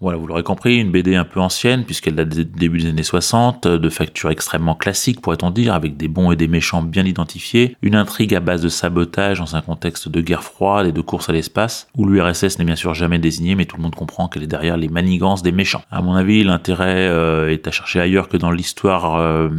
Voilà, 0.00 0.16
vous 0.16 0.26
l'aurez 0.26 0.42
compris, 0.42 0.78
une 0.78 0.90
BD 0.90 1.14
un 1.14 1.24
peu 1.24 1.40
ancienne, 1.40 1.84
puisqu'elle 1.84 2.14
date 2.14 2.30
des 2.30 2.46
débuts 2.46 2.78
des 2.78 2.88
années 2.88 3.02
60, 3.02 3.66
de 3.66 3.88
facture 3.90 4.30
extrêmement 4.30 4.74
classique, 4.74 5.20
pourrait-on 5.20 5.50
dire, 5.50 5.74
avec 5.74 5.98
des 5.98 6.08
bons 6.08 6.32
et 6.32 6.36
des 6.36 6.48
méchants 6.48 6.80
bien 6.80 7.04
identifiés, 7.04 7.76
une 7.82 7.94
intrigue 7.94 8.34
à 8.34 8.40
base 8.40 8.62
de 8.62 8.70
sabotage 8.70 9.40
dans 9.40 9.56
un 9.56 9.60
contexte 9.60 10.08
de 10.08 10.22
guerre 10.22 10.42
froide 10.42 10.86
et 10.86 10.92
de 10.92 11.00
course 11.02 11.28
à 11.28 11.34
l'espace, 11.34 11.86
où 11.98 12.06
l'URSS 12.06 12.58
n'est 12.58 12.64
bien 12.64 12.76
sûr 12.76 12.94
jamais 12.94 13.18
désignée, 13.18 13.54
mais 13.54 13.66
tout 13.66 13.76
le 13.76 13.82
monde 13.82 13.94
comprend 13.94 14.26
qu'elle 14.26 14.42
est 14.42 14.46
derrière 14.46 14.78
les 14.78 14.88
manigances 14.88 15.42
des 15.42 15.52
méchants. 15.52 15.82
À 15.90 16.00
mon 16.00 16.14
avis, 16.14 16.44
l'intérêt 16.44 17.06
euh, 17.08 17.50
est 17.50 17.68
à 17.68 17.70
chercher 17.70 18.00
ailleurs 18.00 18.30
que 18.30 18.38
dans 18.38 18.52
l'histoire 18.52 19.16
euh, 19.16 19.50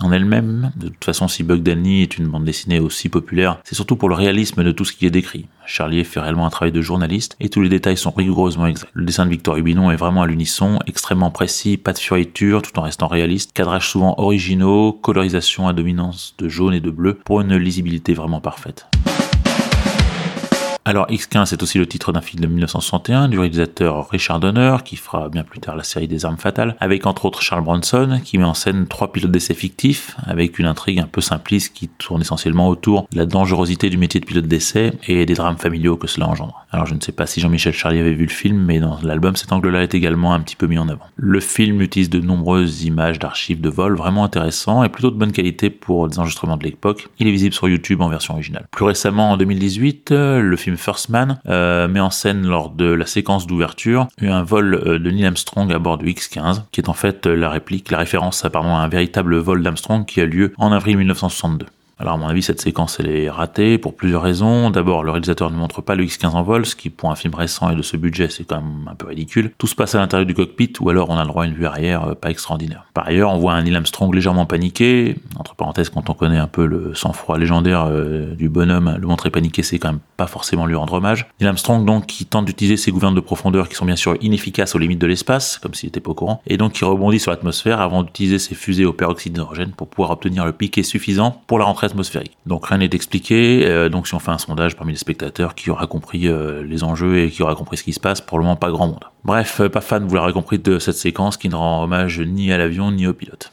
en 0.00 0.12
elle-même. 0.12 0.72
De 0.76 0.88
toute 0.88 1.04
façon, 1.04 1.28
si 1.28 1.42
Bug 1.42 1.62
Danny 1.62 2.00
est 2.00 2.16
une 2.16 2.28
bande 2.28 2.44
dessinée 2.44 2.80
aussi 2.80 3.10
populaire, 3.10 3.58
c'est 3.64 3.74
surtout 3.74 3.96
pour 3.96 4.08
le 4.08 4.14
réalisme 4.14 4.64
de 4.64 4.72
tout 4.72 4.86
ce 4.86 4.94
qui 4.94 5.04
est 5.04 5.10
décrit. 5.10 5.46
Charlier 5.66 6.04
fait 6.04 6.20
réellement 6.20 6.46
un 6.46 6.50
travail 6.50 6.72
de 6.72 6.80
journaliste 6.80 7.36
et 7.38 7.48
tous 7.48 7.60
les 7.60 7.68
détails 7.68 7.96
sont 7.96 8.10
rigoureusement 8.10 8.66
exacts. 8.66 8.90
Le 8.92 9.04
dessin 9.04 9.24
de 9.24 9.30
Victor 9.30 9.56
Hubinon 9.56 9.89
est 9.90 9.96
vraiment 9.96 10.22
à 10.22 10.26
l'unisson, 10.26 10.78
extrêmement 10.86 11.30
précis, 11.30 11.76
pas 11.76 11.92
de 11.92 11.98
fioriture 11.98 12.62
tout 12.62 12.78
en 12.78 12.82
restant 12.82 13.08
réaliste, 13.08 13.52
cadrage 13.52 13.88
souvent 13.88 14.14
originaux, 14.18 14.92
colorisation 14.92 15.68
à 15.68 15.72
dominance 15.72 16.34
de 16.38 16.48
jaune 16.48 16.74
et 16.74 16.80
de 16.80 16.90
bleu 16.90 17.18
pour 17.24 17.40
une 17.40 17.56
lisibilité 17.56 18.14
vraiment 18.14 18.40
parfaite. 18.40 18.86
Alors 20.86 21.06
X-15 21.10 21.44
c'est 21.44 21.62
aussi 21.62 21.76
le 21.76 21.86
titre 21.86 22.10
d'un 22.10 22.22
film 22.22 22.40
de 22.40 22.46
1961 22.46 23.28
du 23.28 23.38
réalisateur 23.38 24.08
Richard 24.08 24.40
Donner 24.40 24.76
qui 24.82 24.96
fera 24.96 25.28
bien 25.28 25.44
plus 25.44 25.60
tard 25.60 25.76
la 25.76 25.82
série 25.82 26.08
des 26.08 26.24
armes 26.24 26.38
fatales 26.38 26.74
avec 26.80 27.04
entre 27.06 27.26
autres 27.26 27.42
Charles 27.42 27.64
Bronson 27.64 28.18
qui 28.24 28.38
met 28.38 28.44
en 28.44 28.54
scène 28.54 28.86
trois 28.86 29.12
pilotes 29.12 29.30
d'essai 29.30 29.52
fictifs 29.52 30.16
avec 30.24 30.58
une 30.58 30.64
intrigue 30.64 30.98
un 30.98 31.06
peu 31.06 31.20
simpliste 31.20 31.74
qui 31.74 31.88
tourne 31.88 32.22
essentiellement 32.22 32.68
autour 32.68 33.06
de 33.12 33.18
la 33.18 33.26
dangerosité 33.26 33.90
du 33.90 33.98
métier 33.98 34.20
de 34.20 34.24
pilote 34.24 34.46
d'essai 34.46 34.92
et 35.06 35.26
des 35.26 35.34
drames 35.34 35.58
familiaux 35.58 35.98
que 35.98 36.06
cela 36.06 36.26
engendre. 36.28 36.64
Alors 36.70 36.86
je 36.86 36.94
ne 36.94 37.00
sais 37.00 37.12
pas 37.12 37.26
si 37.26 37.40
Jean-Michel 37.40 37.74
Charlier 37.74 38.00
avait 38.00 38.14
vu 38.14 38.24
le 38.24 38.30
film 38.30 38.56
mais 38.56 38.80
dans 38.80 38.98
l'album 39.02 39.36
cet 39.36 39.52
angle-là 39.52 39.82
est 39.82 39.94
également 39.94 40.32
un 40.32 40.40
petit 40.40 40.56
peu 40.56 40.66
mis 40.66 40.78
en 40.78 40.88
avant. 40.88 41.04
Le 41.16 41.40
film 41.40 41.82
utilise 41.82 42.08
de 42.08 42.20
nombreuses 42.20 42.84
images 42.84 43.18
d'archives 43.18 43.60
de 43.60 43.68
vol 43.68 43.96
vraiment 43.96 44.24
intéressants 44.24 44.82
et 44.82 44.88
plutôt 44.88 45.10
de 45.10 45.16
bonne 45.16 45.32
qualité 45.32 45.68
pour 45.68 46.08
des 46.08 46.18
enregistrements 46.18 46.56
de 46.56 46.64
l'époque. 46.64 47.08
Il 47.18 47.28
est 47.28 47.32
visible 47.32 47.54
sur 47.54 47.68
YouTube 47.68 48.00
en 48.00 48.08
version 48.08 48.32
originale. 48.32 48.66
Plus 48.70 48.86
récemment 48.86 49.32
en 49.32 49.36
2018 49.36 50.12
le 50.12 50.56
film 50.56 50.69
Man 51.08 51.40
euh, 51.48 51.88
met 51.88 52.00
en 52.00 52.10
scène 52.10 52.46
lors 52.46 52.70
de 52.70 52.86
la 52.86 53.06
séquence 53.06 53.46
d'ouverture 53.46 54.08
un 54.20 54.42
vol 54.42 54.74
euh, 54.74 54.98
de 54.98 55.10
Neil 55.10 55.26
Armstrong 55.26 55.72
à 55.72 55.78
bord 55.78 55.98
du 55.98 56.10
X-15, 56.10 56.62
qui 56.72 56.80
est 56.80 56.88
en 56.88 56.94
fait 56.94 57.26
euh, 57.26 57.34
la 57.34 57.50
réplique, 57.50 57.90
la 57.90 57.98
référence 57.98 58.44
à, 58.44 58.50
pardon, 58.50 58.74
à 58.74 58.80
un 58.80 58.88
véritable 58.88 59.36
vol 59.36 59.62
d'Armstrong 59.62 60.04
qui 60.04 60.20
a 60.20 60.26
lieu 60.26 60.52
en 60.58 60.72
avril 60.72 60.96
1962. 60.98 61.66
Alors 62.00 62.14
à 62.14 62.16
mon 62.16 62.28
avis, 62.28 62.42
cette 62.42 62.62
séquence 62.62 62.98
elle 62.98 63.08
est 63.08 63.28
ratée 63.28 63.76
pour 63.76 63.94
plusieurs 63.94 64.22
raisons. 64.22 64.70
D'abord, 64.70 65.04
le 65.04 65.10
réalisateur 65.10 65.50
ne 65.50 65.56
montre 65.56 65.82
pas 65.82 65.94
le 65.94 66.04
X-15 66.04 66.28
en 66.28 66.42
vol, 66.42 66.64
ce 66.64 66.74
qui 66.74 66.88
pour 66.88 67.10
un 67.10 67.14
film 67.14 67.34
récent 67.34 67.70
et 67.70 67.76
de 67.76 67.82
ce 67.82 67.98
budget, 67.98 68.30
c'est 68.30 68.44
quand 68.44 68.56
même 68.56 68.88
un 68.90 68.94
peu 68.94 69.08
ridicule. 69.08 69.52
Tout 69.58 69.66
se 69.66 69.74
passe 69.74 69.94
à 69.94 69.98
l'intérieur 69.98 70.26
du 70.26 70.32
cockpit, 70.32 70.72
ou 70.80 70.88
alors 70.88 71.10
on 71.10 71.18
a 71.18 71.22
le 71.24 71.28
droit 71.28 71.44
à 71.44 71.46
une 71.46 71.52
vue 71.52 71.66
arrière 71.66 72.04
euh, 72.04 72.14
pas 72.14 72.30
extraordinaire. 72.30 72.86
Par 72.94 73.06
ailleurs, 73.06 73.30
on 73.34 73.38
voit 73.38 73.52
un 73.52 73.62
Neil 73.62 73.76
Armstrong 73.76 74.14
légèrement 74.14 74.46
paniqué. 74.46 75.16
Entre 75.38 75.54
parenthèses, 75.54 75.90
quand 75.90 76.08
on 76.08 76.14
connaît 76.14 76.38
un 76.38 76.46
peu 76.46 76.64
le 76.64 76.94
sang-froid 76.94 77.36
légendaire 77.36 77.84
euh, 77.90 78.34
du 78.34 78.48
bonhomme, 78.48 78.96
le 78.98 79.06
montrer 79.06 79.28
paniqué, 79.28 79.62
c'est 79.62 79.78
quand 79.78 79.90
même 79.90 80.00
pas 80.16 80.26
forcément 80.26 80.64
lui 80.64 80.76
rendre 80.76 80.94
hommage. 80.94 81.26
Neil 81.38 81.48
Armstrong 81.48 81.84
donc 81.84 82.06
qui 82.06 82.24
tente 82.24 82.46
d'utiliser 82.46 82.78
ses 82.78 82.92
gouvernes 82.92 83.14
de 83.14 83.20
profondeur 83.20 83.68
qui 83.68 83.74
sont 83.74 83.84
bien 83.84 83.96
sûr 83.96 84.16
inefficaces 84.22 84.74
aux 84.74 84.78
limites 84.78 85.00
de 85.00 85.06
l'espace, 85.06 85.58
comme 85.58 85.74
s'il 85.74 85.88
n'était 85.88 86.00
pas 86.00 86.12
au 86.12 86.14
courant, 86.14 86.40
et 86.46 86.56
donc 86.56 86.72
qui 86.72 86.86
rebondit 86.86 87.20
sur 87.20 87.30
l'atmosphère 87.30 87.82
avant 87.82 88.04
d'utiliser 88.04 88.38
ses 88.38 88.54
fusées 88.54 88.86
au 88.86 88.94
peroxyde 88.94 89.34
d'hydrogène 89.34 89.72
pour 89.72 89.88
pouvoir 89.88 90.12
obtenir 90.12 90.46
le 90.46 90.52
piqué 90.52 90.82
suffisant 90.82 91.42
pour 91.46 91.58
la 91.58 91.66
rentrée 91.66 91.89
atmosphérique. 91.90 92.36
Donc 92.46 92.66
rien 92.66 92.78
n'est 92.78 92.90
expliqué. 92.92 93.66
Euh, 93.66 93.88
donc 93.88 94.08
si 94.08 94.14
on 94.14 94.18
fait 94.18 94.30
un 94.30 94.38
sondage 94.38 94.76
parmi 94.76 94.92
les 94.92 94.98
spectateurs 94.98 95.54
qui 95.54 95.70
aura 95.70 95.86
compris 95.86 96.26
euh, 96.26 96.62
les 96.64 96.84
enjeux 96.84 97.18
et 97.18 97.30
qui 97.30 97.42
aura 97.42 97.54
compris 97.54 97.76
ce 97.76 97.84
qui 97.84 97.92
se 97.92 98.00
passe, 98.00 98.20
pour 98.20 98.38
le 98.38 98.44
moment 98.44 98.56
pas 98.56 98.70
grand 98.70 98.86
monde. 98.86 99.04
Bref, 99.24 99.60
euh, 99.60 99.68
pas 99.68 99.80
fan, 99.80 100.06
vous 100.06 100.14
l'aurez 100.14 100.32
compris, 100.32 100.58
de 100.58 100.78
cette 100.78 100.96
séquence 100.96 101.36
qui 101.36 101.48
ne 101.48 101.54
rend 101.54 101.84
hommage 101.84 102.20
ni 102.20 102.52
à 102.52 102.58
l'avion 102.58 102.90
ni 102.90 103.06
au 103.06 103.12
pilote. 103.12 103.50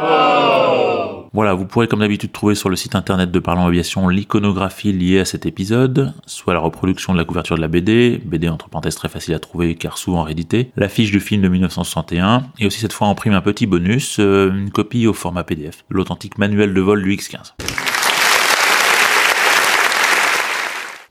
Voilà, 1.33 1.53
vous 1.53 1.65
pourrez 1.65 1.87
comme 1.87 1.99
d'habitude 1.99 2.31
trouver 2.31 2.55
sur 2.55 2.69
le 2.69 2.75
site 2.75 2.95
internet 2.95 3.29
de 3.29 3.39
Parlons 3.39 3.65
Aviation 3.67 4.07
l'iconographie 4.07 4.93
liée 4.93 5.19
à 5.19 5.25
cet 5.25 5.45
épisode, 5.45 6.13
soit 6.25 6.53
la 6.53 6.59
reproduction 6.59 7.13
de 7.13 7.17
la 7.17 7.25
couverture 7.25 7.57
de 7.57 7.61
la 7.61 7.67
BD, 7.67 8.19
BD 8.25 8.49
entre 8.49 8.69
parenthèses 8.69 8.95
très 8.95 9.09
facile 9.09 9.35
à 9.35 9.39
trouver 9.39 9.75
car 9.75 9.97
souvent 9.97 10.23
réédité, 10.23 10.71
l'affiche 10.77 11.11
du 11.11 11.19
film 11.19 11.41
de 11.41 11.49
1961, 11.49 12.45
et 12.59 12.65
aussi 12.65 12.79
cette 12.79 12.93
fois 12.93 13.07
en 13.07 13.13
prime 13.13 13.33
un 13.33 13.41
petit 13.41 13.67
bonus, 13.67 14.17
une 14.17 14.71
copie 14.71 15.05
au 15.05 15.13
format 15.13 15.43
PDF, 15.43 15.83
l'authentique 15.89 16.37
manuel 16.37 16.73
de 16.73 16.81
vol 16.81 17.03
du 17.03 17.15
X15. 17.15 17.96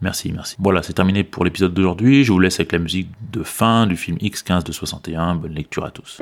Merci, 0.07 0.31
merci. 0.31 0.55
Voilà, 0.61 0.85
c'est 0.85 0.93
terminé 0.93 1.25
pour 1.25 1.45
l'épisode 1.45 1.75
d'aujourd'hui. 1.75 2.23
Je 2.23 2.31
vous 2.31 2.39
laisse 2.39 2.61
avec 2.61 2.71
la 2.71 2.79
musique 2.79 3.09
de 3.33 3.43
fin 3.43 3.89
du 3.89 3.97
film 3.97 4.17
X15 4.19 4.63
de 4.63 4.71
61. 4.71 5.35
Bonne 5.35 5.53
lecture 5.53 5.85
à 5.85 5.91
tous. 5.91 6.21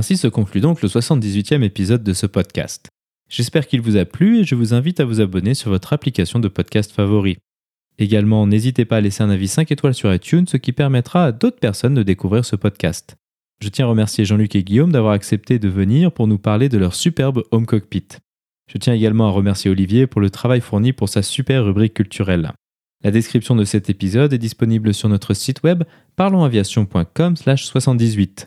Ainsi 0.00 0.16
se 0.16 0.28
conclut 0.28 0.62
donc 0.62 0.80
le 0.80 0.88
78e 0.88 1.62
épisode 1.62 2.02
de 2.02 2.14
ce 2.14 2.24
podcast. 2.24 2.88
J'espère 3.28 3.66
qu'il 3.66 3.82
vous 3.82 3.98
a 3.98 4.06
plu 4.06 4.38
et 4.38 4.44
je 4.44 4.54
vous 4.54 4.72
invite 4.72 4.98
à 4.98 5.04
vous 5.04 5.20
abonner 5.20 5.52
sur 5.52 5.70
votre 5.70 5.92
application 5.92 6.38
de 6.38 6.48
podcast 6.48 6.90
favori. 6.90 7.36
Également, 7.98 8.46
n'hésitez 8.46 8.86
pas 8.86 8.96
à 8.96 9.02
laisser 9.02 9.22
un 9.22 9.28
avis 9.28 9.46
5 9.46 9.70
étoiles 9.70 9.92
sur 9.92 10.10
iTunes, 10.10 10.46
ce 10.48 10.56
qui 10.56 10.72
permettra 10.72 11.26
à 11.26 11.32
d'autres 11.32 11.58
personnes 11.58 11.92
de 11.92 12.02
découvrir 12.02 12.46
ce 12.46 12.56
podcast. 12.56 13.16
Je 13.62 13.68
tiens 13.68 13.84
à 13.84 13.90
remercier 13.90 14.24
Jean-Luc 14.24 14.56
et 14.56 14.64
Guillaume 14.64 14.90
d'avoir 14.90 15.12
accepté 15.12 15.58
de 15.58 15.68
venir 15.68 16.12
pour 16.12 16.26
nous 16.26 16.38
parler 16.38 16.70
de 16.70 16.78
leur 16.78 16.94
superbe 16.94 17.42
home 17.50 17.66
cockpit. 17.66 18.06
Je 18.72 18.78
tiens 18.78 18.94
également 18.94 19.26
à 19.26 19.32
remercier 19.32 19.70
Olivier 19.70 20.06
pour 20.06 20.22
le 20.22 20.30
travail 20.30 20.62
fourni 20.62 20.94
pour 20.94 21.10
sa 21.10 21.20
super 21.20 21.62
rubrique 21.62 21.92
culturelle. 21.92 22.52
La 23.04 23.10
description 23.10 23.54
de 23.54 23.64
cet 23.64 23.90
épisode 23.90 24.32
est 24.32 24.38
disponible 24.38 24.94
sur 24.94 25.10
notre 25.10 25.34
site 25.34 25.62
web 25.62 25.84
parlonsaviation.com/78. 26.16 28.46